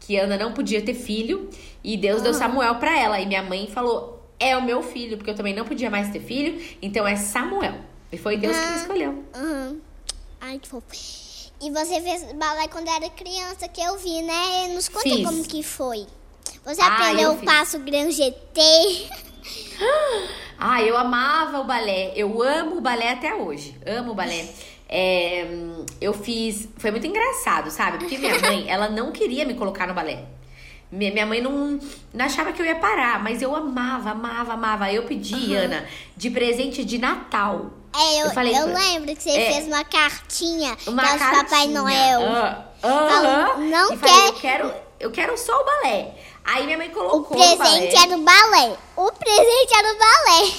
que 0.01 0.17
Ana 0.17 0.37
não 0.37 0.53
podia 0.53 0.83
ter 0.83 0.95
filho, 0.95 1.49
e 1.85 1.97
Deus 1.97 2.23
deu 2.23 2.35
Samuel 2.35 2.77
pra 2.77 2.99
ela. 2.99 3.21
E 3.21 3.27
minha 3.27 3.43
mãe 3.43 3.69
falou: 3.73 4.23
é 4.39 4.57
o 4.57 4.62
meu 4.62 4.83
filho, 4.83 5.17
porque 5.17 5.31
eu 5.31 5.35
também 5.35 5.55
não 5.55 5.64
podia 5.64 5.89
mais 5.91 6.11
ter 6.11 6.21
filho, 6.21 6.61
então 6.83 7.07
é 7.07 7.14
Samuel. 7.17 7.75
E 8.11 8.17
foi 8.19 8.37
Deus 8.37 8.57
quem 8.57 8.69
Ah. 8.71 8.77
escolheu. 8.77 9.25
Uhum. 9.37 9.81
Ai, 10.41 10.59
que 10.59 10.69
fofo. 10.69 10.87
E 11.61 11.71
você 11.71 12.01
fez 12.01 12.33
balé 12.35 12.69
quando 12.69 12.89
era 12.89 13.09
criança, 13.11 13.67
que 13.69 13.81
eu 13.81 13.97
vi, 13.97 14.23
né? 14.23 14.69
Nos 14.75 14.89
conta 14.89 15.09
Fiz. 15.09 15.25
como 15.27 15.43
que 15.45 15.62
foi. 15.62 16.07
Você 16.65 16.81
Ah, 16.83 16.87
aprendeu 16.89 17.31
eu 17.31 17.35
o 17.35 17.39
fiz. 17.39 17.45
passo 17.45 17.79
Gran 17.81 18.11
GT. 18.11 18.61
Ah, 20.59 20.83
eu 20.83 20.97
amava 20.97 21.61
o 21.61 21.65
balé. 21.65 22.13
Eu 22.17 22.43
amo 22.43 22.79
o 22.79 22.81
balé 22.81 23.11
até 23.13 23.35
hoje. 23.35 23.77
Amo 23.87 24.13
o 24.13 24.15
balé. 24.15 24.49
É, 24.89 25.47
eu 26.01 26.15
fiz. 26.15 26.67
Foi 26.79 26.91
muito 26.91 27.07
engraçado, 27.07 27.71
sabe? 27.71 27.99
Porque 27.99 28.17
minha 28.17 28.39
mãe, 28.39 28.65
ela 28.71 28.89
não 28.89 29.13
queria 29.13 29.45
me 29.45 29.53
colocar 29.53 29.87
no 29.87 29.93
balé. 29.93 30.25
Minha 30.91 31.27
mãe 31.27 31.43
não, 31.43 31.79
não 32.15 32.25
achava 32.25 32.53
que 32.53 32.63
eu 32.63 32.67
ia 32.67 32.77
parar, 32.77 33.23
mas 33.23 33.43
eu 33.43 33.55
amava, 33.55 34.11
amava, 34.13 34.53
amava. 34.55 34.91
Eu 34.91 35.03
pedi, 35.03 35.55
Ana, 35.55 35.85
de 36.17 36.31
presente 36.31 36.85
de 36.85 36.97
Natal. 36.97 37.73
É, 37.95 38.23
eu, 38.23 38.27
Eu 38.27 38.31
falei 38.33 38.57
eu 38.57 38.67
lembro 38.67 39.15
que 39.15 39.23
você 39.23 39.31
É. 39.37 39.53
fez 39.53 39.67
uma 39.67 39.85
cartinha 39.85 40.75
Uma 40.87 41.03
para 41.03 41.19
cartinha. 41.19 41.45
Papai 41.45 41.67
Noel. 41.67 42.21
Ah, 42.23 42.65
aham. 42.83 43.09
Falou, 43.09 43.59
não 43.67 43.93
e 43.93 43.97
falei, 43.99 44.15
quer- 44.15 44.29
eu 44.29 44.33
quero, 44.35 44.75
eu 45.01 45.11
quero 45.11 45.37
só 45.37 45.53
o 45.61 45.65
balé. 45.65 46.15
Aí 46.47 46.65
minha 46.65 46.79
mãe 46.79 46.89
O 46.89 46.93
colocou 46.93 47.37
no 47.37 47.57
balé. 47.57 47.57
presente 47.57 47.97
era 47.97 48.17
o 48.17 48.23
balé. 48.23 48.77
O 48.97 49.13
presente 49.13 49.75
era 49.77 49.93
o 49.93 49.99
balé. 49.99 50.53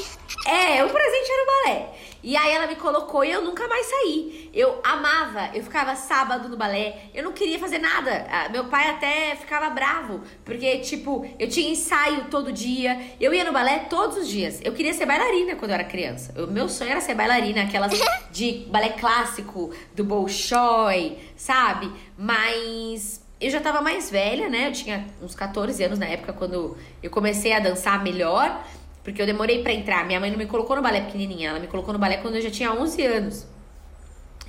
É, 0.46 0.84
o 0.86 0.90
presente 0.90 1.32
era 1.32 1.44
o 1.44 1.46
balé. 1.46 1.94
E 2.24 2.36
aí 2.36 2.52
ela 2.52 2.68
me 2.68 2.76
colocou 2.76 3.24
e 3.24 3.32
eu 3.32 3.42
nunca 3.42 3.68
mais 3.70 3.86
saí. 3.86 4.50
Eu 4.54 4.82
amava, 4.84 5.50
eu 5.54 5.64
ficava 5.64 5.96
sábado 5.96 6.50
no 6.50 6.58
balé, 6.58 7.04
eu 7.14 7.24
não 7.24 7.32
queria 7.32 7.58
fazer 7.58 7.78
nada. 7.78 8.28
Ah, 8.30 8.50
Meu 8.50 8.66
pai 8.66 8.90
até 8.90 9.36
ficava 9.36 9.70
bravo, 9.70 10.22
porque, 10.44 10.80
tipo, 10.80 11.26
eu 11.40 11.48
tinha 11.48 11.70
ensaio 11.70 12.26
todo 12.30 12.52
dia. 12.52 13.00
Eu 13.22 13.34
ia 13.34 13.46
no 13.46 13.54
balé 13.54 13.86
todos 13.90 14.18
os 14.18 14.28
dias. 14.28 14.60
Eu 14.64 14.74
queria 14.74 14.94
ser 14.94 15.06
bailarina 15.06 15.56
quando 15.56 15.72
eu 15.72 15.76
era 15.76 15.84
criança. 15.86 16.34
O 16.44 16.48
meu 16.52 16.68
sonho 16.68 16.92
era 16.92 17.00
ser 17.02 17.14
bailarina, 17.14 17.62
aquelas 17.64 17.94
de 18.32 18.66
balé 18.70 18.90
clássico, 18.90 19.72
do 19.96 20.04
Bolshoi, 20.04 21.18
sabe? 21.38 21.90
Mas 22.18 23.22
eu 23.40 23.50
já 23.50 23.60
tava 23.60 23.82
mais 23.82 24.10
velha, 24.10 24.50
né? 24.50 24.68
Eu 24.68 24.72
tinha 24.72 25.06
uns 25.22 25.36
14 25.36 25.84
anos 25.84 26.00
na 26.00 26.06
época 26.08 26.34
quando 26.34 26.76
eu 27.02 27.10
comecei 27.10 27.54
a 27.54 27.60
dançar 27.60 28.04
melhor. 28.04 28.64
Porque 29.04 29.22
eu 29.22 29.26
demorei 29.26 29.64
pra 29.64 29.72
entrar. 29.72 30.06
Minha 30.06 30.20
mãe 30.20 30.30
não 30.30 30.38
me 30.38 30.46
colocou 30.46 30.76
no 30.76 30.82
balé 30.82 31.00
pequenininha, 31.00 31.52
ela 31.52 31.60
me 31.60 31.68
colocou 31.68 31.94
no 31.94 32.00
balé 32.00 32.18
quando 32.18 32.36
eu 32.36 32.42
já 32.42 32.52
tinha 32.52 32.74
11 32.74 33.06
anos. 33.06 33.48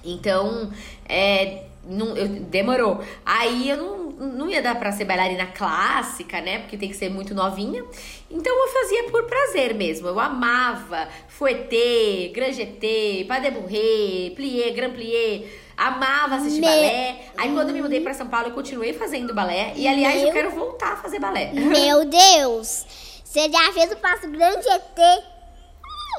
Então, 0.04 0.72
é, 1.08 1.66
não, 1.84 2.16
eu, 2.16 2.26
demorou. 2.26 3.00
Aí 3.24 3.70
eu 3.70 3.76
não, 3.76 4.10
não 4.10 4.50
ia 4.50 4.60
dar 4.60 4.74
pra 4.76 4.90
ser 4.90 5.04
bailarina 5.04 5.46
clássica, 5.46 6.40
né? 6.40 6.58
Porque 6.58 6.76
tem 6.76 6.88
que 6.88 6.96
ser 6.96 7.08
muito 7.08 7.34
novinha. 7.34 7.84
Então 8.28 8.52
eu 8.52 8.68
fazia 8.72 9.04
por 9.04 9.24
prazer 9.26 9.74
mesmo. 9.74 10.08
Eu 10.08 10.18
amava 10.18 11.08
fouetté, 11.28 12.32
grand 12.34 12.52
jeté, 12.52 13.24
pas 13.28 13.40
de 13.40 13.52
bourrée, 13.52 14.32
plié, 14.34 14.70
grand 14.70 14.90
plié. 14.90 15.44
Amava 15.78 16.34
assistir 16.36 16.60
Me- 16.60 16.66
balé. 16.66 17.26
Aí 17.38 17.52
quando 17.54 17.68
eu 17.68 17.74
me 17.74 17.80
mudei 17.82 18.00
pra 18.00 18.12
São 18.12 18.26
Paulo, 18.28 18.48
eu 18.48 18.52
continuei 18.52 18.92
fazendo 18.92 19.32
balé. 19.32 19.72
E 19.76 19.86
aliás, 19.86 20.16
eu 20.16 20.22
Meu- 20.24 20.32
quero 20.32 20.50
voltar 20.50 20.94
a 20.94 20.96
fazer 20.96 21.20
balé. 21.20 21.52
Meu 21.52 22.04
Deus! 22.10 22.84
Você 23.24 23.48
já 23.50 23.72
fez 23.72 23.92
o 23.92 23.96
passo 23.96 24.28
grande 24.28 24.66
ET? 24.68 25.24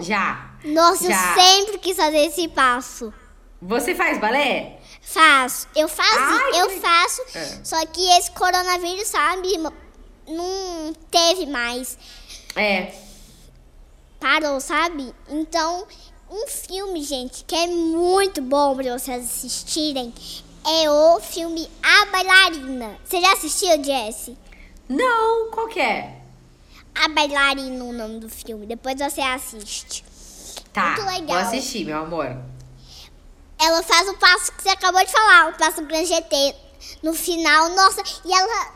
Já. 0.01 0.49
Nossa, 0.63 1.07
Já. 1.09 1.35
eu 1.35 1.41
sempre 1.43 1.77
quis 1.79 1.97
fazer 1.97 2.19
esse 2.25 2.47
passo. 2.47 3.13
Você 3.61 3.93
faz 3.93 4.17
balé? 4.19 4.79
Faço. 5.01 5.67
Eu 5.75 5.89
faço, 5.89 6.17
Ai, 6.17 6.61
eu 6.61 6.67
que- 6.69 6.79
faço. 6.79 7.21
É. 7.35 7.59
Só 7.63 7.85
que 7.87 8.01
esse 8.17 8.31
coronavírus, 8.31 9.07
sabe, 9.07 9.57
não 10.27 10.93
teve 11.11 11.45
mais. 11.47 11.97
É. 12.55 12.93
Parou, 14.19 14.59
sabe? 14.61 15.13
Então, 15.29 15.85
um 16.29 16.47
filme, 16.47 17.03
gente, 17.03 17.43
que 17.43 17.55
é 17.55 17.67
muito 17.67 18.41
bom 18.41 18.75
pra 18.75 18.97
vocês 18.97 19.25
assistirem 19.25 20.13
é 20.65 20.89
o 20.89 21.19
filme 21.19 21.69
A 21.81 22.05
Bailarina. 22.07 22.97
Você 23.03 23.21
já 23.21 23.33
assistiu, 23.33 23.83
Jesse? 23.83 24.37
Não, 24.87 25.49
qual 25.51 25.67
que 25.67 25.79
é? 25.79 26.21
A 26.93 27.07
Bailarina, 27.07 27.83
o 27.83 27.93
nome 27.93 28.19
do 28.19 28.29
filme. 28.29 28.65
Depois 28.65 28.99
você 28.99 29.21
assiste. 29.21 30.03
Tá, 30.73 30.91
Muito 30.91 31.05
legal. 31.05 31.27
vou 31.27 31.37
assistir, 31.37 31.85
meu 31.85 31.97
amor. 31.97 32.37
Ela 33.59 33.83
faz 33.83 34.07
o 34.09 34.17
passo 34.17 34.51
que 34.51 34.63
você 34.63 34.69
acabou 34.69 35.03
de 35.03 35.11
falar, 35.11 35.49
o 35.49 35.57
passo 35.57 35.83
Grand 35.85 36.05
GT. 36.05 36.55
No 37.03 37.13
final, 37.13 37.69
nossa, 37.69 38.01
e 38.25 38.33
ela 38.33 38.73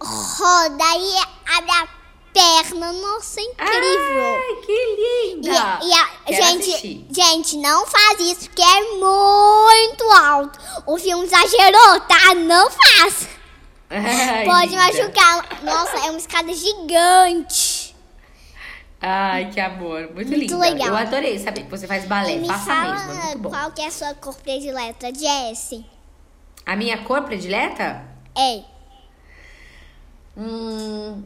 roda 0.00 0.84
e 0.96 1.54
abre 1.56 1.70
a 1.70 1.99
perna. 2.32 2.92
Nossa, 2.92 3.40
é 3.40 3.44
incrível. 3.44 4.36
Ai, 4.36 4.56
que 4.64 4.72
E, 4.72 5.34
linda! 5.34 5.78
e 5.82 5.92
a, 5.92 6.06
Quero 6.26 6.42
gente, 6.44 6.68
assistir. 6.70 7.06
gente, 7.10 7.56
não 7.58 7.86
faz 7.86 8.20
isso 8.20 8.48
porque 8.48 8.62
é 8.62 8.80
muito 8.96 10.04
alto. 10.10 10.58
O 10.86 10.98
filme 10.98 11.24
exagerou, 11.24 12.00
tá? 12.08 12.34
Não 12.34 12.70
faz. 12.70 13.28
Ai, 13.90 14.44
Pode 14.44 14.68
linda. 14.70 14.82
machucar. 14.86 15.62
Nossa, 15.62 15.96
é 16.06 16.10
uma 16.10 16.18
escada 16.18 16.52
gigante. 16.54 17.94
Ai, 19.02 19.50
que 19.50 19.58
amor. 19.58 20.10
Muito, 20.14 20.28
Muito 20.28 20.34
linda. 20.36 20.58
legal. 20.58 20.88
Eu 20.88 20.96
adorei 20.96 21.38
saber 21.38 21.62
que 21.64 21.70
você 21.70 21.86
faz 21.86 22.04
balé. 22.04 22.36
Me 22.36 22.46
Faça 22.46 22.64
fala 22.66 22.94
mesmo, 22.94 23.12
é 23.12 23.24
muito 23.24 23.38
bom. 23.38 23.50
qual 23.50 23.72
que 23.72 23.80
é 23.80 23.86
a 23.86 23.90
sua 23.90 24.14
cor 24.14 24.36
predileta, 24.36 25.08
Jessie. 25.14 25.84
A 26.66 26.76
minha 26.76 26.98
cor 27.04 27.22
predileta? 27.22 28.04
Ei, 28.36 28.64
Hum. 30.36 31.22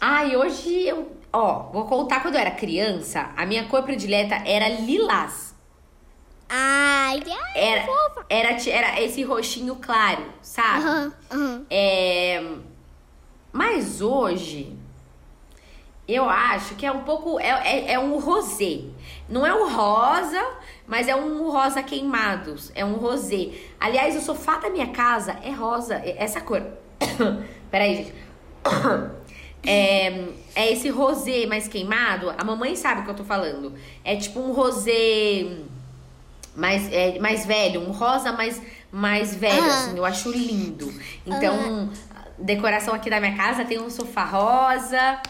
Ai, 0.00 0.36
hoje 0.36 0.86
eu. 0.86 1.12
Ó, 1.32 1.70
vou 1.72 1.84
contar 1.84 2.20
quando 2.22 2.34
eu 2.34 2.40
era 2.40 2.50
criança. 2.50 3.30
A 3.36 3.46
minha 3.46 3.64
cor 3.66 3.82
predileta 3.82 4.34
era 4.46 4.68
lilás. 4.68 5.54
ai, 6.48 7.22
ai, 7.26 7.52
Era, 7.54 7.82
fofa. 7.86 8.24
era, 8.28 8.68
era 8.68 9.00
esse 9.00 9.22
roxinho 9.22 9.76
claro, 9.76 10.24
sabe? 10.42 10.84
Aham, 10.84 11.12
aham. 11.30 11.66
É, 11.70 12.42
mas 13.52 14.00
hoje 14.00 14.76
eu 16.08 16.28
acho 16.28 16.74
que 16.74 16.84
é 16.84 16.90
um 16.90 17.02
pouco. 17.04 17.38
É, 17.38 17.50
é, 17.50 17.92
é 17.92 17.98
um 17.98 18.18
rosé. 18.18 18.80
Não 19.28 19.46
é 19.46 19.54
um 19.54 19.70
rosa, 19.72 20.44
mas 20.88 21.06
é 21.06 21.14
um 21.14 21.48
rosa 21.50 21.80
queimados. 21.84 22.72
É 22.74 22.84
um 22.84 22.94
rosé. 22.94 23.50
Aliás, 23.78 24.16
o 24.16 24.20
sofá 24.20 24.56
da 24.56 24.68
minha 24.70 24.88
casa 24.88 25.38
é 25.44 25.50
rosa. 25.52 25.94
é 25.96 26.16
Essa 26.18 26.40
cor. 26.40 26.62
Peraí, 27.70 27.96
gente. 27.96 28.14
É, 29.62 30.24
é 30.54 30.72
esse 30.72 30.88
rosé 30.88 31.46
mais 31.46 31.68
queimado. 31.68 32.32
A 32.36 32.44
mamãe 32.44 32.74
sabe 32.76 33.02
o 33.02 33.04
que 33.04 33.10
eu 33.10 33.14
tô 33.14 33.24
falando. 33.24 33.74
É 34.02 34.16
tipo 34.16 34.40
um 34.40 34.52
rosé 34.52 35.58
mais, 36.54 36.90
é, 36.92 37.18
mais 37.18 37.46
velho, 37.46 37.80
um 37.80 37.92
rosa 37.92 38.32
mais, 38.32 38.60
mais 38.90 39.34
velho, 39.34 39.62
Aham. 39.62 39.68
assim, 39.68 39.96
eu 39.96 40.04
acho 40.04 40.30
lindo. 40.30 40.92
Então, 41.26 41.90
a 42.14 42.24
decoração 42.38 42.94
aqui 42.94 43.08
da 43.10 43.20
minha 43.20 43.36
casa 43.36 43.64
tem 43.64 43.80
um 43.80 43.90
sofá 43.90 44.24
rosa. 44.24 45.20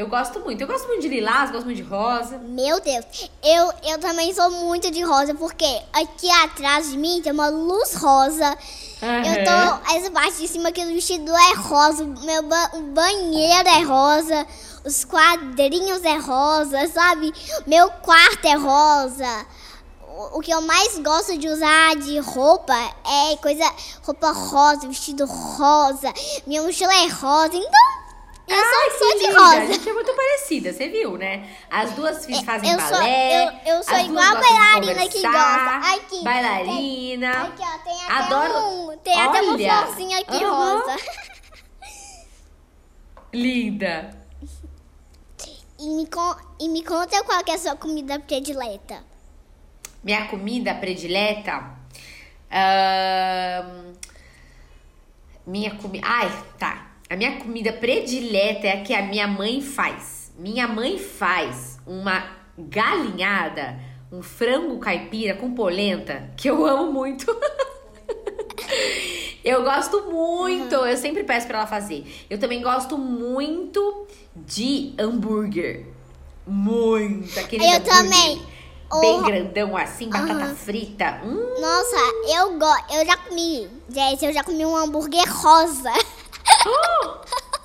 Eu 0.00 0.06
gosto 0.08 0.40
muito. 0.40 0.60
Eu 0.62 0.66
gosto 0.66 0.86
muito 0.88 1.02
de 1.02 1.08
lilás, 1.08 1.50
gosto 1.50 1.66
muito 1.66 1.76
de 1.76 1.82
rosa. 1.82 2.38
Meu 2.38 2.80
Deus, 2.80 3.04
eu, 3.42 3.72
eu 3.84 3.98
também 3.98 4.32
sou 4.32 4.50
muito 4.50 4.90
de 4.90 5.02
rosa, 5.02 5.34
porque 5.34 5.66
aqui 5.92 6.30
atrás 6.30 6.90
de 6.90 6.96
mim 6.96 7.20
tem 7.22 7.32
uma 7.32 7.48
luz 7.48 7.94
rosa. 7.94 8.56
Eu 9.26 9.44
tô. 9.44 9.94
Essa 9.96 10.10
parte 10.10 10.38
de 10.38 10.48
cima 10.48 10.70
aqui 10.70 10.84
do 10.86 10.92
vestido 10.92 11.30
é 11.36 11.54
rosa. 11.54 12.04
Meu 12.04 12.42
ba- 12.44 12.70
o 12.74 12.80
banheiro 12.80 13.68
é 13.68 13.82
rosa. 13.82 14.46
Os 14.86 15.04
quadrinhos 15.04 16.02
é 16.02 16.16
rosa, 16.16 16.88
sabe? 16.88 17.32
Meu 17.66 17.90
quarto 17.90 18.44
é 18.46 18.54
rosa. 18.54 19.46
O 20.32 20.40
que 20.40 20.50
eu 20.50 20.62
mais 20.62 20.98
gosto 20.98 21.36
de 21.36 21.46
usar 21.48 21.96
de 21.96 22.18
roupa 22.20 22.74
é 23.32 23.36
coisa. 23.36 23.70
roupa 24.02 24.32
rosa, 24.32 24.88
vestido 24.88 25.26
rosa. 25.26 26.10
Minha 26.46 26.62
mochila 26.62 26.92
é 26.94 27.06
rosa. 27.08 27.54
Então, 27.54 28.09
eu 28.50 28.56
Ai, 28.56 28.90
só 28.90 28.98
sou 28.98 29.18
de 29.18 29.26
rosa. 29.26 29.56
A 29.62 29.66
gente 29.66 29.88
é 29.88 29.92
muito 29.92 30.14
parecida, 30.14 30.72
você 30.72 30.88
viu, 30.88 31.16
né? 31.16 31.48
As 31.70 31.92
duas 31.92 32.24
fi- 32.26 32.44
fazem 32.44 32.70
eu 32.70 32.80
sou- 32.80 32.90
balé. 32.90 33.44
eu- 33.64 33.74
eu 33.76 33.82
sou 33.84 33.98
igual 33.98 34.24
a 34.24 34.40
bailarina 34.40 35.08
que 35.08 35.22
gosta. 35.22 35.94
Aqui, 35.94 36.24
Bailarina. 36.24 37.30
Aqui, 37.44 37.62
ó, 37.62 37.78
tem 37.78 38.02
até 38.04 38.12
Adoro. 38.34 38.58
um. 38.58 38.98
Tem 38.98 39.20
até 39.20 39.42
uma 39.42 39.52
Olha. 39.54 39.82
florzinha 39.84 40.18
aqui 40.18 40.44
Aham. 40.44 40.78
rosa. 40.78 40.96
Linda. 43.32 44.10
E 45.78 45.88
me, 45.88 46.06
con- 46.06 46.36
e 46.58 46.68
me 46.68 46.82
conta 46.84 47.22
qual 47.24 47.42
que 47.42 47.50
é 47.52 47.54
a 47.54 47.58
sua 47.58 47.76
comida 47.76 48.18
predileta. 48.20 49.02
Minha 50.02 50.26
comida 50.28 50.74
predileta. 50.74 51.78
ahn, 52.52 53.94
minha 55.46 55.72
comida. 55.76 56.04
Ai, 56.06 56.28
tá. 56.58 56.89
A 57.10 57.16
minha 57.16 57.40
comida 57.40 57.72
predileta 57.72 58.68
é 58.68 58.72
a 58.74 58.82
que 58.84 58.94
a 58.94 59.02
minha 59.02 59.26
mãe 59.26 59.60
faz. 59.60 60.30
Minha 60.38 60.68
mãe 60.68 60.96
faz 60.96 61.76
uma 61.84 62.24
galinhada, 62.56 63.80
um 64.12 64.22
frango 64.22 64.78
caipira 64.78 65.34
com 65.34 65.52
polenta, 65.52 66.30
que 66.36 66.48
eu 66.48 66.64
amo 66.64 66.92
muito. 66.92 67.26
eu 69.44 69.64
gosto 69.64 70.02
muito. 70.02 70.72
Eu 70.72 70.96
sempre 70.96 71.24
peço 71.24 71.48
pra 71.48 71.58
ela 71.58 71.66
fazer. 71.66 72.06
Eu 72.30 72.38
também 72.38 72.62
gosto 72.62 72.96
muito 72.96 74.06
de 74.36 74.94
hambúrguer. 74.96 75.88
Muito. 76.46 77.40
Aquele 77.40 77.74
Eu 77.74 77.82
também. 77.82 78.40
Bem 79.00 79.22
grandão 79.24 79.76
assim, 79.76 80.08
batata 80.08 80.44
Aham. 80.44 80.54
frita. 80.54 81.20
Hum. 81.24 81.54
Nossa, 81.60 81.96
eu 82.38 82.56
gosto. 82.56 82.94
Eu 82.94 83.04
já 83.04 83.16
comi. 83.16 83.68
Jess, 83.88 84.22
eu 84.22 84.32
já 84.32 84.44
comi 84.44 84.64
um 84.64 84.76
hambúrguer 84.76 85.28
rosa. 85.28 85.90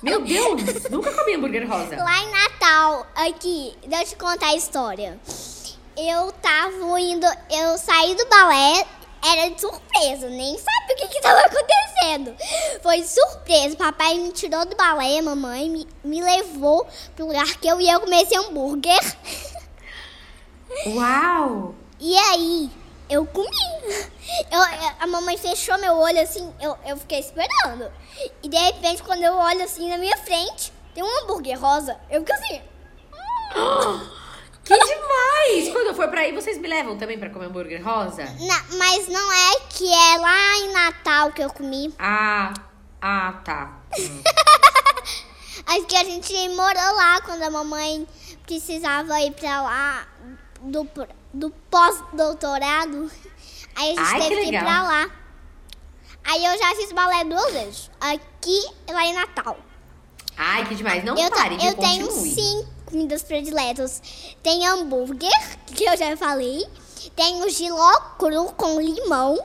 Meu 0.02 0.22
Deus, 0.22 0.62
nunca 0.90 1.12
comi 1.12 1.34
hambúrguer 1.34 1.68
rosa. 1.68 1.96
Lá 1.96 2.22
em 2.22 2.30
Natal, 2.30 3.06
aqui, 3.14 3.76
deixa 3.86 4.04
eu 4.04 4.08
te 4.08 4.16
contar 4.16 4.48
a 4.48 4.54
história. 4.54 5.18
Eu 5.96 6.30
tava 6.32 7.00
indo, 7.00 7.26
eu 7.50 7.78
saí 7.78 8.14
do 8.14 8.26
balé, 8.26 8.86
era 9.24 9.50
de 9.50 9.60
surpresa, 9.60 10.28
nem 10.28 10.56
sabia 10.58 10.94
o 10.94 10.96
que 10.96 11.08
que 11.08 11.20
tava 11.20 11.40
acontecendo. 11.40 12.36
Foi 12.82 13.02
surpresa, 13.02 13.76
papai 13.76 14.14
me 14.18 14.30
tirou 14.32 14.64
do 14.66 14.76
balé, 14.76 15.20
mamãe 15.22 15.68
me, 15.68 15.88
me 16.04 16.22
levou 16.22 16.86
pro 17.14 17.26
lugar 17.26 17.56
que 17.56 17.66
eu 17.66 17.80
ia 17.80 17.98
comer 17.98 18.22
esse 18.22 18.36
hambúrguer. 18.36 19.00
Uau! 20.86 21.74
E 21.98 22.16
aí, 22.16 22.70
eu 23.08 23.24
comi. 23.26 23.50
Eu, 24.50 24.60
a 25.00 25.06
mamãe 25.06 25.36
fechou 25.36 25.78
meu 25.78 25.94
olho 25.94 26.20
assim, 26.20 26.52
eu, 26.60 26.76
eu 26.86 26.96
fiquei 26.96 27.20
esperando. 27.20 27.90
E 28.42 28.48
de 28.48 28.56
repente, 28.56 29.02
quando 29.02 29.22
eu 29.22 29.34
olho 29.34 29.62
assim 29.62 29.88
na 29.88 29.98
minha 29.98 30.16
frente, 30.18 30.72
tem 30.94 31.02
um 31.04 31.22
hambúrguer 31.22 31.60
rosa. 31.60 31.96
Eu 32.10 32.20
fico 32.20 32.32
assim. 32.32 32.62
Que 34.66 34.74
demais! 34.76 35.72
Quando 35.72 35.86
eu 35.86 35.94
for 35.94 36.08
pra 36.08 36.22
aí, 36.22 36.32
vocês 36.32 36.58
me 36.58 36.66
levam 36.66 36.98
também 36.98 37.16
pra 37.16 37.30
comer 37.30 37.46
hambúrguer 37.46 37.80
rosa? 37.84 38.24
Na- 38.24 38.64
mas 38.76 39.06
não 39.06 39.32
é 39.32 39.60
que 39.70 39.88
é 39.88 40.18
lá 40.18 40.56
em 40.56 40.72
Natal 40.72 41.30
que 41.30 41.40
eu 41.40 41.48
comi. 41.50 41.94
Ah, 42.00 42.52
ah, 43.00 43.34
tá. 43.44 43.78
Hum. 43.96 44.22
Acho 45.68 45.84
que 45.86 45.96
a 45.96 46.02
gente 46.02 46.48
morou 46.48 46.96
lá 46.96 47.20
quando 47.20 47.42
a 47.44 47.50
mamãe 47.50 48.08
precisava 48.44 49.20
ir 49.20 49.30
pra 49.34 49.62
lá 49.62 50.08
do, 50.62 50.84
do 51.36 51.50
pós-doutorado. 51.70 53.10
Aí 53.76 53.92
a 53.92 54.00
gente 54.00 54.00
Ai, 54.00 54.20
que 54.20 54.28
teve 54.28 54.40
que 54.42 54.48
ir 54.48 54.50
legal. 54.52 54.64
pra 54.64 54.82
lá. 54.82 55.10
Aí 56.24 56.44
eu 56.44 56.58
já 56.58 56.74
fiz 56.74 56.92
balé 56.92 57.24
duas 57.24 57.52
vezes. 57.52 57.90
Aqui 58.00 58.68
e 58.88 58.92
lá 58.92 59.04
em 59.04 59.12
Natal. 59.14 59.56
Ai, 60.36 60.66
que 60.66 60.74
demais. 60.74 61.04
Não 61.04 61.16
eu, 61.16 61.30
pare, 61.30 61.56
eu 61.64 61.74
tenho 61.74 62.10
cinco 62.10 62.68
comidas 62.86 63.22
prediletas. 63.22 64.02
Tem 64.42 64.66
hambúrguer, 64.66 65.58
que 65.66 65.84
eu 65.84 65.96
já 65.96 66.16
falei. 66.16 66.66
Tem 67.14 67.42
o 67.42 67.48
giló 67.48 67.92
cru 68.18 68.52
com 68.52 68.80
limão. 68.80 69.38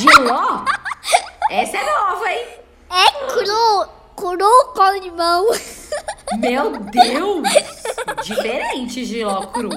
Giló? 0.00 0.64
Essa 1.50 1.76
é 1.78 1.98
nova, 1.98 2.30
hein? 2.30 2.46
É 2.90 3.26
cru, 3.32 3.88
cru 4.18 4.72
com 4.74 4.90
limão. 5.00 5.46
Meu 6.38 6.78
Deus! 6.78 7.48
Diferente, 8.24 9.04
giló 9.04 9.46
cru. 9.46 9.70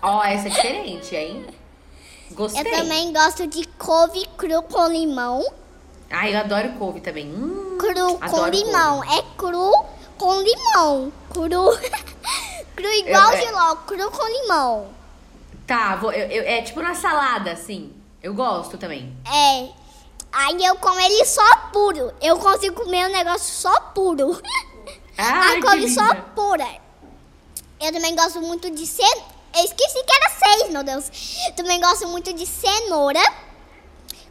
Ó, 0.00 0.22
essa 0.24 0.46
é 0.46 0.50
diferente, 0.50 1.16
hein? 1.16 1.46
Gostei. 2.32 2.62
Eu 2.62 2.70
também 2.78 3.12
gosto 3.12 3.46
de 3.46 3.66
couve 3.78 4.24
cru 4.36 4.62
com 4.62 4.86
limão. 4.86 5.44
Ai, 6.10 6.34
eu 6.34 6.38
adoro 6.40 6.70
couve 6.78 7.00
também. 7.00 7.26
Hum, 7.26 7.76
Cru 7.78 8.18
com 8.18 8.46
limão. 8.46 9.02
É 9.04 9.22
cru 9.36 9.72
com 10.16 10.40
limão. 10.40 11.12
Cru. 11.30 11.48
cru 12.76 12.86
igual 12.86 13.32
Eu- 13.32 13.38
é- 13.38 13.46
giló, 13.46 13.76
cru 13.76 14.10
com 14.10 14.26
limão. 14.26 14.76
couve. 14.84 14.98
Tá, 15.66 15.96
vou, 15.96 16.12
eu, 16.12 16.26
eu- 16.28 16.44
é 16.44 16.62
tipo 16.62 16.80
na 16.80 16.94
salada, 16.94 17.50
assim. 17.52 17.92
Eu 18.22 18.32
gosto 18.34 18.78
também. 18.78 19.14
É. 19.30 19.68
Aí 20.32 20.64
eu 20.64 20.76
como 20.76 21.00
ele 21.00 21.24
só 21.24 21.56
puro. 21.72 22.12
Eu 22.20 22.38
consigo 22.38 22.82
comer 22.82 23.06
o 23.06 23.12
negócio 23.12 23.52
só 23.52 23.80
puro. 23.94 24.40
Ai, 25.16 25.58
a 25.58 25.62
couve 25.62 25.88
só 25.88 26.14
pura. 26.34 26.66
Eu 27.80 27.92
também 27.92 28.14
gosto 28.14 28.40
muito 28.40 28.70
de 28.70 28.86
cenoura. 28.86 29.38
Eu 29.56 29.64
esqueci 29.64 30.04
que 30.04 30.12
era 30.14 30.30
seis, 30.30 30.70
meu 30.70 30.84
Deus. 30.84 31.10
Também 31.56 31.80
gosto 31.80 32.06
muito 32.08 32.32
de 32.32 32.46
cenoura. 32.46 33.20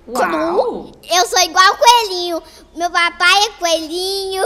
Uau! 0.08 0.22
Cru. 0.22 0.92
Eu 1.12 1.28
sou 1.28 1.40
igual 1.40 1.78
coelhinho. 1.78 2.42
Meu 2.76 2.90
papai 2.90 3.44
é 3.44 3.50
coelhinho. 3.60 4.44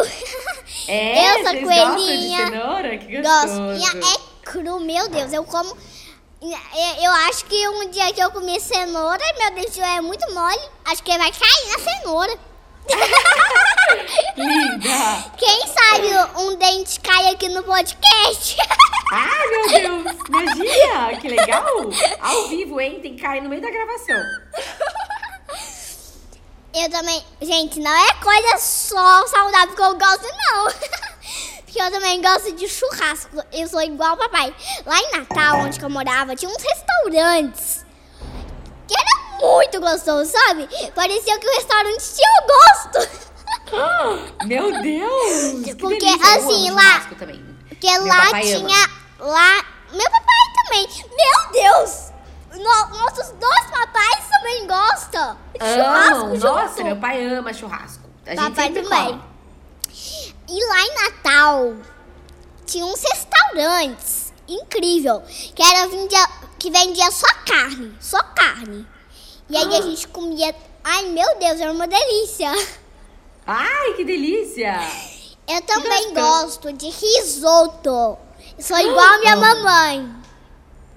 É, 0.87 1.29
eu 1.29 1.33
sou 1.33 1.51
vocês 1.51 1.63
gostam 1.63 1.95
de 1.95 2.05
coelhinha. 2.05 2.47
cenoura? 2.47 2.97
Que 2.97 3.21
Gosto. 3.21 3.47
gostoso. 3.47 3.99
E 3.99 4.13
É 4.13 4.17
cru, 4.43 4.79
meu 4.79 5.09
Deus. 5.09 5.33
Eu 5.33 5.43
como. 5.43 5.77
Eu 6.41 6.49
eu 7.03 7.11
acho 7.27 7.45
que 7.45 7.67
um 7.69 7.87
dia 7.91 8.11
que 8.13 8.19
eu 8.19 8.31
comer 8.31 8.59
cenoura, 8.59 9.23
meu 9.37 9.51
Deus, 9.51 9.77
é 9.77 10.01
muito 10.01 10.33
mole. 10.33 10.59
Acho 10.85 11.03
que 11.03 11.15
vai 11.15 11.31
cair 11.31 11.67
na 11.71 11.79
cenoura. 11.79 12.39
Linda! 14.35 15.31
Quem 15.37 15.67
sabe 15.67 16.41
um 16.41 16.55
dente 16.55 16.99
cai 16.99 17.29
aqui 17.29 17.47
no 17.47 17.61
podcast? 17.61 18.57
Ai, 19.11 19.47
meu 19.53 20.03
Deus! 20.03 20.17
Imagina! 20.29 21.17
Que 21.21 21.27
legal! 21.29 21.63
Ao 22.19 22.47
vivo, 22.47 22.81
hein? 22.81 22.99
Tem 23.03 23.15
que 23.15 23.21
cair 23.21 23.43
no 23.43 23.49
meio 23.49 23.61
da 23.61 23.69
gravação. 23.69 24.23
Eu 26.73 26.89
também. 26.89 27.23
Gente, 27.39 27.79
não 27.79 27.91
é 27.91 28.13
coisa 28.15 28.57
só 28.57 29.27
saudável 29.27 29.75
que 29.75 29.81
eu 29.81 29.95
gosto, 29.95 30.23
não. 30.23 31.10
Porque 31.71 31.81
eu 31.81 31.89
também 31.89 32.21
gosto 32.21 32.51
de 32.53 32.67
churrasco. 32.67 33.41
Eu 33.53 33.65
sou 33.65 33.81
igual 33.81 34.09
ao 34.11 34.17
papai. 34.17 34.53
Lá 34.85 34.99
em 34.99 35.11
Natal, 35.17 35.59
onde 35.59 35.81
eu 35.81 35.89
morava, 35.89 36.35
tinha 36.35 36.51
uns 36.51 36.61
restaurantes. 36.61 37.85
Que 38.85 38.93
era 38.93 39.39
muito 39.39 39.79
gostoso, 39.79 40.29
sabe? 40.29 40.67
Parecia 40.93 41.39
que 41.39 41.47
o 41.47 41.55
restaurante 41.55 42.03
tinha 42.13 42.43
gosto. 42.45 44.45
Meu 44.45 44.69
Deus! 44.81 45.63
que 45.63 45.73
Porque, 45.75 45.97
delícia. 45.97 46.35
Assim, 46.35 46.71
lá-. 46.71 47.07
Porque 47.69 47.89
Meu 47.89 48.05
lá 48.05 48.25
papai 48.25 48.53
ama. 48.53 48.67
tinha. 48.67 48.89
Lá. 49.19 49.65
Meu 49.93 50.11
papai 50.11 50.65
também. 50.65 50.87
Meu 51.09 51.51
Deus! 51.53 52.11
No- 52.51 52.97
nossos 52.97 53.29
dois 53.39 53.65
papais 53.71 54.25
também 54.29 54.67
gostam. 54.67 55.37
de 55.57 55.65
Churrasco 55.73 56.15
Amam! 56.15 56.35
junto. 56.35 56.45
Nossa, 56.47 56.83
meu 56.83 56.97
pai 56.97 57.25
ama 57.27 57.53
churrasco. 57.53 58.09
A 58.27 58.35
Papai 58.35 58.69
também. 58.71 58.83
come. 58.83 59.30
E 60.51 60.65
lá 60.67 60.81
em 60.81 60.95
Natal 60.95 61.73
tinha 62.65 62.85
uns 62.85 63.01
restaurantes 63.01 64.33
incrível 64.47 65.21
que 65.55 65.63
era 65.63 65.87
vendia, 65.87 66.27
que 66.59 66.69
vendia 66.69 67.09
só 67.11 67.27
carne, 67.45 67.95
só 67.99 68.21
carne. 68.35 68.85
E 69.49 69.55
aí 69.55 69.75
Ah. 69.75 69.79
a 69.79 69.81
gente 69.81 70.07
comia, 70.09 70.53
ai 70.83 71.05
meu 71.09 71.37
Deus, 71.39 71.59
era 71.59 71.71
uma 71.71 71.87
delícia. 71.87 72.51
Ai, 73.47 73.93
que 73.95 74.03
delícia! 74.03 74.79
Eu 75.47 75.61
também 75.63 76.13
gosto 76.13 76.71
de 76.73 76.89
risoto. 76.89 78.17
Sou 78.59 78.77
igual 78.77 78.99
a 79.15 79.19
minha 79.19 79.33
Amo. 79.33 79.41
mamãe. 79.41 80.15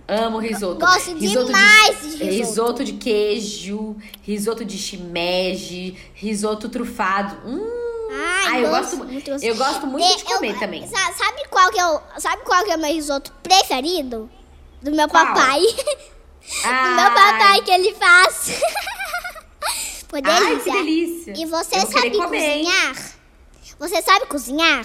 Amo 0.06 0.38
risoto. 0.38 0.78
Gosto 0.84 1.14
risoto 1.16 1.46
demais 1.46 2.00
de 2.02 2.06
risoto. 2.08 2.24
Risoto 2.24 2.84
de 2.84 2.92
queijo, 2.92 3.96
risoto 4.22 4.64
de 4.64 4.76
shimeji, 4.76 5.96
risoto 6.14 6.68
trufado. 6.68 7.36
Hum. 7.48 7.84
Ai, 8.14 8.46
Ai, 8.48 8.64
eu 8.64 8.70
gosto 8.70 8.96
muito, 8.98 9.30
gostoso. 9.30 9.44
eu 9.44 9.56
gosto 9.56 9.86
muito 9.86 10.06
E 10.06 10.16
de 10.16 10.24
comer 10.24 10.54
eu- 10.54 10.58
também. 10.60 10.86
sa- 10.88 11.12
Sabe 11.12 11.44
qual 11.50 11.70
que 11.70 11.78
eu, 11.80 12.00
sabe 12.18 12.42
qual 12.44 12.64
que 12.64 12.70
é 12.70 12.76
o 12.76 12.78
meu 12.78 12.92
risoto 12.92 13.32
preferido? 13.42 14.30
Do 14.82 14.90
meu 14.92 15.08
Qual? 15.08 15.24
papai. 15.26 15.60
Ai. 16.64 16.84
Do 16.90 16.94
meu 17.02 17.10
papai 17.14 17.62
que 17.62 17.70
ele 17.70 17.94
faz. 17.94 18.60
Delícia. 20.12 20.46
Ai, 20.46 20.60
que 20.60 20.70
delícia. 20.70 21.34
E 21.36 21.46
você 21.46 21.80
sabe 21.80 22.10
cozinhar? 22.16 22.94
Você 23.80 24.02
sabe 24.02 24.26
cozinhar? 24.26 24.84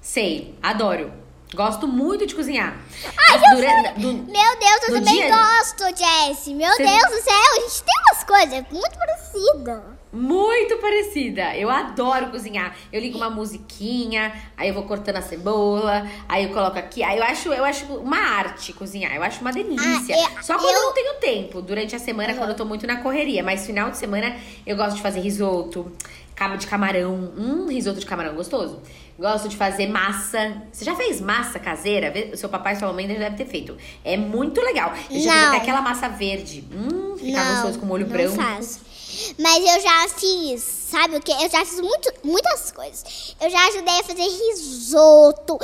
Sei, 0.00 0.56
adoro. 0.62 1.12
Gosto 1.54 1.88
muito 1.88 2.26
de 2.26 2.34
cozinhar. 2.34 2.76
Ai, 3.28 3.36
eu 3.38 3.56
dura- 3.56 3.92
do- 3.96 4.12
Meu 4.30 4.58
Deus, 4.58 4.82
eu 4.88 4.94
também 4.94 5.14
dia- 5.14 5.36
gosto, 5.36 5.84
Jessie. 5.96 6.54
Meu 6.54 6.70
Você- 6.70 6.84
Deus 6.84 7.02
do 7.10 7.22
céu, 7.24 7.52
a 7.56 7.60
gente 7.60 7.82
tem 7.82 7.94
umas 8.08 8.24
coisas 8.24 8.64
muito 8.70 8.98
parecidas. 8.98 9.82
Muito 10.12 10.78
parecida. 10.78 11.54
Eu 11.56 11.68
adoro 11.68 12.28
cozinhar. 12.30 12.74
Eu 12.92 13.00
ligo 13.00 13.18
uma 13.18 13.28
musiquinha, 13.28 14.32
aí 14.56 14.68
eu 14.68 14.74
vou 14.74 14.84
cortando 14.84 15.16
a 15.16 15.22
cebola, 15.22 16.06
aí 16.28 16.44
eu 16.44 16.50
coloco 16.50 16.78
aqui. 16.78 17.02
Aí 17.02 17.18
eu 17.18 17.24
acho, 17.24 17.52
eu 17.52 17.64
acho 17.64 17.84
uma 17.96 18.16
arte 18.18 18.72
cozinhar. 18.72 19.14
Eu 19.14 19.22
acho 19.22 19.40
uma 19.40 19.52
delícia. 19.52 20.16
Ah, 20.16 20.38
é- 20.38 20.42
Só 20.42 20.54
quando 20.54 20.68
eu... 20.74 20.80
eu- 20.80 20.82
não 20.86 20.92
tenho 20.94 21.14
tempo, 21.14 21.60
durante 21.60 21.94
a 21.94 21.98
semana, 21.98 22.34
quando 22.34 22.50
eu 22.50 22.56
tô 22.56 22.64
muito 22.64 22.86
na 22.86 22.96
correria. 23.02 23.42
Mas 23.42 23.66
final 23.66 23.90
de 23.90 23.98
semana 23.98 24.36
eu 24.66 24.76
gosto 24.76 24.96
de 24.96 25.02
fazer 25.02 25.20
risoto, 25.20 25.90
cabo 26.36 26.56
de 26.56 26.66
camarão. 26.66 27.32
Hum, 27.36 27.66
risoto 27.68 27.98
de 27.98 28.06
camarão 28.06 28.34
gostoso. 28.34 28.80
Gosto 29.18 29.48
de 29.48 29.56
fazer 29.56 29.88
massa. 29.88 30.62
Você 30.70 30.84
já 30.84 30.94
fez 30.94 31.20
massa 31.20 31.58
caseira? 31.58 32.12
O 32.32 32.36
seu 32.36 32.48
papai 32.48 32.74
e 32.74 32.76
sua 32.76 32.88
mamãe 32.88 33.08
já 33.08 33.14
deve 33.14 33.36
ter 33.36 33.46
feito. 33.46 33.76
É 34.04 34.16
muito 34.16 34.60
legal. 34.60 34.92
Eu 35.10 35.20
já 35.20 35.32
fiz 35.32 35.44
até 35.48 35.56
aquela 35.56 35.80
massa 35.80 36.08
verde. 36.08 36.62
Hum, 36.70 37.16
fica 37.16 37.42
não, 37.42 37.52
gostoso 37.54 37.78
com 37.78 37.86
molho 37.86 38.06
não 38.06 38.12
branco. 38.12 38.36
faço. 38.36 38.80
Mas 39.38 39.64
eu 39.64 39.80
já 39.80 40.08
fiz, 40.10 40.62
sabe 40.62 41.16
o 41.16 41.20
que? 41.22 41.32
Eu 41.32 41.48
já 41.48 41.64
fiz 41.64 41.80
muito, 41.80 42.12
muitas 42.22 42.70
coisas. 42.70 43.34
Eu 43.40 43.48
já 43.48 43.66
ajudei 43.68 44.00
a 44.00 44.04
fazer 44.04 44.22
risoto. 44.22 45.58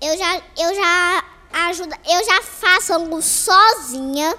Eu 0.00 0.16
já, 0.16 0.42
eu 0.56 0.74
já 0.74 1.24
ajuda, 1.68 1.98
eu 2.08 2.24
já 2.24 2.42
faço 2.42 2.94
angu 2.94 3.20
sozinha. 3.20 4.34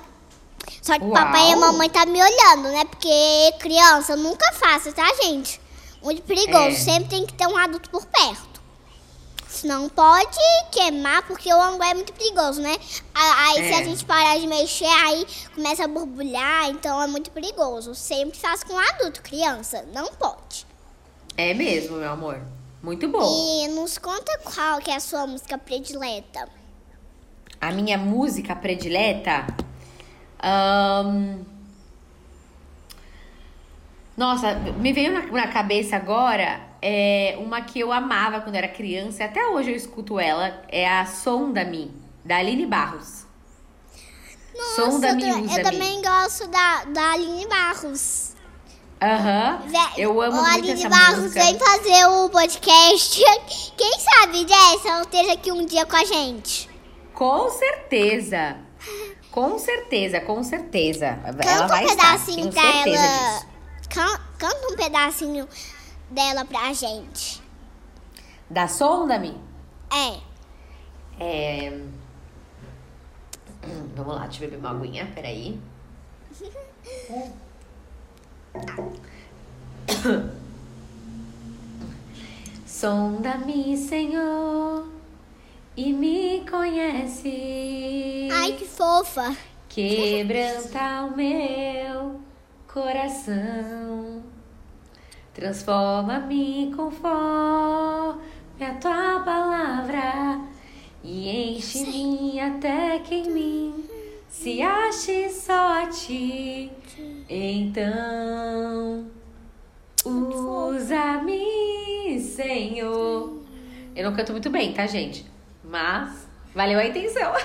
Só 0.81 0.97
que 0.97 1.05
o 1.05 1.11
papai 1.11 1.51
e 1.51 1.55
Uau. 1.55 1.59
mamãe 1.59 1.89
tá 1.89 2.05
me 2.05 2.21
olhando, 2.21 2.69
né? 2.69 2.85
Porque 2.85 3.53
criança 3.59 4.13
eu 4.13 4.17
nunca 4.17 4.51
faço, 4.53 4.91
tá, 4.93 5.05
gente? 5.23 5.59
Muito 6.01 6.21
perigoso. 6.23 6.67
É. 6.67 6.71
Sempre 6.75 7.09
tem 7.09 7.25
que 7.25 7.33
ter 7.33 7.47
um 7.47 7.57
adulto 7.57 7.89
por 7.89 8.05
perto. 8.05 8.51
Senão 9.47 9.89
pode 9.89 10.39
queimar, 10.71 11.27
porque 11.27 11.53
o 11.53 11.61
angu 11.61 11.83
é 11.83 11.93
muito 11.93 12.13
perigoso, 12.13 12.61
né? 12.61 12.75
Aí 13.13 13.55
se 13.55 13.73
É. 13.73 13.79
a 13.79 13.83
gente 13.83 14.05
parar 14.05 14.39
de 14.39 14.47
mexer, 14.47 14.85
aí 14.85 15.27
começa 15.53 15.83
a 15.83 15.87
borbulhar, 15.87 16.69
então 16.69 17.01
é 17.01 17.05
muito 17.05 17.29
perigoso. 17.31 17.93
Sempre 17.93 18.39
faz 18.39 18.63
com 18.63 18.77
adulto, 18.77 19.21
criança. 19.21 19.85
Não 19.93 20.07
pode. 20.13 20.65
É 21.37 21.53
mesmo, 21.53 21.97
meu 21.97 22.09
amor. 22.11 22.41
Muito 22.81 23.07
bom. 23.09 23.21
E 23.21 23.67
nos 23.67 23.97
conta 23.97 24.39
qual 24.39 24.79
que 24.79 24.89
é 24.89 24.95
a 24.95 24.99
sua 24.99 25.27
música 25.27 25.57
predileta. 25.57 26.47
A 27.59 27.71
minha 27.71 27.97
música 27.97 28.55
predileta. 28.55 29.45
Ahn, 30.41 31.43
Nossa, 34.17 34.53
me 34.55 34.91
veio 34.93 35.11
na, 35.13 35.21
na 35.27 35.47
cabeça 35.47 35.95
agora 35.95 36.61
é, 36.81 37.35
uma 37.39 37.61
que 37.61 37.79
eu 37.79 37.91
amava 37.91 38.41
quando 38.41 38.55
era 38.55 38.67
criança, 38.67 39.23
e 39.23 39.25
até 39.25 39.47
hoje 39.47 39.71
eu 39.71 39.75
escuto 39.75 40.19
ela, 40.19 40.61
é 40.67 40.87
a 40.87 41.05
Som 41.05 41.51
da 41.51 41.63
Mi, 41.63 41.91
da 42.25 42.37
Aline 42.37 42.65
Barros. 42.65 43.25
Som 44.75 44.99
da 44.99 45.09
eu, 45.09 45.15
Mi, 45.15 45.21
ta- 45.23 45.37
usa 45.39 45.59
eu 45.59 45.63
também 45.63 46.01
gosto 46.01 46.47
da, 46.47 46.83
da 46.85 47.11
Aline 47.13 47.47
Barros. 47.47 48.33
Aham. 49.01 49.63
Eu 49.97 50.21
amo 50.21 50.37
Ô, 50.37 50.43
muito 50.43 50.53
Aline 50.59 50.71
essa 50.73 50.89
Barros, 50.89 51.19
música. 51.23 51.43
vem 51.43 51.57
fazer 51.57 52.05
o 52.05 52.29
podcast. 52.29 53.19
Quem 53.75 53.99
sabe, 53.99 54.39
Jess, 54.47 54.85
ela 54.85 55.01
esteja 55.01 55.33
aqui 55.33 55.51
um 55.51 55.65
dia 55.65 55.85
com 55.87 55.95
a 55.95 56.05
gente. 56.05 56.69
Com 57.13 57.49
certeza. 57.49 58.57
Com 59.31 59.57
certeza, 59.57 60.19
com 60.21 60.43
certeza. 60.43 61.05
ela 61.05 61.33
Canta 61.33 61.67
vai 61.67 61.85
um 61.85 61.87
estar, 61.87 62.11
pedacinho 62.11 62.35
tenho 62.37 62.51
pra 62.51 62.61
certeza 62.73 63.03
ela. 63.03 63.39
disso. 63.39 63.47
Can- 63.89 64.21
Canta 64.37 64.67
um 64.73 64.75
pedacinho 64.75 65.47
dela 66.09 66.43
pra 66.45 66.73
gente. 66.73 67.41
Da 68.49 68.67
Sonda-me? 68.67 69.37
É. 69.93 70.19
É... 71.23 71.69
Hum, 73.63 73.89
Vamos 73.95 74.15
lá, 74.15 74.23
deixa 74.25 74.43
eu 74.43 74.49
beber 74.49 74.59
uma 74.65 74.71
aguinha, 74.71 75.09
peraí. 75.15 75.59
Sonda-me, 82.65 83.77
Senhor, 83.77 84.85
e 85.75 85.93
me 85.93 86.43
conhece. 86.49 88.27
Ai, 88.31 88.53
que 88.53 88.65
fofa. 88.65 89.35
Quebranta 89.69 91.05
o 91.05 91.15
meu 91.15 92.19
coração. 92.67 94.21
Transforma-me 95.33 96.73
conforme 96.75 98.21
a 98.59 98.73
tua 98.79 99.21
palavra 99.21 100.41
e 101.03 101.55
enche-me 101.55 102.39
até 102.39 102.99
que 102.99 103.15
em 103.15 103.31
mim 103.31 103.85
se 104.27 104.61
ache 104.61 105.29
só 105.29 105.83
a 105.83 105.87
ti. 105.87 106.69
Então, 107.29 109.07
usa-me, 110.05 111.39
Senhor. 112.19 113.41
Eu 113.95 114.03
não 114.03 114.15
canto 114.15 114.33
muito 114.33 114.49
bem, 114.49 114.73
tá, 114.73 114.85
gente? 114.85 115.25
Mas 115.71 116.27
valeu 116.53 116.77
a 116.79 116.85
intenção. 116.85 117.31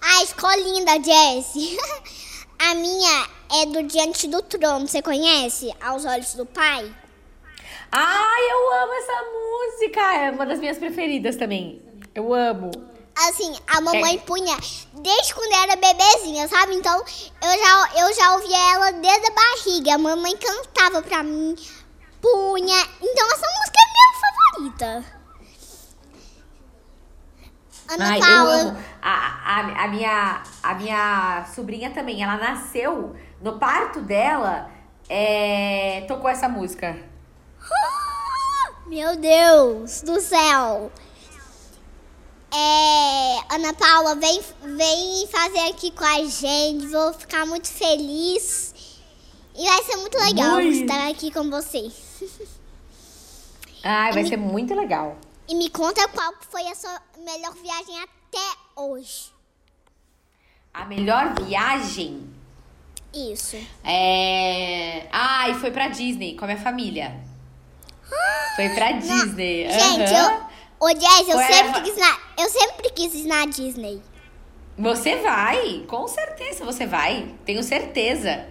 A 0.00 0.22
escolinha 0.22 0.82
da 0.84 0.94
Jessie. 0.94 1.76
A 2.58 2.74
minha 2.74 3.26
é 3.52 3.66
do 3.66 3.82
Diante 3.82 4.26
do 4.28 4.40
Trono. 4.42 4.88
Você 4.88 5.02
conhece? 5.02 5.70
Aos 5.80 6.06
Olhos 6.06 6.32
do 6.34 6.46
Pai? 6.46 6.90
Ai, 7.92 8.50
eu 8.50 8.74
amo 8.82 8.92
essa 8.94 9.24
música! 9.30 10.00
É 10.14 10.30
uma 10.30 10.46
das 10.46 10.58
minhas 10.58 10.78
preferidas 10.78 11.36
também. 11.36 11.82
Eu 12.14 12.32
amo. 12.32 12.70
Assim, 13.28 13.54
a 13.66 13.80
mamãe 13.82 14.14
É. 14.16 14.18
punha 14.18 14.56
desde 14.94 15.34
quando 15.34 15.52
era 15.52 15.76
bebezinha, 15.76 16.48
sabe? 16.48 16.74
Então, 16.76 16.96
eu 16.98 17.58
já, 17.58 17.90
eu 18.00 18.14
já 18.14 18.32
ouvia 18.36 18.74
ela 18.74 18.90
desde 18.92 19.26
a 19.26 19.30
barriga. 19.34 19.94
A 19.94 19.98
mamãe 19.98 20.34
cantava 20.36 21.02
pra 21.02 21.22
mim, 21.22 21.54
punha. 22.22 22.88
Então, 23.02 23.26
essa 23.32 23.46
música 23.46 23.78
é 23.78 23.86
minha 23.92 24.20
favorita. 24.22 25.17
Ana 27.88 28.10
Ai, 28.10 28.18
eu 28.18 28.20
Paula, 28.20 28.54
amo. 28.54 28.78
A, 29.00 29.10
a, 29.10 29.84
a, 29.84 29.88
minha, 29.88 30.42
a 30.62 30.74
minha 30.74 31.46
sobrinha 31.54 31.90
também, 31.90 32.22
ela 32.22 32.36
nasceu 32.36 33.16
no 33.40 33.58
parto 33.58 34.02
dela, 34.02 34.70
é, 35.08 36.04
tocou 36.06 36.28
essa 36.28 36.48
música. 36.48 36.98
Meu 38.86 39.16
Deus 39.16 40.02
do 40.02 40.20
céu. 40.20 40.92
É, 42.52 43.54
Ana 43.54 43.74
Paula, 43.74 44.14
vem, 44.14 44.40
vem 44.62 45.26
fazer 45.28 45.68
aqui 45.70 45.90
com 45.90 46.04
a 46.04 46.24
gente. 46.24 46.86
Vou 46.88 47.12
ficar 47.12 47.46
muito 47.46 47.68
feliz. 47.68 48.74
E 49.54 49.64
vai 49.64 49.82
ser 49.82 49.96
muito 49.96 50.18
legal 50.18 50.60
estar 50.60 51.08
aqui 51.08 51.30
com 51.30 51.50
você. 51.50 51.90
Ai, 53.82 54.12
vai 54.12 54.24
ser 54.26 54.36
muito 54.36 54.74
legal. 54.74 55.16
E 55.48 55.54
me 55.54 55.70
conta 55.70 56.06
qual 56.08 56.34
foi 56.50 56.66
a 56.68 56.74
sua 56.74 57.00
melhor 57.28 57.52
viagem 57.54 57.94
até 58.00 58.56
hoje. 58.76 59.30
A 60.72 60.84
melhor 60.86 61.34
viagem 61.42 62.28
Isso. 63.12 63.56
é. 63.84 65.06
Ai, 65.12 65.54
foi 65.54 65.70
pra 65.70 65.88
Disney 65.88 66.36
com 66.36 66.44
a 66.44 66.48
minha 66.48 66.60
família. 66.60 67.20
Foi 68.56 68.68
pra 68.70 68.92
Disney. 68.92 69.70
Gente, 69.70 70.14
aham. 70.14 70.48
eu, 70.80 70.86
ô 70.86 70.88
Jess, 70.90 71.28
eu 71.28 71.34
Foi 71.34 71.44
a- 71.44 71.48
sempre, 71.52 71.82
quis 71.82 71.96
na, 71.96 72.18
eu 72.38 72.48
sempre 72.48 72.90
quis 72.90 73.14
ir 73.14 73.24
na 73.26 73.44
Disney. 73.46 74.02
Você 74.78 75.16
vai, 75.16 75.84
com 75.88 76.06
certeza 76.08 76.64
você 76.64 76.86
vai. 76.86 77.34
Tenho 77.44 77.62
certeza. 77.62 78.46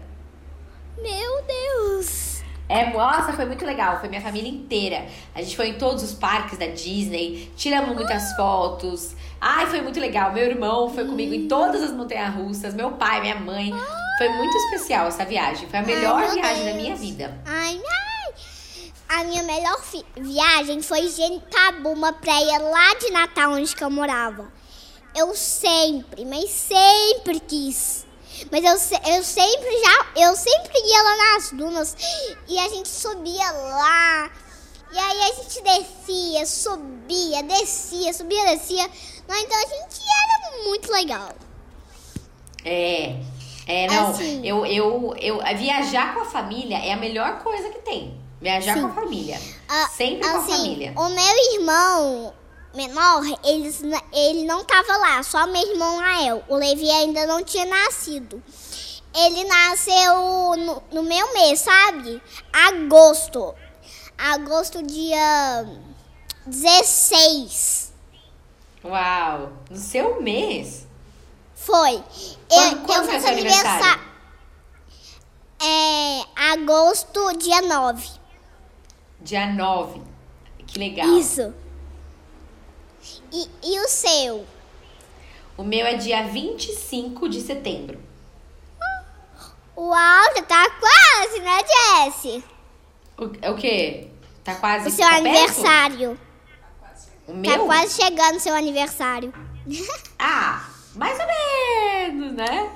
Meu 0.97 1.43
Deus. 1.43 2.26
É, 2.70 2.89
nossa, 2.91 3.34
foi 3.34 3.45
muito 3.45 3.65
legal. 3.65 3.99
Foi 3.99 4.09
minha 4.09 4.22
família 4.22 4.49
inteira. 4.49 5.05
A 5.34 5.41
gente 5.41 5.55
foi 5.55 5.70
em 5.70 5.78
todos 5.78 6.03
os 6.03 6.13
parques 6.13 6.57
da 6.57 6.68
Disney, 6.68 7.51
tiramos 7.55 7.95
muitas 7.95 8.36
fotos. 8.36 9.15
Ai, 9.39 9.68
foi 9.68 9.82
muito 9.82 9.99
legal. 9.99 10.34
Meu 10.34 10.45
irmão 10.45 10.89
foi 10.89 11.05
comigo 11.05 11.34
em 11.34 11.47
todas 11.47 11.82
as 11.82 11.91
montanhas 11.91 12.34
russas, 12.36 12.74
meu 12.74 12.91
pai, 12.91 13.22
minha 13.22 13.36
mãe. 13.36 13.72
Foi 14.18 14.30
muito 14.30 14.55
especial 14.57 15.07
essa 15.07 15.24
viagem. 15.24 15.70
Foi 15.70 15.80
a 15.80 15.84
melhor 15.84 16.20
meu 16.22 16.32
viagem 16.32 16.65
da 16.65 16.72
Deus. 16.72 16.82
minha 16.82 16.95
vida. 16.95 17.41
Ai, 17.45 17.80
ai. 17.80 18.07
A 19.09 19.24
minha 19.24 19.43
melhor 19.43 19.80
viagem 20.18 20.82
foi 20.82 20.99
em 20.99 21.38
Itabuna, 21.38 22.11
praia 22.11 22.59
lá 22.59 22.93
de 22.95 23.09
Natal, 23.11 23.51
onde 23.53 23.74
eu 23.80 23.89
morava. 23.89 24.51
Eu 25.15 25.34
sempre, 25.34 26.26
mas 26.26 26.49
sempre 26.49 27.39
quis. 27.39 28.05
Mas 28.51 28.63
eu, 28.63 28.99
eu 29.13 29.24
sempre 29.24 29.80
já, 29.80 30.28
eu 30.28 30.36
sempre 30.36 30.56
ia 30.88 31.03
lá 31.03 31.17
nas 31.33 31.51
dunas 31.51 31.95
e 32.47 32.57
a 32.57 32.69
gente 32.69 32.89
subia 32.89 33.51
lá. 33.51 34.31
E 34.91 34.97
aí 34.97 35.21
a 35.21 35.33
gente 35.35 35.61
descia, 35.61 36.45
subia, 36.45 37.43
descia, 37.43 38.13
subia, 38.13 38.45
descia. 38.45 38.89
Não, 39.27 39.35
então 39.35 39.57
a 39.57 39.67
gente 39.67 40.01
era 40.01 40.63
muito 40.63 40.91
legal. 40.91 41.35
É. 42.63 43.15
É, 43.67 43.88
não. 43.88 44.11
Assim. 44.11 44.47
Eu, 44.47 44.65
eu, 44.65 45.13
eu, 45.19 45.57
viajar 45.57 46.13
com 46.13 46.21
a 46.21 46.25
família 46.25 46.77
é 46.77 46.93
a 46.93 46.97
melhor 46.97 47.39
coisa 47.39 47.69
que 47.69 47.79
tem. 47.79 48.17
Viajar 48.39 48.75
Sim. 48.75 48.81
com 48.81 48.88
a 48.88 48.93
família. 48.93 49.41
Ah, 49.67 49.89
Sempre 49.89 50.21
com 50.21 50.38
a 50.38 50.39
assim, 50.39 50.51
família. 50.51 50.93
O 50.95 51.09
meu 51.09 51.53
irmão 51.53 52.33
menor, 52.73 53.23
eles, 53.43 53.81
ele 54.13 54.45
não 54.45 54.63
tava 54.63 54.95
lá, 54.97 55.23
só 55.23 55.47
meu 55.47 55.61
irmão 55.61 55.97
Rael. 55.97 56.43
O 56.47 56.55
Levi 56.55 56.89
ainda 56.89 57.25
não 57.25 57.43
tinha 57.43 57.65
nascido. 57.65 58.41
Ele 59.15 59.43
nasceu 59.45 60.55
no, 60.57 60.83
no 60.91 61.03
meu 61.03 61.33
mês, 61.33 61.59
sabe? 61.59 62.21
Agosto. 62.53 63.53
Agosto, 64.17 64.81
dia 64.83 65.65
16. 66.45 67.93
Uau! 68.83 69.51
No 69.69 69.77
seu 69.77 70.21
mês? 70.21 70.85
Foi. 71.55 72.03
Quando- 72.49 72.77
eu 72.77 72.83
quando 72.85 73.05
eu 73.05 73.11
fiz 73.11 73.21
seu 73.23 73.31
aniversário? 73.31 73.69
aniversário. 73.69 74.07
É, 75.59 76.51
agosto, 76.53 77.37
dia 77.37 77.61
9. 77.61 78.07
Dia 79.21 79.47
9. 79.47 80.01
Que 80.67 80.77
legal. 80.79 81.07
Isso. 81.17 81.53
E, 83.31 83.49
e 83.63 83.79
o 83.79 83.87
seu? 83.87 84.45
O 85.57 85.63
meu 85.63 85.85
é 85.85 85.95
dia 85.95 86.23
25 86.27 87.27
de 87.27 87.41
setembro. 87.41 87.99
Uau, 89.78 90.23
já 90.36 90.41
tá 90.43 90.69
quase, 90.80 91.39
né, 91.39 91.59
Jessie? 92.05 92.43
O, 93.17 93.30
é 93.41 93.51
o 93.51 93.55
quê? 93.55 94.07
Tá 94.43 94.55
quase 94.55 94.88
O 94.88 94.91
seu 94.91 95.05
tá 95.05 95.11
perto? 95.11 95.28
aniversário. 95.28 96.19
O 97.28 97.32
Tá 97.34 97.38
meu? 97.57 97.65
quase 97.65 98.01
chegando 98.01 98.38
o 98.38 98.39
seu 98.39 98.53
aniversário. 98.55 99.34
Ah, 100.19 100.67
mais 100.95 101.19
ou 101.19 101.25
menos, 101.28 102.34
né? 102.34 102.71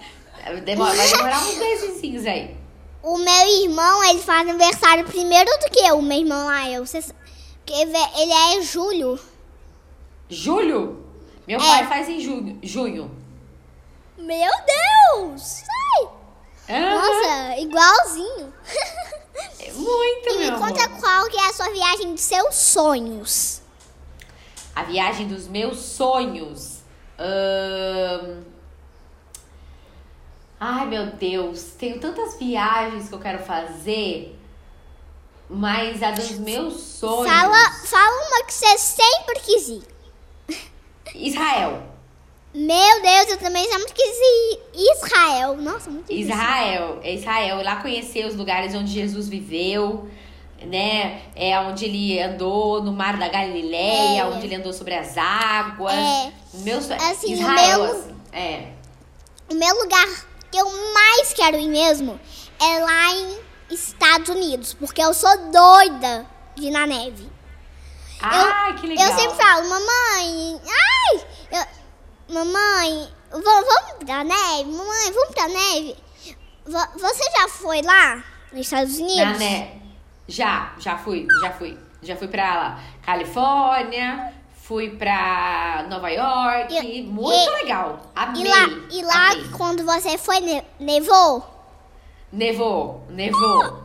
Demora, 0.64 0.96
vai 0.96 1.08
demorar 1.10 1.40
uns 1.44 1.58
mesezinhos 1.58 2.26
aí. 2.28 2.56
O 3.02 3.18
meu 3.18 3.48
irmão, 3.64 4.04
ele 4.04 4.20
faz 4.20 4.48
aniversário 4.48 5.06
primeiro 5.06 5.50
do 5.60 5.72
que 5.72 5.80
eu, 5.80 5.98
o 5.98 6.02
meu 6.04 6.20
irmão 6.20 6.46
lá. 6.46 6.70
Eu, 6.70 6.84
porque 6.84 7.74
ele 7.74 8.32
é 8.32 8.58
em 8.58 8.62
julho. 8.62 9.20
Julho? 10.30 11.04
Meu 11.48 11.60
É. 11.60 11.64
pai 11.66 11.88
faz 11.88 12.10
em 12.10 12.20
junho. 12.20 12.60
junho. 12.62 13.10
Meu 14.20 14.52
Deus! 15.16 15.64
Nossa, 16.80 17.58
igualzinho. 17.60 18.54
É 19.60 19.72
Muito, 19.74 20.30
e 20.30 20.38
me 20.38 20.52
conta 20.52 20.86
amor. 20.86 21.00
qual 21.00 21.28
que 21.28 21.38
é 21.38 21.50
a 21.50 21.54
sua 21.54 21.70
viagem 21.70 22.14
dos 22.14 22.22
seus 22.22 22.56
sonhos. 22.56 23.62
A 24.76 24.84
viagem 24.84 25.28
dos 25.28 25.48
meus 25.48 25.80
sonhos. 25.80 26.80
Ahn, 27.18 28.44
Ai, 30.64 30.86
meu 30.86 31.08
Deus. 31.08 31.72
Tenho 31.80 32.00
tantas 32.00 32.38
viagens 32.38 33.10
que 33.10 33.16
eu 33.16 33.20
quero 33.20 33.44
fazer. 33.44 34.40
Mas 35.50 36.04
a 36.04 36.12
dos 36.12 36.38
meus 36.38 36.80
sonhos... 36.80 37.28
Fala, 37.28 37.72
fala 37.84 38.28
uma 38.28 38.44
que 38.46 38.54
você 38.54 38.78
sempre 38.78 39.40
quis 39.40 39.68
ir. 39.70 39.84
Israel. 41.16 41.91
Meu 42.54 43.02
Deus, 43.02 43.28
eu 43.30 43.38
também 43.38 43.64
sempre 43.72 43.94
quis 43.94 44.16
ir 44.18 44.60
Israel. 44.94 45.56
Nossa, 45.58 45.90
muito 45.90 46.08
difícil. 46.08 46.34
Israel, 46.34 47.00
é 47.04 47.14
Israel, 47.14 47.64
lá 47.64 47.78
conhecer 47.78 48.26
os 48.26 48.36
lugares 48.36 48.76
onde 48.76 48.92
Jesus 48.92 49.30
viveu, 49.30 50.10
né? 50.66 51.22
É 51.36 51.58
onde 51.62 51.86
ele 51.86 52.22
andou 52.22 52.84
no 52.84 52.92
mar 52.92 53.18
da 53.18 53.30
Galileia, 53.30 54.22
É. 54.22 54.26
onde 54.26 54.46
ele 54.46 54.56
andou 54.56 54.74
sobre 54.74 54.94
as 54.96 55.18
águas. 55.18 55.94
É. 55.96 56.32
Meu. 56.56 56.78
Assim, 56.78 57.34
o 57.36 57.40
Israel, 57.40 57.84
meu- 57.84 57.92
assim, 57.96 58.16
é. 58.34 58.68
O 59.50 59.56
meu 59.56 59.76
lugar 59.82 60.08
que 60.52 60.58
eu 60.58 60.70
mais 60.94 61.34
quero 61.34 61.58
ir 61.58 61.70
mesmo 61.70 62.20
é 62.62 62.80
lá 62.80 63.16
em 63.16 63.40
Estados 63.74 64.28
Unidos, 64.28 64.74
porque 64.74 65.02
eu 65.02 65.14
sou 65.14 65.30
doida 65.52 66.26
de 66.56 66.68
ir 66.68 66.72
na 66.72 66.86
neve. 66.86 67.30
Ai, 68.22 68.76
que 68.76 68.88
legal. 68.88 69.08
Eu 69.08 69.16
sempre 69.18 69.38
falo, 69.38 69.70
mamãe, 69.70 70.62
ai, 70.68 71.26
eu- 71.60 71.81
mamãe, 72.32 73.10
va- 73.32 73.40
vamos 73.40 74.04
pra 74.06 74.24
neve, 74.24 74.72
mamãe, 74.72 75.12
vamos 75.14 75.34
pra 75.36 75.48
neve. 75.48 75.96
Você 76.66 77.24
já 77.40 77.48
foi 77.50 77.82
lá 77.82 78.24
nos 78.52 78.62
Estados 78.62 78.98
Unidos? 78.98 79.38
ne- 79.40 79.82
Já, 80.28 80.74
já 80.80 80.98
fui, 80.98 81.28
já 81.42 81.52
fui. 81.52 81.78
Já 82.04 82.16
fui 82.16 82.28
pra 82.28 82.56
lá, 82.56 82.80
Califórnia, 83.04 84.34
fui 84.56 84.90
pra 84.92 85.86
Nova 85.90 86.10
York. 86.10 86.74
E- 86.74 87.04
muito 87.04 87.36
e- 87.52 87.64
legal. 87.64 88.00
Amei. 88.16 88.42
E 88.44 88.48
lá, 88.48 88.68
e 88.92 89.04
lá 89.04 89.32
amei. 89.32 89.50
quando 89.50 89.86
você 89.86 90.18
foi, 90.18 90.40
ne- 90.40 90.64
nevou? 90.80 91.46
Nevou, 92.32 93.06
nevou. 93.10 93.84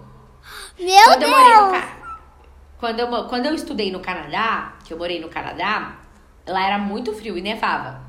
Meu 0.78 1.04
quando 1.04 1.22
eu 1.22 1.28
no 1.30 1.36
Deus! 1.36 1.82
Ca- 1.82 1.96
quando 2.78 3.00
eu, 3.00 3.24
quando 3.28 3.46
eu 3.46 3.54
estudei 3.54 3.90
no 3.90 4.00
Canadá, 4.00 4.74
que 4.84 4.92
eu 4.94 4.98
morei 4.98 5.20
no 5.20 5.28
Canadá, 5.28 5.96
lá 6.46 6.66
era 6.66 6.78
muito 6.78 7.12
frio 7.14 7.36
e 7.36 7.42
nevava. 7.42 8.05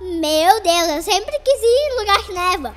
Meu 0.00 0.60
Deus, 0.62 0.88
eu 0.88 1.02
sempre 1.02 1.38
quis 1.40 1.62
ir 1.62 1.92
em 1.92 1.98
lugar 2.00 2.24
que 2.24 2.32
neva. 2.32 2.74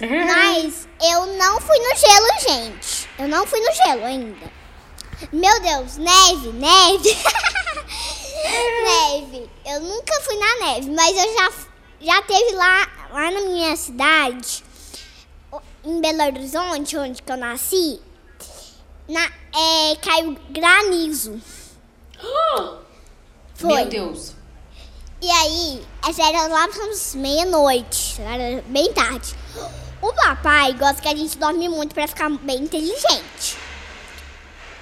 Mas 0.00 0.88
eu 1.02 1.26
não 1.36 1.60
fui 1.60 1.78
no 1.78 1.96
gelo, 1.96 2.40
gente. 2.48 3.08
Eu 3.18 3.28
não 3.28 3.46
fui 3.46 3.60
no 3.60 3.72
gelo 3.72 4.04
ainda. 4.04 4.50
Meu 5.30 5.60
Deus, 5.60 5.98
neve, 5.98 6.48
neve. 6.52 7.16
neve. 8.84 9.50
Eu 9.66 9.80
nunca 9.80 10.20
fui 10.22 10.36
na 10.36 10.66
neve, 10.66 10.90
mas 10.90 11.16
eu 11.16 11.34
já, 11.34 11.52
já 12.00 12.22
teve 12.22 12.52
lá, 12.52 12.88
lá 13.10 13.30
na 13.30 13.40
minha 13.40 13.76
cidade, 13.76 14.64
em 15.84 16.00
Belo 16.00 16.24
Horizonte, 16.24 16.96
onde 16.96 17.22
que 17.22 17.30
eu 17.30 17.36
nasci, 17.36 18.00
na, 19.06 19.24
é, 19.24 19.96
caiu 19.96 20.36
granizo. 20.48 21.40
Foi. 23.54 23.74
Meu 23.74 23.86
Deus. 23.86 24.33
E 25.24 25.30
aí, 25.30 25.86
essa 26.06 26.22
era 26.22 26.46
lá 26.48 26.68
pelas 26.68 27.14
meia-noite, 27.14 28.20
era 28.20 28.62
bem 28.66 28.92
tarde. 28.92 29.34
O 30.02 30.12
papai 30.12 30.74
gosta 30.74 31.00
que 31.00 31.08
a 31.08 31.16
gente 31.16 31.38
dorme 31.38 31.66
muito 31.66 31.94
pra 31.94 32.06
ficar 32.06 32.28
bem 32.28 32.58
inteligente. 32.58 33.56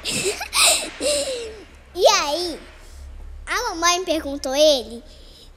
e 1.95 2.07
aí, 2.09 2.61
a 3.47 3.68
mamãe 3.68 4.05
perguntou 4.05 4.53
ele 4.53 5.05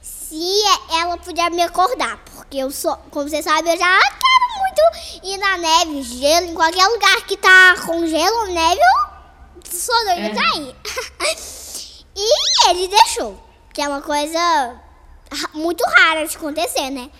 se 0.00 0.62
ela 1.00 1.16
podia 1.16 1.50
me 1.50 1.62
acordar, 1.62 2.18
porque 2.18 2.58
eu 2.58 2.70
sou, 2.70 2.96
como 3.10 3.28
você 3.28 3.42
sabe, 3.42 3.68
eu 3.68 3.76
já 3.76 3.98
quero 3.98 4.46
muito 4.60 5.26
ir 5.26 5.36
na 5.36 5.58
neve, 5.58 6.02
gelo, 6.04 6.46
em 6.46 6.54
qualquer 6.54 6.86
lugar 6.86 7.22
que 7.26 7.36
tá 7.36 7.74
com 7.84 8.06
gelo 8.06 8.36
ou 8.42 8.46
neve, 8.46 8.80
eu 8.80 9.72
sou 9.72 9.96
doida 10.04 10.26
É. 10.26 10.32
pra 10.32 10.48
ir. 10.58 10.76
e 12.14 12.70
ele 12.70 12.86
deixou, 12.86 13.45
que 13.76 13.82
é 13.82 13.88
uma 13.88 14.00
coisa 14.00 14.80
muito 15.52 15.84
rara 15.84 16.26
de 16.26 16.34
acontecer, 16.34 16.88
né? 16.88 17.10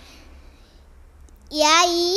E 1.51 1.63
aí, 1.63 2.17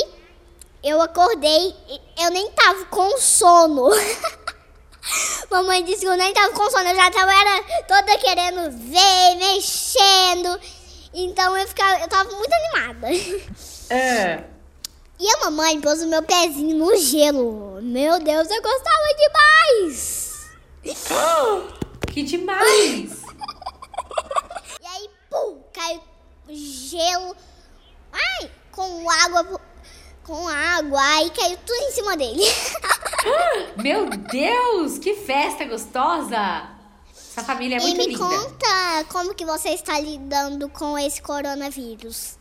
eu 0.82 0.98
acordei, 1.02 1.76
eu 2.18 2.30
nem 2.30 2.50
tava 2.52 2.86
com 2.86 3.18
sono. 3.18 3.90
Mamãe 5.50 5.84
disse 5.84 6.00
que 6.00 6.06
eu 6.06 6.16
nem 6.16 6.32
tava 6.32 6.54
com 6.54 6.70
sono, 6.70 6.88
eu 6.88 6.96
já 6.96 7.10
tava 7.10 7.30
era 7.30 7.84
toda 7.86 8.16
querendo 8.16 8.70
ver, 8.70 9.36
mexendo. 9.36 10.58
Então 11.12 11.54
eu 11.54 11.68
ficava, 11.68 12.00
eu 12.00 12.08
tava 12.08 12.30
muito 12.30 12.52
animada. 12.54 13.08
É. 13.92 14.44
E 15.18 15.28
a 15.28 15.38
mamãe 15.46 15.80
pôs 15.80 16.00
o 16.00 16.06
meu 16.06 16.22
pezinho 16.22 16.76
no 16.76 16.96
gelo. 16.96 17.82
Meu 17.82 18.20
Deus, 18.20 18.48
eu 18.48 18.62
gostava 18.62 19.14
demais. 19.18 20.48
Que 22.06 22.22
demais! 22.22 23.20
E 24.80 24.86
aí, 24.86 25.10
pum, 25.28 25.62
caiu 25.72 26.02
gelo. 26.48 27.36
Ai, 28.12 28.50
com 28.72 29.08
água, 29.10 29.60
com 30.24 30.48
água, 30.48 31.00
aí 31.30 31.36
caiu 31.36 31.58
tudo 31.64 31.78
em 31.78 31.92
cima 31.92 32.16
dele. 32.16 32.42
Meu 33.82 34.06
Deus, 34.10 34.98
que 34.98 35.14
festa 35.14 35.64
gostosa! 35.64 36.68
Essa 37.14 37.44
família 37.44 37.76
é 37.76 37.78
e 37.78 37.82
muito 37.82 37.96
me 37.98 38.06
linda. 38.06 38.18
conta 38.18 39.04
como 39.08 39.34
que 39.34 39.44
você 39.44 39.70
está 39.70 39.98
lidando 40.00 40.68
com 40.68 40.98
esse 40.98 41.22
coronavírus. 41.22 42.36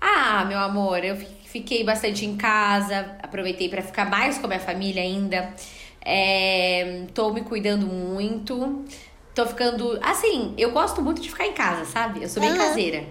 Ah, 0.00 0.44
meu 0.44 0.58
amor, 0.58 1.04
eu 1.04 1.16
fi- 1.16 1.28
fiquei 1.46 1.84
bastante 1.84 2.24
em 2.24 2.36
casa, 2.36 3.16
aproveitei 3.22 3.68
pra 3.68 3.82
ficar 3.82 4.08
mais 4.08 4.38
com 4.38 4.46
a 4.46 4.48
minha 4.48 4.60
família 4.60 5.02
ainda. 5.02 5.54
É, 6.04 7.04
tô 7.14 7.32
me 7.32 7.42
cuidando 7.42 7.86
muito. 7.86 8.84
Tô 9.34 9.46
ficando. 9.46 9.98
Assim, 10.02 10.54
eu 10.58 10.70
gosto 10.72 11.00
muito 11.02 11.20
de 11.20 11.28
ficar 11.30 11.46
em 11.46 11.52
casa, 11.52 11.84
sabe? 11.84 12.22
Eu 12.22 12.28
sou 12.28 12.40
bem 12.42 12.50
Aham. 12.52 12.58
caseira. 12.58 13.04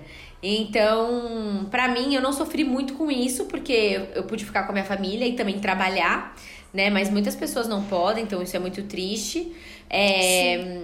Então, 0.44 1.68
pra 1.70 1.88
mim, 1.88 2.16
eu 2.16 2.22
não 2.22 2.34
sofri 2.34 2.64
muito 2.64 2.96
com 2.96 3.12
isso, 3.12 3.46
porque 3.46 3.72
eu, 3.72 4.02
eu 4.16 4.24
pude 4.24 4.44
ficar 4.44 4.64
com 4.64 4.72
a 4.72 4.74
minha 4.74 4.86
família 4.86 5.26
e 5.28 5.34
também 5.34 5.60
trabalhar, 5.60 6.36
né? 6.74 6.90
Mas 6.90 7.10
muitas 7.10 7.36
pessoas 7.36 7.68
não 7.68 7.84
podem, 7.84 8.24
então 8.24 8.42
isso 8.42 8.56
é 8.56 8.60
muito 8.60 8.82
triste. 8.84 9.56
É, 9.90 10.82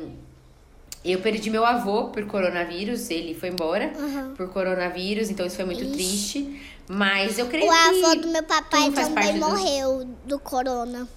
eu 1.04 1.20
perdi 1.22 1.50
meu 1.50 1.66
avô 1.66 2.06
por 2.10 2.26
coronavírus, 2.28 3.10
ele 3.10 3.34
foi 3.34 3.50
embora 3.50 3.92
Aham. 3.98 4.34
por 4.36 4.50
coronavírus, 4.50 5.30
então 5.30 5.46
isso 5.46 5.56
foi 5.56 5.66
muito 5.66 5.84
Ixi. 5.86 5.92
triste. 5.94 6.62
Mas 6.90 7.40
eu 7.40 7.48
creio 7.48 7.66
O 7.66 7.70
que. 7.70 8.06
avô 8.06 8.16
do 8.22 8.28
meu 8.28 8.44
papai 8.44 8.92
também 8.92 9.40
morreu 9.40 10.06
do 10.26 10.40
corona. 10.40 11.08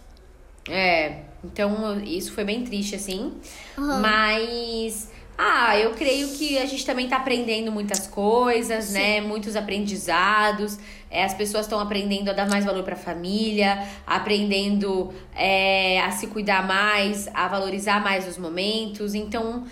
É, 0.69 1.23
então 1.45 2.01
isso 2.01 2.33
foi 2.33 2.45
bem 2.45 2.65
triste, 2.65 2.95
assim. 2.95 3.35
Aham. 3.77 4.01
Mas. 4.01 5.11
Ah, 5.43 5.79
eu 5.79 5.93
creio 5.93 6.29
que 6.33 6.59
a 6.59 6.67
gente 6.67 6.85
também 6.85 7.09
tá 7.09 7.17
aprendendo 7.17 7.73
muitas 7.73 8.07
coisas, 8.07 8.91
né? 8.91 9.23
Muitos 9.23 9.57
aprendizados. 9.57 10.79
É, 11.11 11.25
as 11.25 11.33
pessoas 11.33 11.65
estão 11.65 11.81
aprendendo 11.81 12.29
a 12.29 12.35
dar 12.35 12.47
mais 12.47 12.63
valor 12.63 12.85
pra 12.85 12.95
família, 12.95 13.89
aprendendo 14.07 15.11
é, 15.35 15.99
a 16.03 16.11
se 16.11 16.27
cuidar 16.27 16.67
mais, 16.67 17.27
a 17.33 17.49
valorizar 17.49 18.05
mais 18.05 18.29
os 18.29 18.37
momentos. 18.37 19.15
Então, 19.15 19.65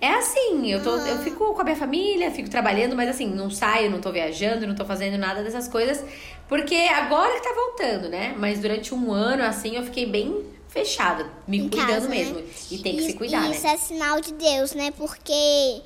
é 0.00 0.10
assim, 0.10 0.70
eu, 0.70 0.80
tô, 0.80 0.96
eu 0.96 1.18
fico 1.18 1.52
com 1.54 1.60
a 1.60 1.64
minha 1.64 1.74
família, 1.74 2.30
fico 2.30 2.48
trabalhando, 2.48 2.94
mas 2.94 3.08
assim, 3.08 3.26
não 3.26 3.50
saio, 3.50 3.90
não 3.90 4.00
tô 4.00 4.12
viajando, 4.12 4.64
não 4.64 4.76
tô 4.76 4.84
fazendo 4.84 5.18
nada 5.18 5.42
dessas 5.42 5.66
coisas, 5.66 6.04
porque 6.48 6.76
agora 6.76 7.34
que 7.34 7.42
tá 7.42 7.52
voltando, 7.52 8.08
né? 8.08 8.32
Mas 8.38 8.60
durante 8.60 8.94
um 8.94 9.10
ano, 9.10 9.42
assim, 9.42 9.74
eu 9.74 9.82
fiquei 9.82 10.06
bem 10.06 10.54
fechada, 10.76 11.30
me 11.48 11.58
Em 11.58 11.68
cuidando 11.68 11.88
casa, 11.88 12.08
né? 12.08 12.16
mesmo. 12.16 12.44
E 12.70 12.78
tem 12.78 12.94
que 12.96 13.00
Isso- 13.02 13.10
se 13.12 13.16
cuidar, 13.16 13.44
e 13.46 13.48
né? 13.48 13.56
Isso 13.56 13.66
é 13.66 13.76
sinal 13.76 14.20
de 14.20 14.32
Deus, 14.32 14.72
né? 14.72 14.90
Porque, 14.92 15.82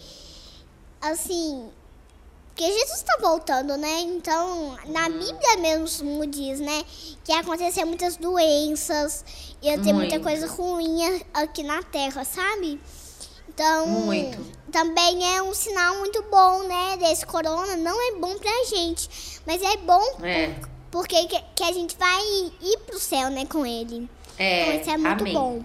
assim, 1.01 1.69
porque 2.49 2.67
Jesus 2.73 3.03
tá 3.03 3.17
voltando, 3.21 3.77
né? 3.77 4.01
Então, 4.01 4.77
na 4.87 5.07
Uhum. 5.07 5.19
Bíblia 5.19 5.57
mesmo 5.59 6.27
diz, 6.27 6.61
né? 6.61 6.85
Que 7.25 7.33
ia 7.33 7.41
acontecer 7.41 7.85
muitas 7.85 8.17
doenças, 8.17 9.25
ia 9.63 9.79
ter 9.79 9.93
muita 9.93 10.19
Muito. 10.19 10.23
coisa 10.23 10.47
ruim 10.49 11.23
aqui 11.33 11.63
na 11.63 11.83
Terra, 11.83 12.25
sabe? 12.25 12.81
Então, 13.49 13.87
Muito. 13.87 14.39
também 14.73 15.37
é 15.37 15.43
um 15.43 15.55
sinal 15.55 15.99
muito 15.99 16.23
bom, 16.31 16.63
né? 16.65 16.97
Desse 16.99 17.25
corona. 17.27 17.77
Não 17.77 18.01
é 18.09 18.19
bom 18.19 18.37
pra 18.39 18.65
gente, 18.65 19.09
mas 19.47 19.63
é 19.63 19.77
bom 19.79 20.03
É. 20.25 20.55
porque 20.91 21.27
que, 21.27 21.41
que 21.57 21.63
a 21.65 21.73
gente 21.73 21.97
vai 21.97 22.23
ir 22.63 22.79
pro 22.87 22.99
céu, 22.99 23.29
né? 23.31 23.45
Com 23.47 23.65
ele. 23.67 24.09
É, 24.41 24.77
Então, 24.77 24.81
isso 24.81 24.91
é 24.91 24.97
muito 24.97 25.23
amém. 25.23 25.35
bom. 25.35 25.65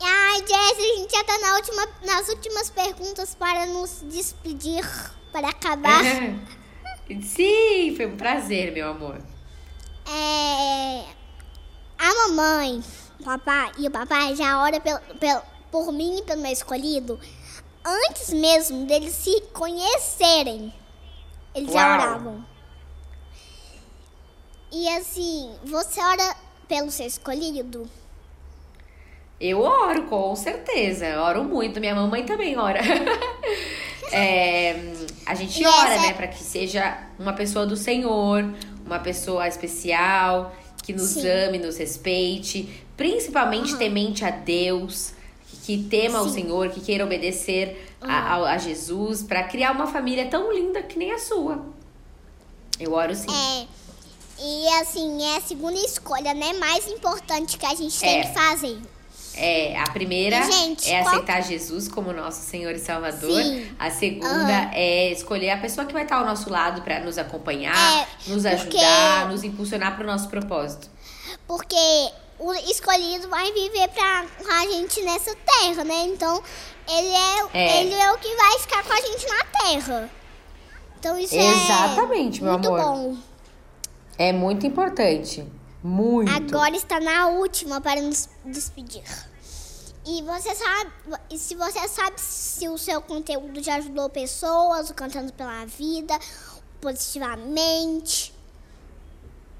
Ai, 0.00 0.38
Jess, 0.38 0.78
a 0.78 0.96
gente 0.98 1.12
já 1.12 1.22
tá 1.24 1.38
na 1.38 1.54
última, 1.56 1.88
nas 2.04 2.28
últimas 2.28 2.70
perguntas 2.70 3.34
para 3.34 3.66
nos 3.66 4.00
despedir, 4.02 4.84
para 5.30 5.50
acabar. 5.50 6.02
Sim, 7.22 7.94
foi 7.94 8.06
um 8.06 8.16
prazer, 8.16 8.72
meu 8.72 8.88
amor. 8.88 9.20
É, 10.08 11.04
a 11.98 12.14
mamãe, 12.28 12.82
o 13.20 13.24
papai 13.24 13.70
e 13.78 13.86
o 13.86 13.90
papai 13.90 14.34
já 14.34 14.60
ora 14.62 14.80
pelo, 14.80 14.98
pelo, 15.20 15.42
por 15.70 15.92
mim 15.92 16.18
e 16.18 16.22
pelo 16.22 16.40
meu 16.40 16.50
escolhido 16.52 17.20
antes 17.84 18.30
mesmo 18.32 18.86
deles 18.86 19.14
se 19.14 19.40
conhecerem. 19.52 20.72
Eles 21.54 21.72
já 21.72 21.86
Uau. 21.86 22.00
oravam. 22.08 22.51
E 24.72 24.88
assim, 24.88 25.50
você 25.64 26.00
ora 26.00 26.34
pelo 26.66 26.90
seu 26.90 27.06
escolhido? 27.06 27.88
Eu 29.40 29.60
oro, 29.60 30.04
com 30.04 30.34
certeza. 30.36 31.04
Eu 31.06 31.20
oro 31.20 31.44
muito. 31.44 31.78
Minha 31.80 31.94
mamãe 31.94 32.24
também 32.24 32.56
ora. 32.56 32.80
é, 34.12 34.94
a 35.26 35.34
gente 35.34 35.60
E 35.62 35.66
ora, 35.66 35.94
essa- 35.94 36.06
né? 36.06 36.14
Pra 36.14 36.28
que 36.28 36.42
seja 36.42 36.98
uma 37.18 37.32
pessoa 37.32 37.66
do 37.66 37.76
Senhor, 37.76 38.44
uma 38.86 38.98
pessoa 39.00 39.46
especial, 39.48 40.54
que 40.82 40.92
nos 40.92 41.10
Sim. 41.10 41.28
ame, 41.28 41.58
nos 41.58 41.76
respeite, 41.76 42.82
principalmente 42.96 43.76
temente 43.76 44.24
a 44.24 44.30
Deus, 44.30 45.12
que 45.64 45.82
tema 45.84 46.20
o 46.22 46.28
Sim. 46.28 46.42
Senhor, 46.42 46.68
que 46.70 46.80
queira 46.80 47.04
obedecer 47.04 47.94
a, 48.00 48.34
a- 48.36 48.52
a 48.52 48.58
Jesus, 48.58 49.22
pra 49.22 49.42
criar 49.44 49.72
uma 49.72 49.86
família 49.86 50.26
tão 50.28 50.52
linda 50.52 50.82
que 50.82 50.98
nem 50.98 51.12
a 51.12 51.18
sua. 51.18 51.64
Eu 52.80 52.92
oro 52.94 53.14
sim. 53.14 53.26
É. 53.30 53.66
E 54.44 54.68
assim, 54.80 55.22
é 55.22 55.36
a 55.36 55.40
segunda 55.40 55.78
escolha, 55.78 56.34
né? 56.34 56.52
Mais 56.54 56.86
importante 56.88 57.56
que 57.56 57.64
a 57.66 57.74
gente 57.74 57.98
tem 57.98 58.20
É. 58.20 58.26
que 58.26 58.34
fazer. 58.34 58.78
É, 59.34 59.80
a 59.80 59.84
primeira 59.90 60.42
gente, 60.50 60.90
é 60.90 61.00
qual- 61.02 61.14
aceitar 61.14 61.40
Jesus 61.42 61.88
como 61.88 62.12
nosso 62.12 62.42
Senhor 62.42 62.72
e 62.74 62.78
Salvador. 62.78 63.42
Sim. 63.42 63.74
A 63.78 63.90
segunda 63.90 64.28
Aham. 64.58 64.70
é 64.74 65.10
escolher 65.10 65.50
a 65.50 65.56
pessoa 65.56 65.86
que 65.86 65.92
vai 65.92 66.02
estar 66.02 66.16
ao 66.16 66.24
nosso 66.26 66.50
lado 66.50 66.82
para 66.82 67.00
nos 67.00 67.16
acompanhar, 67.16 67.74
É, 68.02 68.06
nos 68.30 68.42
porque- 68.42 68.76
ajudar, 68.76 69.28
nos 69.30 69.42
impulsionar 69.42 69.94
para 69.94 70.04
o 70.04 70.06
nosso 70.06 70.28
propósito. 70.28 70.90
Porque 71.46 72.10
o 72.38 72.52
escolhido 72.70 73.28
vai 73.30 73.50
viver 73.52 73.88
com 73.88 74.52
a 74.52 74.60
gente 74.66 75.00
nessa 75.02 75.34
terra, 75.34 75.82
né? 75.84 76.04
Então, 76.08 76.42
ele 76.90 77.08
é, 77.08 77.46
É. 77.54 77.80
ele 77.80 77.94
é 77.94 78.12
o 78.12 78.18
que 78.18 78.34
vai 78.36 78.58
ficar 78.58 78.82
com 78.84 78.92
a 78.92 79.00
gente 79.00 79.26
na 79.28 79.44
terra. 79.44 80.10
Então, 80.98 81.18
isso 81.18 81.34
Exatamente, 81.34 82.40
é 82.40 82.44
meu 82.44 82.52
muito 82.52 82.68
amor. 82.68 82.80
bom. 82.82 83.16
É 84.18 84.32
muito 84.32 84.66
importante. 84.66 85.44
Muito. 85.82 86.30
Agora 86.30 86.76
está 86.76 87.00
na 87.00 87.28
última 87.28 87.80
para 87.80 88.00
nos 88.00 88.28
despedir. 88.44 89.02
E 90.04 90.20
você 90.22 90.54
sabe, 90.54 90.90
e 91.30 91.38
se 91.38 91.54
você 91.54 91.86
sabe 91.86 92.20
se 92.20 92.68
o 92.68 92.76
seu 92.76 93.00
conteúdo 93.00 93.62
já 93.62 93.76
ajudou 93.76 94.08
pessoas, 94.10 94.90
o 94.90 94.94
cantando 94.94 95.32
pela 95.32 95.64
vida, 95.64 96.18
positivamente. 96.80 98.34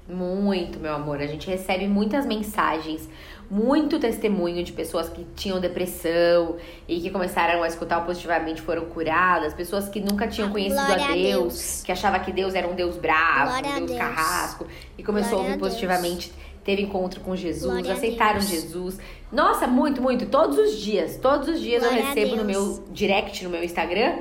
Muito, 0.07 0.79
meu 0.79 0.93
amor. 0.95 1.21
A 1.21 1.27
gente 1.27 1.47
recebe 1.47 1.87
muitas 1.87 2.25
mensagens, 2.25 3.07
muito 3.53 3.99
testemunho 3.99 4.63
de 4.63 4.71
pessoas 4.71 5.09
que 5.09 5.23
tinham 5.35 5.59
depressão 5.59 6.57
e 6.87 6.99
que 6.99 7.11
começaram 7.11 7.61
a 7.61 7.67
escutar 7.67 8.03
positivamente 8.03 8.59
foram 8.63 8.85
curadas, 8.85 9.53
pessoas 9.53 9.87
que 9.87 10.01
nunca 10.01 10.27
tinham 10.27 10.49
conhecido 10.49 10.83
Glória 10.83 11.05
a 11.05 11.11
Deus, 11.13 11.21
Deus. 11.21 11.83
que 11.85 11.91
achava 11.91 12.17
que 12.17 12.31
Deus 12.31 12.55
era 12.55 12.67
um 12.67 12.73
Deus 12.73 12.97
bravo, 12.97 13.51
Glória 13.51 13.69
um 13.69 13.85
Deus, 13.85 13.91
Deus. 13.91 13.99
carrasco 13.99 14.65
e 14.97 15.03
começou 15.03 15.33
Glória 15.33 15.51
a 15.51 15.53
ouvir 15.53 15.61
Deus. 15.61 15.71
positivamente, 15.71 16.33
teve 16.63 16.81
encontro 16.81 17.19
com 17.19 17.35
Jesus, 17.35 17.87
aceitaram. 17.87 18.41
Jesus. 18.41 18.97
Nossa, 19.31 19.67
muito, 19.67 20.01
muito, 20.01 20.25
todos 20.25 20.57
os 20.57 20.79
dias, 20.79 21.17
todos 21.17 21.47
os 21.47 21.61
dias 21.61 21.83
eu 21.83 21.91
recebo 21.91 22.35
no 22.35 22.43
meu 22.43 22.83
direct, 22.89 23.43
no 23.43 23.51
meu 23.51 23.63
Instagram, 23.63 24.15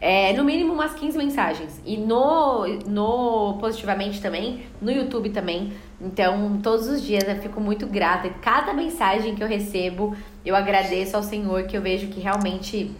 é, 0.00 0.32
no 0.34 0.44
mínimo 0.44 0.72
umas 0.72 0.92
15 0.94 1.16
mensagens. 1.16 1.80
E 1.84 1.96
no, 1.96 2.66
no 2.86 3.56
Positivamente 3.58 4.20
também, 4.20 4.66
no 4.80 4.90
YouTube 4.90 5.30
também. 5.30 5.72
Então, 6.00 6.60
todos 6.62 6.86
os 6.88 7.02
dias 7.02 7.24
eu 7.26 7.36
fico 7.36 7.60
muito 7.60 7.86
grata. 7.86 8.26
E 8.26 8.30
cada 8.34 8.72
mensagem 8.74 9.34
que 9.34 9.42
eu 9.42 9.48
recebo, 9.48 10.14
eu 10.44 10.54
agradeço 10.54 11.16
ao 11.16 11.22
Senhor, 11.22 11.64
que 11.64 11.76
eu 11.76 11.82
vejo 11.82 12.08
que 12.08 12.20
realmente 12.20 12.94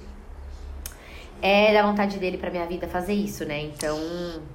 é 1.43 1.75
da 1.75 1.83
vontade 1.83 2.19
dele 2.19 2.39
pra 2.39 2.51
minha 2.51 2.67
vida 2.67 2.89
fazer 2.89 3.13
isso, 3.13 3.45
né? 3.45 3.63
Então, 3.63 3.99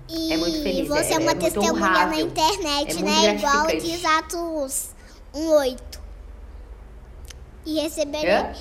E 0.10 0.34
é 0.34 0.38
muito 0.38 0.64
feliz. 0.64 0.88
você 0.88 1.14
é, 1.14 1.20
uma 1.20 1.36
muito 1.36 1.44
testemunha 1.44 1.74
na 1.74 1.88
honrável. 1.90 2.26
internet, 2.26 2.92
É 2.92 2.94
muito 2.96 3.06
né? 3.06 3.36
Igual 3.36 3.68
diz 3.68 4.04
Atos 4.06 4.90
1,8. 5.36 5.78
E 7.66 7.80
receber. 7.80 8.56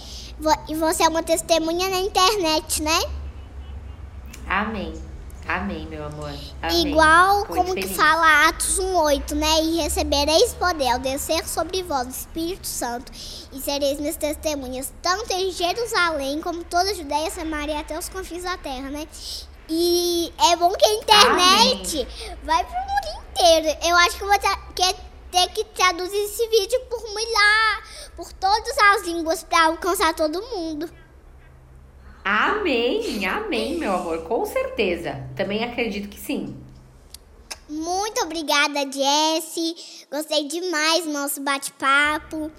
E 0.68 0.74
você 0.74 1.02
é 1.04 1.08
uma 1.08 1.22
testemunha 1.22 1.88
na 1.88 2.00
internet, 2.00 2.82
né? 2.82 3.19
Amém. 4.50 5.00
Amém, 5.46 5.86
meu 5.86 6.04
amor. 6.04 6.32
Amém. 6.60 6.88
Igual 6.88 7.46
como 7.46 7.68
muito 7.68 7.76
que 7.76 7.82
feliz. 7.82 7.96
fala 7.96 8.48
Atos 8.48 8.80
1,8, 8.80 9.34
né? 9.36 9.62
E 9.62 9.76
recebereis 9.80 10.52
poder 10.54 10.88
ao 10.88 10.98
descer 10.98 11.46
sobre 11.46 11.84
vós 11.84 12.06
o 12.06 12.10
Espírito 12.10 12.66
Santo 12.66 13.12
e 13.52 13.60
sereis 13.60 14.00
minhas 14.00 14.16
testemunhas, 14.16 14.92
tanto 15.00 15.32
em 15.32 15.52
Jerusalém 15.52 16.40
como 16.40 16.64
toda 16.64 16.90
a 16.90 16.94
Judéia, 16.94 17.30
Samaria 17.30 17.78
até 17.78 17.96
os 17.96 18.08
confins 18.08 18.42
da 18.42 18.56
terra, 18.58 18.90
né? 18.90 19.06
E 19.68 20.32
é 20.50 20.56
bom 20.56 20.72
que 20.72 20.84
a 20.84 20.94
internet 20.94 22.08
vai 22.42 22.64
pro 22.64 22.74
mundo 22.74 23.22
inteiro. 23.30 23.78
Eu 23.88 23.96
acho 23.98 24.16
que 24.16 24.24
eu 24.24 24.28
vou 24.28 24.38
ter 24.38 24.56
que, 24.74 24.94
ter 25.30 25.48
que 25.50 25.64
traduzir 25.64 26.24
esse 26.24 26.48
vídeo 26.48 26.80
por 26.90 27.04
lá, 27.04 27.82
por 28.16 28.32
todas 28.32 28.76
as 28.78 29.06
línguas 29.06 29.44
para 29.44 29.66
alcançar 29.66 30.12
todo 30.12 30.42
mundo. 30.42 30.90
Amém, 32.24 33.24
amém, 33.26 33.78
meu 33.78 33.92
amor, 33.92 34.24
com 34.24 34.44
certeza. 34.44 35.28
Também 35.36 35.64
acredito 35.64 36.08
que 36.08 36.20
sim. 36.20 36.54
Muito 37.68 38.22
obrigada, 38.22 38.80
Jessie. 38.90 39.74
Gostei 40.10 40.46
demais 40.46 41.04
do 41.04 41.12
nosso 41.12 41.40
bate-papo. 41.40 42.50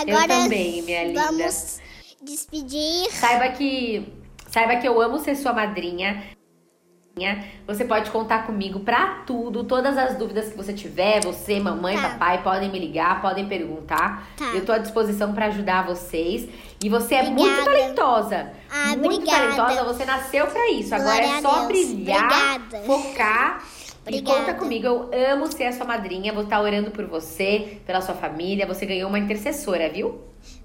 Agora 0.00 0.28
também, 0.28 0.82
minha 0.82 1.04
linda. 1.04 1.20
vamos 1.24 1.80
despedir. 2.22 3.10
Saiba 3.10 3.48
que 3.48 4.06
saiba 4.50 4.76
que 4.76 4.86
eu 4.86 5.00
amo 5.00 5.18
ser 5.18 5.34
sua 5.34 5.52
madrinha. 5.52 6.22
Você 7.66 7.84
pode 7.84 8.10
contar 8.10 8.46
comigo 8.46 8.80
pra 8.80 9.22
tudo, 9.26 9.64
todas 9.64 9.96
as 9.98 10.16
dúvidas 10.16 10.48
que 10.48 10.56
você 10.56 10.72
tiver, 10.72 11.22
você, 11.22 11.60
mamãe, 11.60 11.96
Tá. 11.96 12.10
papai, 12.10 12.42
podem 12.42 12.70
me 12.70 12.78
ligar, 12.78 13.20
podem 13.20 13.46
perguntar. 13.46 14.26
Tá. 14.36 14.46
Eu 14.54 14.64
tô 14.64 14.72
à 14.72 14.78
disposição 14.78 15.32
pra 15.34 15.46
ajudar 15.46 15.86
vocês. 15.86 16.48
E 16.82 16.88
você 16.88 17.16
é 17.16 17.22
muito 17.24 17.42
Obrigada. 17.42 17.64
talentosa. 17.70 18.52
Ah, 18.70 18.96
muito 18.96 19.14
obrigada. 19.16 19.54
talentosa, 19.56 19.84
você 19.84 20.04
nasceu 20.04 20.46
pra 20.46 20.70
isso. 20.70 20.94
Agora 20.94 21.20
Glória 21.22 21.38
é 21.38 21.40
só 21.42 21.66
brilhar, 21.66 22.56
Obrigada. 22.56 22.86
focar. 22.86 23.64
E 24.04 24.08
Obrigada. 24.18 24.38
conta 24.40 24.54
comigo, 24.54 24.86
eu 24.86 25.10
amo 25.32 25.52
ser 25.52 25.64
a 25.66 25.72
sua 25.72 25.84
madrinha, 25.86 26.32
vou 26.32 26.42
estar 26.44 26.60
orando 26.60 26.90
por 26.90 27.06
você, 27.06 27.78
pela 27.86 28.00
sua 28.00 28.14
família. 28.16 28.66
Você 28.66 28.84
ganhou 28.84 29.08
uma 29.08 29.18
intercessora, 29.18 29.88
viu? 29.88 30.20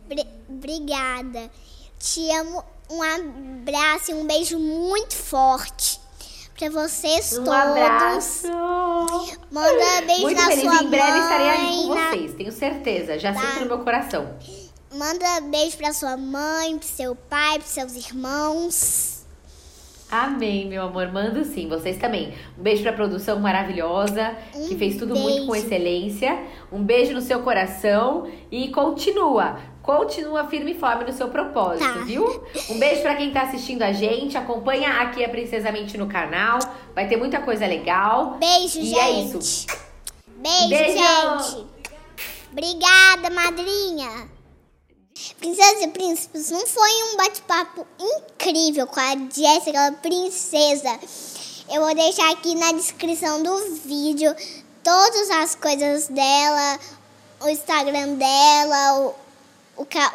Bri- 0.07 0.25
obrigada. 0.49 1.51
Te 1.99 2.31
amo. 2.31 2.63
Um 2.89 3.01
abraço 3.03 4.11
e 4.11 4.13
um 4.13 4.25
beijo 4.25 4.57
muito 4.57 5.13
forte 5.13 5.99
para 6.57 6.69
vocês 6.71 7.33
Um 7.37 7.43
todos. 7.43 7.53
abraço! 7.59 8.47
Manda 9.51 10.01
beijo 10.05 10.21
Muito 10.23 10.41
na 10.41 10.47
feliz, 10.47 10.63
sua 10.63 10.83
em 10.83 10.87
breve 10.87 11.11
mãe. 11.11 11.21
estarei 11.21 11.49
aí 11.49 11.83
com 11.87 11.95
na- 11.95 12.09
vocês, 12.09 12.33
tenho 12.33 12.51
certeza. 12.51 13.19
Já 13.19 13.33
Tá. 13.33 13.39
sinto 13.41 13.59
no 13.61 13.65
meu 13.67 13.79
coração. 13.79 14.27
Manda 14.93 15.41
beijo 15.41 15.77
pra 15.77 15.93
sua 15.93 16.17
mãe, 16.17 16.77
pro 16.77 16.87
seu 16.87 17.15
pai, 17.15 17.59
pros 17.59 17.69
seus 17.71 17.95
irmãos. 17.95 19.13
Amém, 20.09 20.67
meu 20.69 20.83
amor. 20.83 21.11
Mando 21.11 21.43
sim, 21.43 21.67
vocês 21.67 21.97
também. 21.97 22.33
Um 22.57 22.63
beijo 22.63 22.81
pra 22.81 22.93
produção 22.93 23.39
maravilhosa, 23.39 24.35
que 24.53 24.73
Um 24.73 24.77
fez 24.77 24.95
tudo 24.97 25.13
muito 25.15 25.45
com 25.45 25.51
beijo. 25.51 25.65
excelência. 25.67 26.39
Um 26.71 26.81
beijo 26.81 27.13
no 27.13 27.21
seu 27.21 27.41
coração 27.41 28.25
e 28.49 28.69
continua. 28.69 29.59
Continua 29.87 30.45
firme 30.49 30.73
e 30.73 30.77
forte 30.77 31.09
no 31.09 31.17
seu 31.17 31.29
propósito, 31.29 31.79
Tá. 31.93 31.99
viu? 32.03 32.43
Um 32.69 32.77
beijo 32.77 33.01
pra 33.03 33.15
quem 33.15 33.31
tá 33.31 33.43
assistindo 33.43 33.83
a 33.83 33.93
gente. 33.93 34.37
Acompanha 34.37 34.99
aqui 35.01 35.23
a 35.23 35.29
Princesamente 35.29 35.97
no 35.97 36.07
canal. 36.07 36.59
Vai 36.93 37.07
ter 37.07 37.15
muita 37.15 37.39
coisa 37.41 37.65
legal. 37.65 38.31
Beijo, 38.37 38.79
E 38.79 38.85
gente. 38.87 38.99
é 38.99 39.11
isso. 39.21 39.65
Beijo, 40.27 40.67
Beijo. 40.67 40.97
gente. 40.99 41.67
Obrigada, 42.51 43.29
madrinha. 43.29 44.29
Princesas 45.39 45.81
e 45.81 45.87
príncipes, 45.87 46.51
não 46.51 46.67
foi 46.67 46.89
um 47.13 47.17
bate-papo 47.17 47.87
incrível 47.97 48.87
com 48.87 48.99
a 48.99 49.15
Jéssica, 49.33 49.93
princesa? 50.01 50.99
Eu 51.73 51.81
vou 51.85 51.95
deixar 51.95 52.29
aqui 52.31 52.55
na 52.55 52.73
descrição 52.73 53.41
do 53.41 53.57
vídeo 53.85 54.35
todas 54.83 55.29
as 55.31 55.55
coisas 55.55 56.07
dela, 56.09 56.77
o 57.39 57.47
Instagram 57.49 58.15
dela, 58.15 58.99
o 58.99 59.26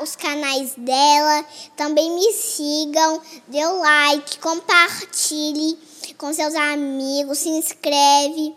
os 0.01 0.17
canais 0.17 0.75
dela. 0.77 1.45
Também 1.77 2.11
me 2.11 2.33
sigam, 2.33 3.21
dê 3.49 3.65
like, 3.65 4.39
compartilhe 4.39 5.79
com 6.19 6.33
seus 6.33 6.55
amigos, 6.55 7.39
se 7.39 7.49
inscreve. 7.49 8.55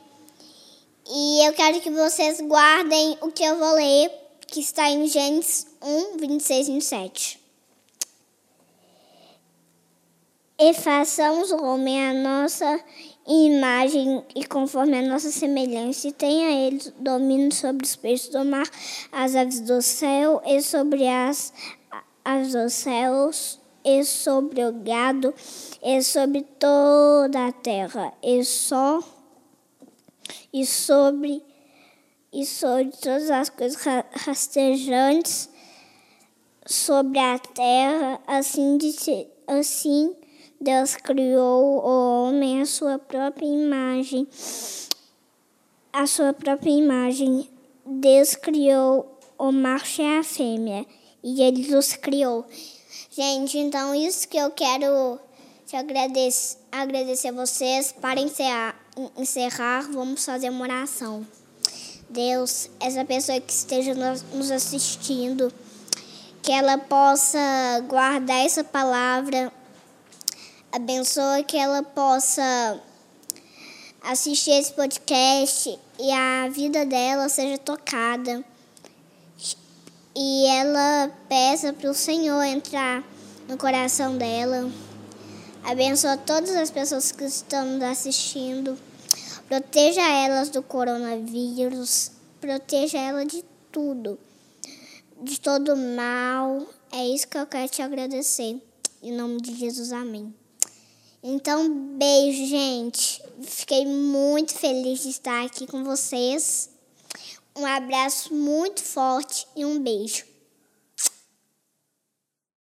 E 1.08 1.48
eu 1.48 1.54
quero 1.54 1.82
que 1.82 1.90
vocês 1.90 2.42
guardem 2.42 3.18
o 3.22 3.32
que 3.32 3.44
eu 3.44 3.58
vou 3.58 3.76
ler, 3.76 4.12
que 4.48 4.60
está 4.60 4.90
em 4.90 5.08
Gênesis 5.08 5.68
1, 5.82 6.18
26 6.18 6.68
e 6.68 6.72
27. 6.72 7.46
E 10.58 10.74
façamos 10.74 11.52
o 11.52 11.58
homem 11.64 12.10
a 12.10 12.14
nossa 12.14 12.80
imagem 13.28 14.24
e 14.36 14.46
conforme 14.46 14.98
a 14.98 15.02
nossa 15.02 15.32
semelhança, 15.32 16.08
e 16.08 16.12
tenha 16.12 16.68
ele 16.68 16.80
domínio 17.00 17.52
sobre 17.52 17.86
os 17.86 17.96
peixes 17.96 18.30
do 18.30 18.46
mar, 18.46 18.70
as 19.12 19.36
aves 19.36 19.60
do 19.60 19.82
céu 19.82 20.42
e 20.46 20.62
sobre 20.62 21.08
as 21.08 21.54
aves 22.24 22.54
dos 22.54 22.74
céus, 22.74 23.60
e 23.84 24.04
sobre 24.04 24.66
o 24.66 24.74
gado, 24.74 25.34
e 25.84 26.02
sobre 26.02 26.42
toda 26.60 27.48
a 27.48 27.52
terra, 27.52 28.14
e 28.24 28.44
só 28.44 29.00
e 30.52 30.66
sobre 30.66 31.44
e 32.34 32.46
sobre 32.46 32.92
todas 32.98 33.32
as 33.32 33.50
coisas 33.50 33.82
ra- 33.82 34.06
rastejantes 34.12 35.50
sobre 36.66 37.20
a 37.20 37.40
terra, 37.40 38.20
assim, 38.28 38.78
disse, 38.78 39.28
assim 39.48 40.14
Deus 40.66 40.96
criou 40.96 41.86
o 41.86 42.26
homem 42.26 42.60
à 42.60 42.66
sua 42.66 42.98
própria 42.98 43.46
imagem. 43.46 44.28
A 45.94 46.08
sua 46.08 46.34
própria 46.34 46.72
imagem. 46.72 47.48
Deus 47.86 48.34
criou 48.34 49.20
o 49.38 49.52
macho 49.52 50.02
e 50.02 50.18
a 50.18 50.24
fêmea. 50.24 50.84
E 51.24 51.44
ele 51.44 51.76
os 51.76 51.94
criou. 51.94 52.48
Gente, 53.12 53.60
então 53.60 53.94
isso 53.94 54.28
que 54.28 54.38
eu 54.38 54.50
quero 54.50 55.20
te 55.68 55.76
agradecer, 55.76 56.58
agradecer 56.72 57.28
a 57.28 57.34
vocês. 57.34 57.92
Para 57.92 58.20
encerrar, 58.20 58.76
encerrar, 59.16 59.88
vamos 59.92 60.26
fazer 60.26 60.50
uma 60.50 60.64
oração. 60.64 61.24
Deus, 62.10 62.72
essa 62.80 63.06
pessoa 63.06 63.40
que 63.40 63.54
esteja 63.54 63.94
nos 63.94 64.50
assistindo, 64.50 65.54
que 66.42 66.52
ela 66.52 66.80
possa 66.80 67.38
guardar 67.88 68.44
essa 68.44 68.64
palavra 68.64 69.54
abençoa 70.76 71.42
que 71.42 71.56
ela 71.56 71.82
possa 71.82 72.82
assistir 74.02 74.52
esse 74.52 74.74
podcast 74.74 75.80
e 75.98 76.12
a 76.12 76.50
vida 76.50 76.86
dela 76.86 77.30
seja 77.30 77.58
tocada. 77.58 78.44
E 80.14 80.46
ela 80.48 81.10
peça 81.30 81.72
para 81.72 81.90
o 81.90 81.94
Senhor 81.94 82.44
entrar 82.44 83.02
no 83.48 83.58
coração 83.58 84.18
dela. 84.18 84.70
Abençoa 85.64 86.18
todas 86.18 86.54
as 86.58 86.70
pessoas 86.70 87.12
que 87.14 87.24
estão 87.24 87.66
nos 87.66 87.84
assistindo. 87.84 88.78
Proteja 89.48 90.02
elas 90.02 90.50
do 90.50 90.62
coronavírus. 90.62 92.12
Proteja 92.42 92.98
ela 92.98 93.26
de 93.26 93.46
tudo. 93.72 94.20
De 95.22 95.40
todo 95.40 95.76
mal. 95.78 96.68
É 96.92 97.08
isso 97.08 97.30
que 97.30 97.38
eu 97.38 97.48
quero 97.48 97.70
te 97.70 97.82
agradecer. 97.82 98.62
Em 99.02 99.14
nome 99.14 99.40
de 99.40 99.56
Jesus, 99.56 99.94
amém. 99.94 100.34
Então, 101.28 101.68
beijo, 101.98 102.46
gente. 102.46 103.20
Fiquei 103.42 103.84
muito 103.84 104.54
feliz 104.54 105.02
de 105.02 105.10
estar 105.10 105.44
aqui 105.44 105.66
com 105.66 105.84
vocês. 105.84 106.70
Um 107.56 107.66
abraço 107.66 108.32
muito 108.32 108.84
forte 108.84 109.48
e 109.56 109.66
um 109.66 109.80
beijo. 109.80 110.24